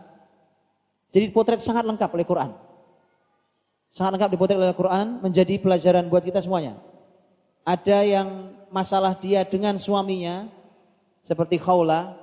Jadi 1.14 1.30
potret 1.30 1.62
sangat 1.62 1.86
lengkap 1.86 2.10
oleh 2.10 2.26
Quran. 2.26 2.52
Sangat 3.94 4.18
lengkap 4.18 4.32
dipotret 4.34 4.58
oleh 4.58 4.74
Quran 4.74 5.22
menjadi 5.22 5.62
pelajaran 5.62 6.10
buat 6.10 6.26
kita 6.26 6.42
semuanya. 6.42 6.82
Ada 7.62 8.02
yang 8.02 8.58
masalah 8.74 9.14
dia 9.14 9.46
dengan 9.46 9.78
suaminya 9.78 10.50
seperti 11.22 11.62
Khawla, 11.62 12.18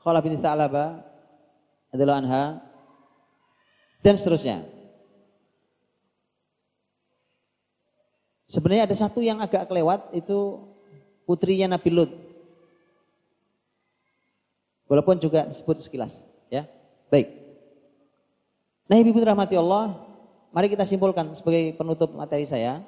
Khawla 0.00 0.24
binti 0.24 0.40
Ta'laba 0.40 1.04
adalah 1.92 2.24
anha 2.24 2.44
dan 4.00 4.16
seterusnya. 4.16 4.64
Sebenarnya 8.50 8.88
ada 8.88 8.96
satu 8.96 9.22
yang 9.22 9.38
agak 9.38 9.68
kelewat 9.70 10.10
itu 10.16 10.69
putrinya 11.30 11.70
Nabi 11.70 11.90
Lut. 11.94 12.10
Walaupun 14.90 15.22
juga 15.22 15.46
disebut 15.46 15.78
sekilas, 15.78 16.26
ya. 16.50 16.66
Baik. 17.06 17.30
Nah, 18.90 18.98
Ibu 18.98 19.22
rahmati 19.22 19.54
Allah, 19.54 19.94
mari 20.50 20.66
kita 20.66 20.82
simpulkan 20.82 21.30
sebagai 21.38 21.78
penutup 21.78 22.10
materi 22.18 22.42
saya 22.42 22.82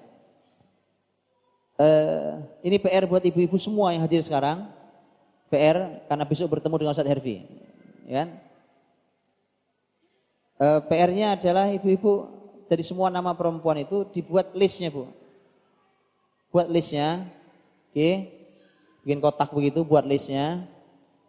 uh, 1.78 2.42
ini 2.62 2.76
PR 2.78 3.06
buat 3.06 3.22
ibu-ibu 3.22 3.56
semua 3.58 3.94
yang 3.94 4.02
hadir 4.04 4.22
sekarang. 4.22 4.66
PR 5.52 6.00
karena 6.08 6.24
besok 6.24 6.48
bertemu 6.58 6.80
dengan 6.80 6.92
Ustaz 6.96 7.06
Herfi. 7.06 7.44
Ya. 8.08 8.24
Uh, 10.56 10.80
PR-nya 10.88 11.36
adalah 11.36 11.68
ibu-ibu 11.68 12.30
dari 12.70 12.80
semua 12.80 13.12
nama 13.12 13.36
perempuan 13.36 13.84
itu 13.84 14.08
dibuat 14.08 14.56
listnya 14.56 14.88
bu. 14.88 15.12
Buat 16.48 16.72
listnya, 16.72 17.28
oke, 17.92 18.10
bikin 19.04 19.20
kotak 19.20 19.52
begitu, 19.52 19.84
buat 19.84 20.08
listnya. 20.08 20.64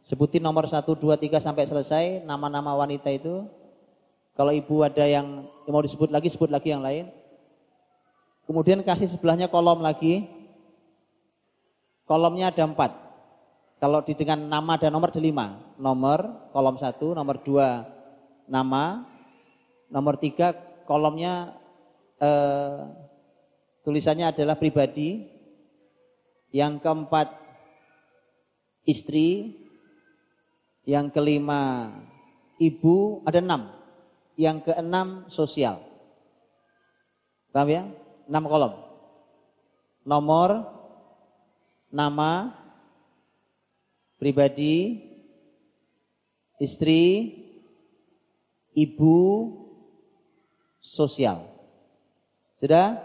Sebutin 0.08 0.40
nomor 0.40 0.64
1, 0.64 0.80
2, 0.80 0.96
3 0.96 1.44
sampai 1.44 1.68
selesai 1.68 2.24
nama-nama 2.24 2.72
wanita 2.72 3.12
itu. 3.12 3.44
Kalau 4.40 4.56
ibu 4.56 4.80
ada 4.88 5.04
yang 5.04 5.44
mau 5.68 5.84
disebut 5.84 6.08
lagi, 6.08 6.32
sebut 6.32 6.48
lagi 6.48 6.72
yang 6.72 6.80
lain. 6.80 7.12
Kemudian 8.48 8.80
kasih 8.84 9.12
sebelahnya 9.12 9.52
kolom 9.52 9.84
lagi. 9.84 10.28
Kolomnya 12.08 12.52
ada 12.52 12.64
empat. 12.64 12.92
Kalau 13.84 14.00
di 14.00 14.16
dengan 14.16 14.48
nama 14.48 14.80
dan 14.80 14.96
nomor 14.96 15.12
ada 15.12 15.20
lima. 15.20 15.60
Nomor, 15.76 16.52
kolom 16.56 16.80
satu, 16.80 17.12
nomor 17.12 17.44
dua, 17.44 17.84
nama. 18.48 19.04
Nomor 19.92 20.16
tiga, 20.16 20.56
kolomnya 20.88 21.52
eh, 22.20 22.80
tulisannya 23.84 24.32
adalah 24.32 24.56
pribadi. 24.56 25.33
Yang 26.54 26.86
keempat, 26.86 27.34
istri. 28.86 29.58
Yang 30.86 31.18
kelima, 31.18 31.90
ibu. 32.62 33.26
Ada 33.26 33.42
enam. 33.42 33.74
Yang 34.38 34.70
keenam, 34.70 35.26
sosial. 35.34 35.82
Paham 37.50 37.70
ya? 37.70 37.84
6 38.30 38.50
kolom. 38.50 38.74
Nomor, 40.04 40.50
nama, 41.94 42.52
pribadi, 44.18 45.00
istri, 46.58 47.34
ibu, 48.74 49.20
sosial. 50.82 51.46
Sudah? 52.58 53.00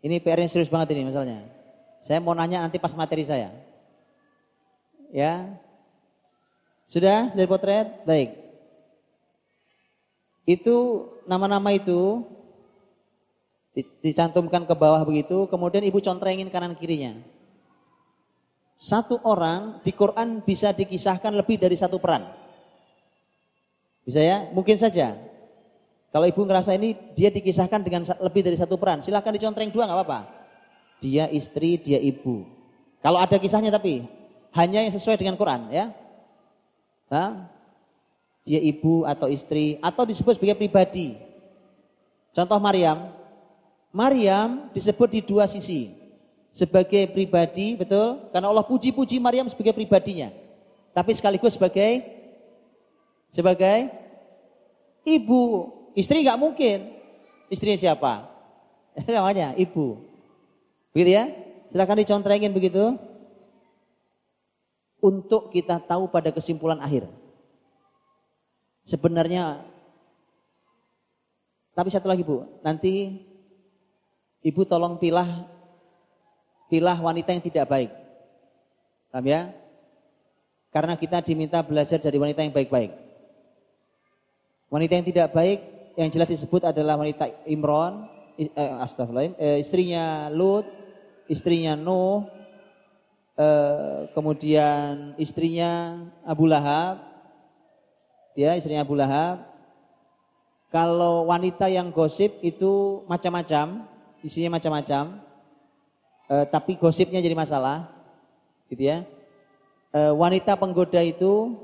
Ini 0.00 0.16
PR 0.24 0.40
yang 0.40 0.48
serius 0.48 0.72
banget 0.72 0.96
ini 0.96 1.12
misalnya. 1.12 1.59
Saya 2.00 2.18
mau 2.18 2.32
nanya 2.32 2.64
nanti 2.64 2.80
pas 2.80 2.96
materi 2.96 3.24
saya. 3.24 3.52
Ya. 5.12 5.58
Sudah 6.90 7.30
dari 7.30 7.46
potret? 7.46 8.02
Baik. 8.08 8.34
Itu 10.48 11.06
nama-nama 11.28 11.70
itu 11.70 12.26
dicantumkan 14.02 14.66
ke 14.66 14.74
bawah 14.74 15.06
begitu, 15.06 15.46
kemudian 15.46 15.86
ibu 15.86 16.02
contrengin 16.02 16.50
kanan 16.50 16.74
kirinya. 16.74 17.14
Satu 18.80 19.20
orang 19.22 19.78
di 19.84 19.92
Quran 19.92 20.40
bisa 20.42 20.72
dikisahkan 20.72 21.36
lebih 21.36 21.60
dari 21.60 21.76
satu 21.76 22.00
peran. 22.00 22.26
Bisa 24.02 24.18
ya? 24.18 24.48
Mungkin 24.50 24.80
saja. 24.80 25.14
Kalau 26.10 26.26
ibu 26.26 26.42
ngerasa 26.42 26.74
ini 26.74 26.98
dia 27.14 27.30
dikisahkan 27.30 27.86
dengan 27.86 28.02
lebih 28.18 28.42
dari 28.42 28.58
satu 28.58 28.74
peran, 28.74 28.98
silahkan 28.98 29.30
dicontreng 29.30 29.70
dua 29.70 29.86
nggak 29.86 29.98
apa-apa. 30.02 30.39
Dia 31.00 31.26
istri, 31.32 31.80
dia 31.80 31.96
ibu. 31.96 32.44
Kalau 33.00 33.16
ada 33.16 33.40
kisahnya 33.40 33.72
tapi 33.72 34.04
hanya 34.52 34.84
yang 34.84 34.92
sesuai 34.92 35.16
dengan 35.16 35.40
Quran 35.40 35.72
ya. 35.72 35.90
Hah? 37.08 37.48
Dia 38.44 38.60
ibu 38.60 39.08
atau 39.08 39.26
istri 39.32 39.80
atau 39.80 40.04
disebut 40.04 40.36
sebagai 40.36 40.60
pribadi. 40.60 41.16
Contoh 42.30 42.60
Maryam, 42.62 43.10
Maryam 43.90 44.70
disebut 44.70 45.08
di 45.10 45.20
dua 45.24 45.50
sisi. 45.50 45.96
Sebagai 46.50 47.06
pribadi, 47.14 47.78
betul? 47.78 48.26
Karena 48.34 48.50
Allah 48.50 48.66
puji-puji 48.66 49.22
Maryam 49.22 49.46
sebagai 49.46 49.70
pribadinya. 49.70 50.34
Tapi 50.90 51.14
sekaligus 51.14 51.54
sebagai 51.54 52.02
sebagai 53.30 53.86
ibu. 55.06 55.70
Istri 55.94 56.26
nggak 56.26 56.40
mungkin. 56.42 56.90
Istrinya 57.50 57.78
siapa? 57.78 58.26
Namanya 59.06 59.54
ibu. 59.54 60.09
Begitu 60.92 61.10
ya? 61.16 61.24
Silakan 61.70 62.02
dicontrengin 62.02 62.52
begitu. 62.54 62.98
Untuk 65.00 65.48
kita 65.48 65.80
tahu 65.80 66.12
pada 66.12 66.28
kesimpulan 66.28 66.76
akhir. 66.82 67.08
Sebenarnya 68.84 69.64
tapi 71.80 71.88
satu 71.88 72.12
lagi 72.12 72.20
Bu, 72.20 72.44
nanti 72.60 73.24
Ibu 74.40 74.64
tolong 74.64 74.96
pilah 74.96 75.48
pilah 76.68 76.96
wanita 76.96 77.32
yang 77.32 77.44
tidak 77.44 77.64
baik. 77.68 77.90
Paham 79.12 79.26
ya? 79.26 79.52
Karena 80.70 80.94
kita 80.96 81.20
diminta 81.20 81.60
belajar 81.60 81.98
dari 81.98 82.16
wanita 82.20 82.40
yang 82.44 82.54
baik-baik. 82.54 82.92
Wanita 84.70 84.92
yang 84.92 85.06
tidak 85.08 85.28
baik 85.34 85.58
yang 85.98 86.08
jelas 86.08 86.30
disebut 86.30 86.62
adalah 86.68 86.94
wanita 86.94 87.26
Imron, 87.50 88.06
eh, 88.38 88.48
astagfirullah, 88.80 89.34
eh, 89.36 89.58
istrinya 89.58 90.30
Lut, 90.30 90.64
istrinya 91.30 91.78
Nuh, 91.78 92.26
eh, 93.38 94.10
kemudian 94.10 95.14
istrinya 95.14 96.02
Abu 96.26 96.50
Lahab, 96.50 96.98
ya 98.34 98.58
istrinya 98.58 98.82
Abu 98.82 98.98
Lahab. 98.98 99.46
Kalau 100.70 101.26
wanita 101.26 101.66
yang 101.66 101.90
gosip 101.90 102.38
itu 102.46 103.02
macam-macam, 103.10 103.90
isinya 104.22 104.54
macam-macam, 104.54 105.18
e, 106.30 106.34
tapi 106.46 106.78
gosipnya 106.78 107.18
jadi 107.18 107.34
masalah, 107.34 107.90
gitu 108.70 108.86
ya. 108.86 109.02
E, 109.90 110.00
wanita 110.14 110.54
penggoda 110.54 111.02
itu 111.02 111.58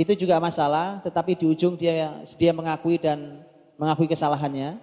itu 0.00 0.16
juga 0.16 0.40
masalah, 0.40 1.04
tetapi 1.04 1.36
di 1.36 1.44
ujung 1.44 1.76
dia 1.76 2.24
dia 2.40 2.52
mengakui 2.56 2.96
dan 2.96 3.44
mengakui 3.76 4.08
kesalahannya, 4.08 4.80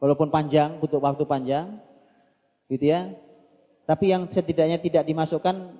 walaupun 0.00 0.32
panjang, 0.32 0.80
butuh 0.80 0.96
waktu 0.96 1.28
panjang, 1.28 1.76
gitu 2.72 2.88
ya. 2.88 3.12
Tapi 3.84 4.16
yang 4.16 4.24
setidaknya 4.24 4.80
tidak 4.80 5.04
dimasukkan 5.04 5.76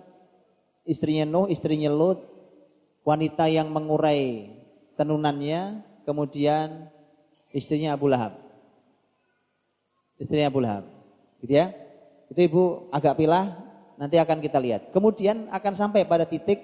istrinya 0.84 1.24
Nuh, 1.24 1.48
istrinya 1.48 1.88
Lut, 1.88 2.20
wanita 3.06 3.48
yang 3.48 3.72
mengurai 3.72 4.52
tenunannya, 5.00 5.80
kemudian 6.04 6.92
istrinya 7.54 7.96
Abu 7.96 8.12
Lahab. 8.12 8.36
Istrinya 10.20 10.52
Abu 10.52 10.60
Lahab. 10.60 10.84
Gitu 11.40 11.56
ya. 11.56 11.72
Itu 12.28 12.40
Ibu 12.44 12.62
agak 12.92 13.16
pilah, 13.16 13.56
nanti 13.96 14.20
akan 14.20 14.38
kita 14.42 14.58
lihat. 14.60 14.92
Kemudian 14.92 15.48
akan 15.48 15.72
sampai 15.72 16.04
pada 16.04 16.28
titik 16.28 16.60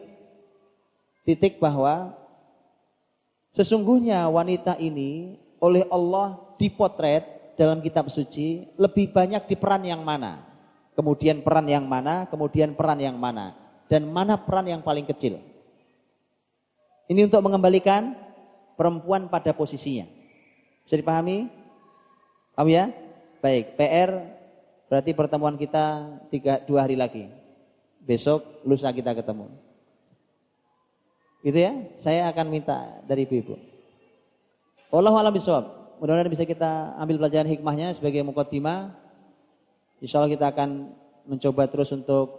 titik 1.29 1.61
bahwa 1.61 2.16
sesungguhnya 3.53 4.24
wanita 4.33 4.81
ini 4.81 5.37
oleh 5.61 5.85
Allah 5.93 6.41
dipotret 6.57 7.38
dalam 7.59 7.82
kitab 7.82 8.06
suci 8.06 8.70
lebih 8.78 9.11
banyak 9.11 9.50
di 9.50 9.59
peran 9.59 9.82
yang 9.82 10.06
mana? 10.06 10.46
Kemudian 10.94 11.42
peran 11.42 11.66
yang 11.66 11.82
mana? 11.82 12.30
Kemudian 12.30 12.78
peran 12.78 13.02
yang 13.02 13.18
mana? 13.18 13.59
Dan 13.90 14.06
mana 14.06 14.38
peran 14.38 14.70
yang 14.70 14.78
paling 14.78 15.02
kecil? 15.02 15.42
Ini 17.11 17.26
untuk 17.26 17.42
mengembalikan 17.42 18.14
perempuan 18.78 19.26
pada 19.26 19.50
posisinya. 19.50 20.06
Bisa 20.86 20.94
dipahami? 20.94 21.50
Paham 22.54 22.68
ya? 22.70 22.94
Baik, 23.42 23.74
PR 23.74 24.11
berarti 24.86 25.11
pertemuan 25.14 25.59
kita 25.59 26.14
tiga, 26.30 26.62
dua 26.62 26.86
hari 26.86 26.94
lagi. 26.94 27.26
Besok 28.02 28.62
lusa 28.62 28.90
kita 28.94 29.14
ketemu. 29.18 29.50
Gitu 31.42 31.59
ya. 31.59 31.72
Saya 31.98 32.26
akan 32.30 32.46
minta 32.50 32.98
dari 33.06 33.22
ibu-ibu. 33.26 33.54
Allah 34.90 35.14
alam 35.14 35.34
bisawab. 35.34 35.78
Mudah-mudahan 35.99 36.30
bisa 36.30 36.46
kita 36.46 36.94
ambil 36.94 37.18
pelajaran 37.18 37.51
hikmahnya 37.51 37.90
sebagai 37.90 38.22
mukaddimah. 38.22 38.94
Insya 39.99 40.22
Allah 40.22 40.30
kita 40.30 40.46
akan 40.55 40.94
mencoba 41.26 41.66
terus 41.66 41.90
untuk 41.90 42.38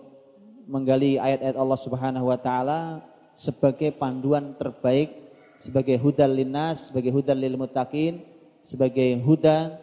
menggali 0.63 1.19
ayat-ayat 1.19 1.59
Allah 1.59 1.79
Subhanahu 1.83 2.31
wa 2.31 2.39
taala 2.39 3.03
sebagai 3.35 3.91
panduan 3.91 4.55
terbaik, 4.55 5.11
sebagai 5.59 5.99
hudal 5.99 6.31
linnas, 6.31 6.87
sebagai 6.87 7.11
hudal 7.11 7.35
lil 7.35 7.59
muttaqin, 7.59 8.23
sebagai 8.63 9.19
huda 9.19 9.75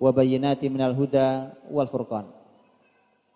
wa 0.00 0.08
bayyinati 0.08 0.72
minal 0.72 0.96
huda 0.96 1.52
wal 1.68 1.92
furqan. 1.92 2.24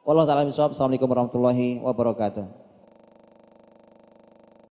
Wallahu 0.08 0.24
taala 0.24 0.48
bisawab. 0.48 0.72
Assalamualaikum 0.72 1.10
warahmatullahi 1.12 1.84
wabarakatuh. 1.84 2.65